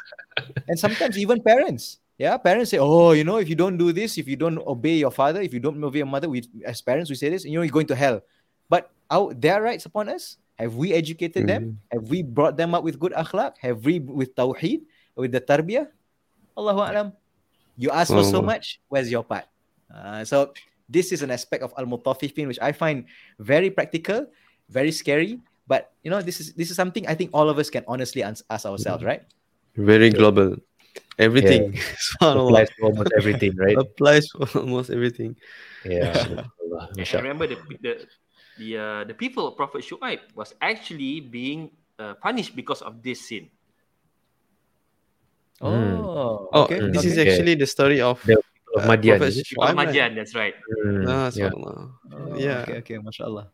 And 0.67 0.75
sometimes 0.75 1.15
even 1.15 1.39
parents, 1.39 2.03
yeah, 2.19 2.35
parents 2.35 2.75
say, 2.75 2.83
"Oh, 2.83 3.15
you 3.15 3.23
know, 3.23 3.39
if 3.39 3.47
you 3.47 3.55
don't 3.55 3.79
do 3.79 3.95
this, 3.95 4.19
if 4.19 4.27
you 4.27 4.35
don't 4.35 4.59
obey 4.67 4.99
your 4.99 5.15
father, 5.15 5.39
if 5.39 5.55
you 5.55 5.63
don't 5.63 5.79
obey 5.79 6.03
your 6.03 6.11
mother, 6.11 6.27
we 6.27 6.43
as 6.67 6.83
parents 6.83 7.07
we 7.07 7.15
say 7.15 7.31
this, 7.31 7.47
you 7.47 7.55
know, 7.55 7.63
you're 7.63 7.71
going 7.71 7.87
to 7.87 7.95
hell." 7.95 8.19
But 8.67 8.91
our 9.07 9.31
their 9.31 9.63
rights 9.63 9.87
upon 9.87 10.11
us. 10.11 10.35
Have 10.59 10.75
we 10.75 10.91
educated 10.91 11.47
them? 11.47 11.79
Have 11.95 12.11
we 12.11 12.27
brought 12.27 12.59
them 12.59 12.75
up 12.75 12.83
with 12.83 12.99
good 12.99 13.15
akhlaq? 13.15 13.55
Have 13.63 13.87
we 13.87 14.03
with 14.03 14.35
tawheed, 14.35 14.83
with 15.15 15.31
the 15.31 15.39
tarbiyah? 15.39 15.87
Allahu 16.59 16.83
alam. 16.83 17.07
You 17.77 17.93
ask 17.93 18.09
for 18.11 18.25
so 18.25 18.41
Oh. 18.41 18.45
much. 18.45 18.81
Where's 18.89 19.09
your 19.13 19.23
part? 19.23 19.45
Uh, 19.93 20.25
so 20.25 20.51
this 20.89 21.13
is 21.13 21.21
an 21.21 21.31
aspect 21.31 21.61
of 21.63 21.71
al 21.77 21.85
mutaffifin 21.85 22.47
which 22.49 22.59
I 22.59 22.73
find 22.73 23.05
very 23.39 23.69
practical, 23.69 24.27
very 24.67 24.91
scary. 24.91 25.39
But 25.69 25.93
you 26.03 26.09
know, 26.09 26.19
this 26.25 26.41
is 26.41 26.53
this 26.57 26.71
is 26.71 26.75
something 26.75 27.05
I 27.07 27.13
think 27.15 27.31
all 27.37 27.47
of 27.47 27.59
us 27.61 27.69
can 27.69 27.85
honestly 27.87 28.23
ans- 28.25 28.43
ask 28.49 28.65
ourselves, 28.65 29.03
right? 29.05 29.21
Very 29.77 30.09
global. 30.09 30.57
Everything. 31.21 31.77
Subhanallah. 32.17 32.65
Applies 32.65 32.69
to 32.73 32.79
almost 32.83 33.11
everything, 33.17 33.53
right? 33.55 33.77
Applies 33.77 34.25
for 34.33 34.47
almost 34.59 34.89
everything. 34.89 35.35
Yeah. 35.85 36.13
subhanallah, 36.17 36.97
And 36.97 37.13
remember 37.21 37.45
the 37.45 37.57
the 37.83 37.93
the 38.57 38.69
uh, 38.77 39.01
the 39.05 39.13
people 39.13 39.45
of 39.45 39.53
Prophet 39.59 39.85
Shu'aib 39.85 40.23
was 40.33 40.55
actually 40.63 41.21
being 41.21 41.69
uh, 42.01 42.15
punished 42.17 42.55
because 42.57 42.81
of 42.81 43.03
this 43.05 43.27
sin. 43.29 43.51
Mm. 45.61 46.05
Oh, 46.05 46.49
Oh, 46.53 46.63
okay. 46.63 46.79
this 46.79 46.97
okay. 47.01 47.07
is 47.09 47.17
actually 47.17 47.55
the 47.55 47.65
story 47.65 47.99
of 48.01 48.21
The 48.25 48.37
Of 48.75 48.83
uh, 48.83 48.87
Madian, 48.93 49.17
Prophet 49.17 49.27
is 49.33 49.37
it? 49.41 49.47
People 49.47 49.63
of 49.63 49.69
Shu'aib, 49.69 49.77
right? 49.77 49.87
Madian, 49.89 50.09
that's 50.15 50.35
right. 50.35 50.55
Mm, 50.85 51.05
Ah, 51.09 51.31
yeah. 51.33 51.49
Oh, 51.55 52.37
yeah. 52.37 52.61
Okay, 52.61 52.77
okay, 52.83 52.97
mashallah. 53.01 53.49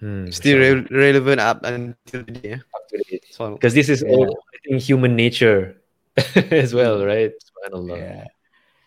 Mm, 0.00 0.32
Still 0.32 0.56
re- 0.60 0.86
relevant 0.90 1.40
up 1.40 1.64
until 1.64 2.24
today. 2.24 2.48
Yeah? 2.56 2.60
Up 2.76 2.84
to 2.88 2.96
date. 3.04 3.24
Because 3.36 3.74
this 3.74 3.88
is 3.88 4.00
Yeah. 4.00 4.12
all 4.14 4.28
I 4.30 4.56
think 4.64 4.80
human 4.80 5.16
nature 5.16 5.80
as 6.52 6.72
well, 6.72 7.04
right? 7.04 7.32
Subhanallah. 7.32 7.96
Yeah. 7.98 8.24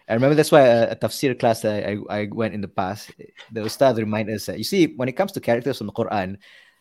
I 0.09 0.13
remember 0.17 0.33
that's 0.33 0.49
why 0.51 0.65
a, 0.65 0.91
a 0.91 0.95
tafsir 0.95 1.37
class 1.37 1.61
that 1.61 1.85
I, 1.85 1.97
I 2.09 2.29
went 2.33 2.53
in 2.57 2.61
the 2.61 2.71
past, 2.71 3.11
the 3.53 3.61
Ustad 3.61 3.97
remind 3.97 4.29
us 4.33 4.47
that 4.49 4.57
you 4.57 4.63
see, 4.65 4.87
when 4.97 5.05
it 5.09 5.13
comes 5.13 5.31
to 5.37 5.39
characters 5.41 5.77
from 5.77 5.87
the 5.87 5.93
Quran, 5.93 6.37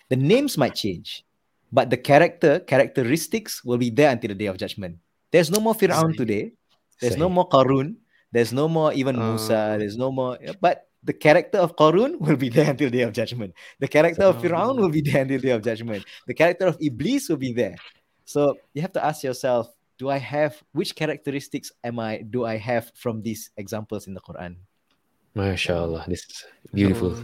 the 0.08 0.16
names 0.16 0.56
might 0.56 0.74
change, 0.74 1.24
but 1.72 1.90
the 1.90 1.98
character, 2.00 2.60
characteristics 2.60 3.60
will 3.64 3.76
be 3.76 3.90
there 3.90 4.08
until 4.08 4.28
the 4.28 4.34
day 4.34 4.46
of 4.48 4.56
judgment. 4.56 4.96
There's 5.30 5.50
no 5.50 5.60
more 5.60 5.74
Fir'aun 5.74 6.16
today. 6.16 6.52
There's 7.00 7.16
no 7.16 7.28
more 7.28 7.48
Qarun. 7.48 7.96
There's 8.32 8.52
no 8.52 8.68
more 8.68 8.92
even 8.92 9.16
Musa. 9.16 9.74
Ah. 9.74 9.76
There's 9.78 9.96
no 9.96 10.12
more, 10.12 10.38
but 10.60 10.88
the 11.02 11.12
character 11.12 11.58
of 11.58 11.76
Qarun 11.76 12.20
will 12.24 12.36
be 12.36 12.48
there 12.48 12.70
until 12.70 12.90
day 12.90 13.02
of 13.02 13.12
judgment. 13.12 13.54
The 13.78 13.88
character 13.88 14.24
of 14.24 14.36
Fir'aun 14.42 14.76
will 14.76 14.90
be 14.90 15.00
there 15.00 15.22
until 15.22 15.40
day 15.40 15.50
of 15.50 15.62
judgment. 15.62 16.04
The 16.26 16.34
character 16.34 16.66
of 16.66 16.76
Iblis 16.80 17.28
will 17.28 17.36
be 17.36 17.52
there. 17.52 17.76
So 18.24 18.56
you 18.74 18.82
have 18.82 18.92
to 18.92 19.04
ask 19.04 19.22
yourself, 19.22 19.72
do 19.98 20.10
I 20.10 20.18
have 20.18 20.62
which 20.72 20.94
characteristics 20.94 21.72
am 21.82 21.98
I 21.98 22.18
do 22.18 22.44
I 22.44 22.56
have 22.56 22.92
from 22.94 23.22
these 23.22 23.50
examples 23.56 24.06
in 24.06 24.14
the 24.14 24.20
Quran? 24.20 24.56
MashaAllah. 25.34 26.06
This 26.06 26.24
is 26.24 26.44
beautiful. 26.72 27.16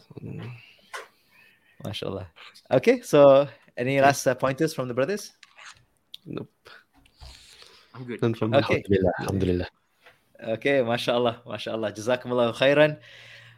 Subhanallah. 0.00 0.52
MashaAllah. 1.84 2.26
Okay, 2.70 3.00
so 3.00 3.48
any 3.80 4.00
last 4.00 4.26
uh, 4.26 4.34
pointers 4.34 4.74
from 4.76 4.88
the 4.88 4.94
brothers? 4.94 5.32
Nope. 6.26 6.52
I'm 7.94 8.04
good. 8.04 8.20
None 8.20 8.34
from 8.34 8.50
me. 8.52 8.58
Okay. 8.58 8.84
Alhamdulillah. 8.84 9.12
Alhamdulillah. 9.20 9.68
Okay, 10.40 10.80
mashallah, 10.80 11.42
mashallah. 11.48 11.92
Jazakumullah 11.92 12.54
khairan. 12.54 13.00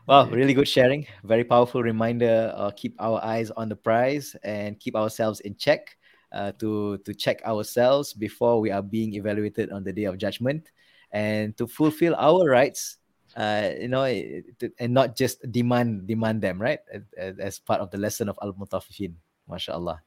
Wow, 0.07 0.27
really 0.27 0.55
good 0.55 0.67
sharing. 0.67 1.07
Very 1.23 1.45
powerful 1.45 1.83
reminder. 1.83 2.51
Uh, 2.55 2.71
keep 2.75 2.95
our 2.99 3.23
eyes 3.23 3.51
on 3.55 3.69
the 3.69 3.77
prize 3.77 4.35
and 4.43 4.79
keep 4.79 4.95
ourselves 4.95 5.41
in 5.41 5.55
check. 5.55 5.99
Uh, 6.33 6.51
to 6.57 6.97
to 7.05 7.13
check 7.13 7.45
ourselves 7.45 8.17
before 8.17 8.57
we 8.59 8.73
are 8.73 8.81
being 8.81 9.13
evaluated 9.15 9.69
on 9.69 9.85
the 9.85 9.93
day 9.93 10.09
of 10.09 10.17
judgment, 10.17 10.73
and 11.13 11.53
to 11.59 11.67
fulfill 11.67 12.17
our 12.17 12.49
rights. 12.49 12.97
Uh, 13.37 13.71
you 13.79 13.89
know, 13.89 14.03
eh, 14.03 14.41
to- 14.59 14.73
and 14.81 14.93
not 14.97 15.13
just 15.15 15.45
demand 15.53 16.09
demand 16.09 16.41
them, 16.41 16.57
right? 16.57 16.81
As, 17.17 17.39
as 17.39 17.55
part 17.61 17.85
of 17.85 17.93
the 17.93 18.01
lesson 18.01 18.33
of 18.33 18.39
al 18.41 18.57
mutaffifin. 18.57 19.13
Mashallah. 19.45 20.01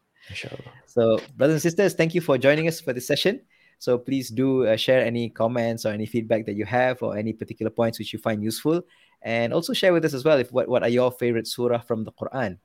So, 0.86 1.20
brothers 1.38 1.56
and 1.56 1.62
sisters, 1.62 1.94
thank 1.94 2.16
you 2.16 2.22
for 2.22 2.38
joining 2.38 2.68
us 2.68 2.82
for 2.82 2.94
this 2.94 3.08
session. 3.08 3.42
So, 3.80 3.98
please 3.98 4.30
do 4.30 4.66
uh, 4.66 4.76
share 4.76 5.04
any 5.04 5.30
comments 5.30 5.86
or 5.86 5.90
any 5.90 6.06
feedback 6.06 6.46
that 6.46 6.56
you 6.56 6.66
have 6.66 7.04
or 7.04 7.18
any 7.18 7.34
particular 7.34 7.70
points 7.70 8.00
which 8.00 8.14
you 8.14 8.20
find 8.20 8.44
useful. 8.44 8.82
And 9.22 9.54
also 9.54 9.74
share 9.74 9.94
with 9.94 10.06
us 10.06 10.14
as 10.14 10.24
well 10.24 10.38
if 10.38 10.52
what, 10.52 10.68
what 10.68 10.84
are 10.84 10.90
your 10.90 11.12
favorite 11.12 11.48
surah 11.48 11.80
from 11.80 12.04
the 12.04 12.12
Quran. 12.12 12.58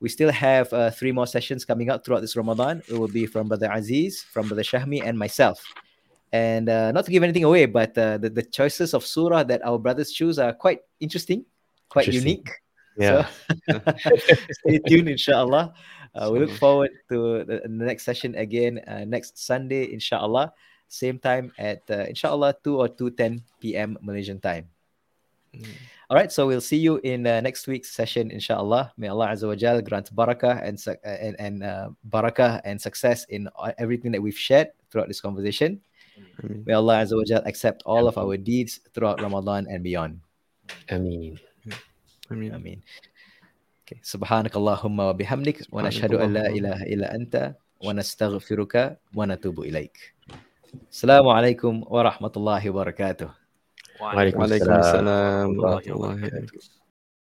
We 0.00 0.08
still 0.08 0.30
have 0.30 0.72
uh, 0.72 0.90
three 0.90 1.12
more 1.12 1.26
sessions 1.26 1.64
coming 1.64 1.90
up 1.90 2.04
throughout 2.04 2.20
this 2.20 2.36
Ramadan. 2.36 2.82
It 2.88 2.98
will 2.98 3.08
be 3.08 3.26
from 3.26 3.48
Brother 3.48 3.70
Aziz, 3.72 4.22
from 4.22 4.46
Brother 4.48 4.62
Shahmi, 4.62 5.02
and 5.04 5.18
myself. 5.18 5.64
And 6.32 6.68
uh, 6.68 6.92
not 6.92 7.04
to 7.06 7.10
give 7.10 7.22
anything 7.22 7.44
away, 7.44 7.66
but 7.66 7.96
uh, 7.96 8.18
the, 8.18 8.30
the 8.30 8.42
choices 8.42 8.94
of 8.94 9.04
surah 9.04 9.44
that 9.44 9.64
our 9.64 9.78
brothers 9.78 10.12
choose 10.12 10.38
are 10.38 10.52
quite 10.52 10.80
interesting, 11.00 11.44
quite 11.88 12.06
Interesting. 12.06 12.28
unique. 12.28 12.50
Yeah. 12.98 13.28
Stay 14.50 14.78
tuned, 14.86 15.08
inshallah. 15.08 15.72
Uh, 16.14 16.30
we 16.32 16.38
look 16.38 16.52
forward 16.56 16.90
to 17.08 17.44
the, 17.44 17.62
the 17.64 17.68
next 17.68 18.04
session 18.04 18.34
again 18.34 18.80
uh, 18.86 19.04
next 19.04 19.38
Sunday, 19.38 19.92
inshallah. 19.92 20.52
Same 20.88 21.18
time 21.18 21.52
at 21.58 21.82
uh, 21.90 22.08
inshallah 22.08 22.56
2 22.64 22.76
or 22.76 22.88
2:10 22.88 23.42
p.m. 23.60 23.98
Malaysian 24.00 24.40
time. 24.40 24.68
All 26.10 26.16
right, 26.16 26.32
so 26.32 26.46
we'll 26.46 26.64
see 26.64 26.76
you 26.76 26.96
in 27.04 27.26
uh, 27.26 27.40
next 27.40 27.66
week's 27.66 27.90
session, 27.90 28.30
inshallah. 28.30 28.92
May 28.96 29.08
Allah 29.08 29.28
Azza 29.28 29.46
wa 29.48 29.54
Jal 29.54 29.82
grant 29.82 30.08
barakah 30.14 30.64
and 30.64 30.80
uh, 30.88 30.96
and, 31.04 31.36
and 31.38 31.62
uh, 31.62 31.88
barakah 32.08 32.60
and 32.64 32.80
success 32.80 33.24
in 33.28 33.48
everything 33.76 34.12
that 34.12 34.22
we've 34.22 34.38
shared 34.38 34.72
throughout 34.90 35.08
this 35.08 35.20
conversation. 35.20 35.80
Ameen. 36.42 36.64
May 36.64 36.72
Allah 36.72 37.04
Azza 37.04 37.16
wa 37.16 37.24
Jal 37.28 37.42
accept 37.44 37.82
all 37.84 38.08
of 38.08 38.16
our 38.16 38.36
deeds 38.36 38.80
throughout 38.94 39.20
Ramadan 39.20 39.66
and 39.68 39.84
beyond. 39.84 40.20
Ameen. 40.88 41.38
Ameen. 42.30 42.54
Amin. 42.54 42.82
Okay. 43.88 44.04
سبحانك 44.04 44.52
اللهم 44.56 45.00
وبحمدك 45.00 45.64
ونشهد 45.72 46.14
أن 46.14 46.32
لا 46.32 46.46
إله 46.52 46.82
إلا 46.92 47.14
أنت 47.14 47.56
ونستغفرك 47.80 49.00
ونتوب 49.16 49.60
إليك 49.60 49.96
السلام 50.92 51.28
عليكم 51.28 51.84
ورحمة 51.88 52.32
الله 52.36 52.70
وبركاته 52.70 53.30
وعليكم 54.00 54.42
السلام 54.44 55.48
ورحمة 55.58 55.80
الله 55.88 55.96
وبركاته 55.96 56.58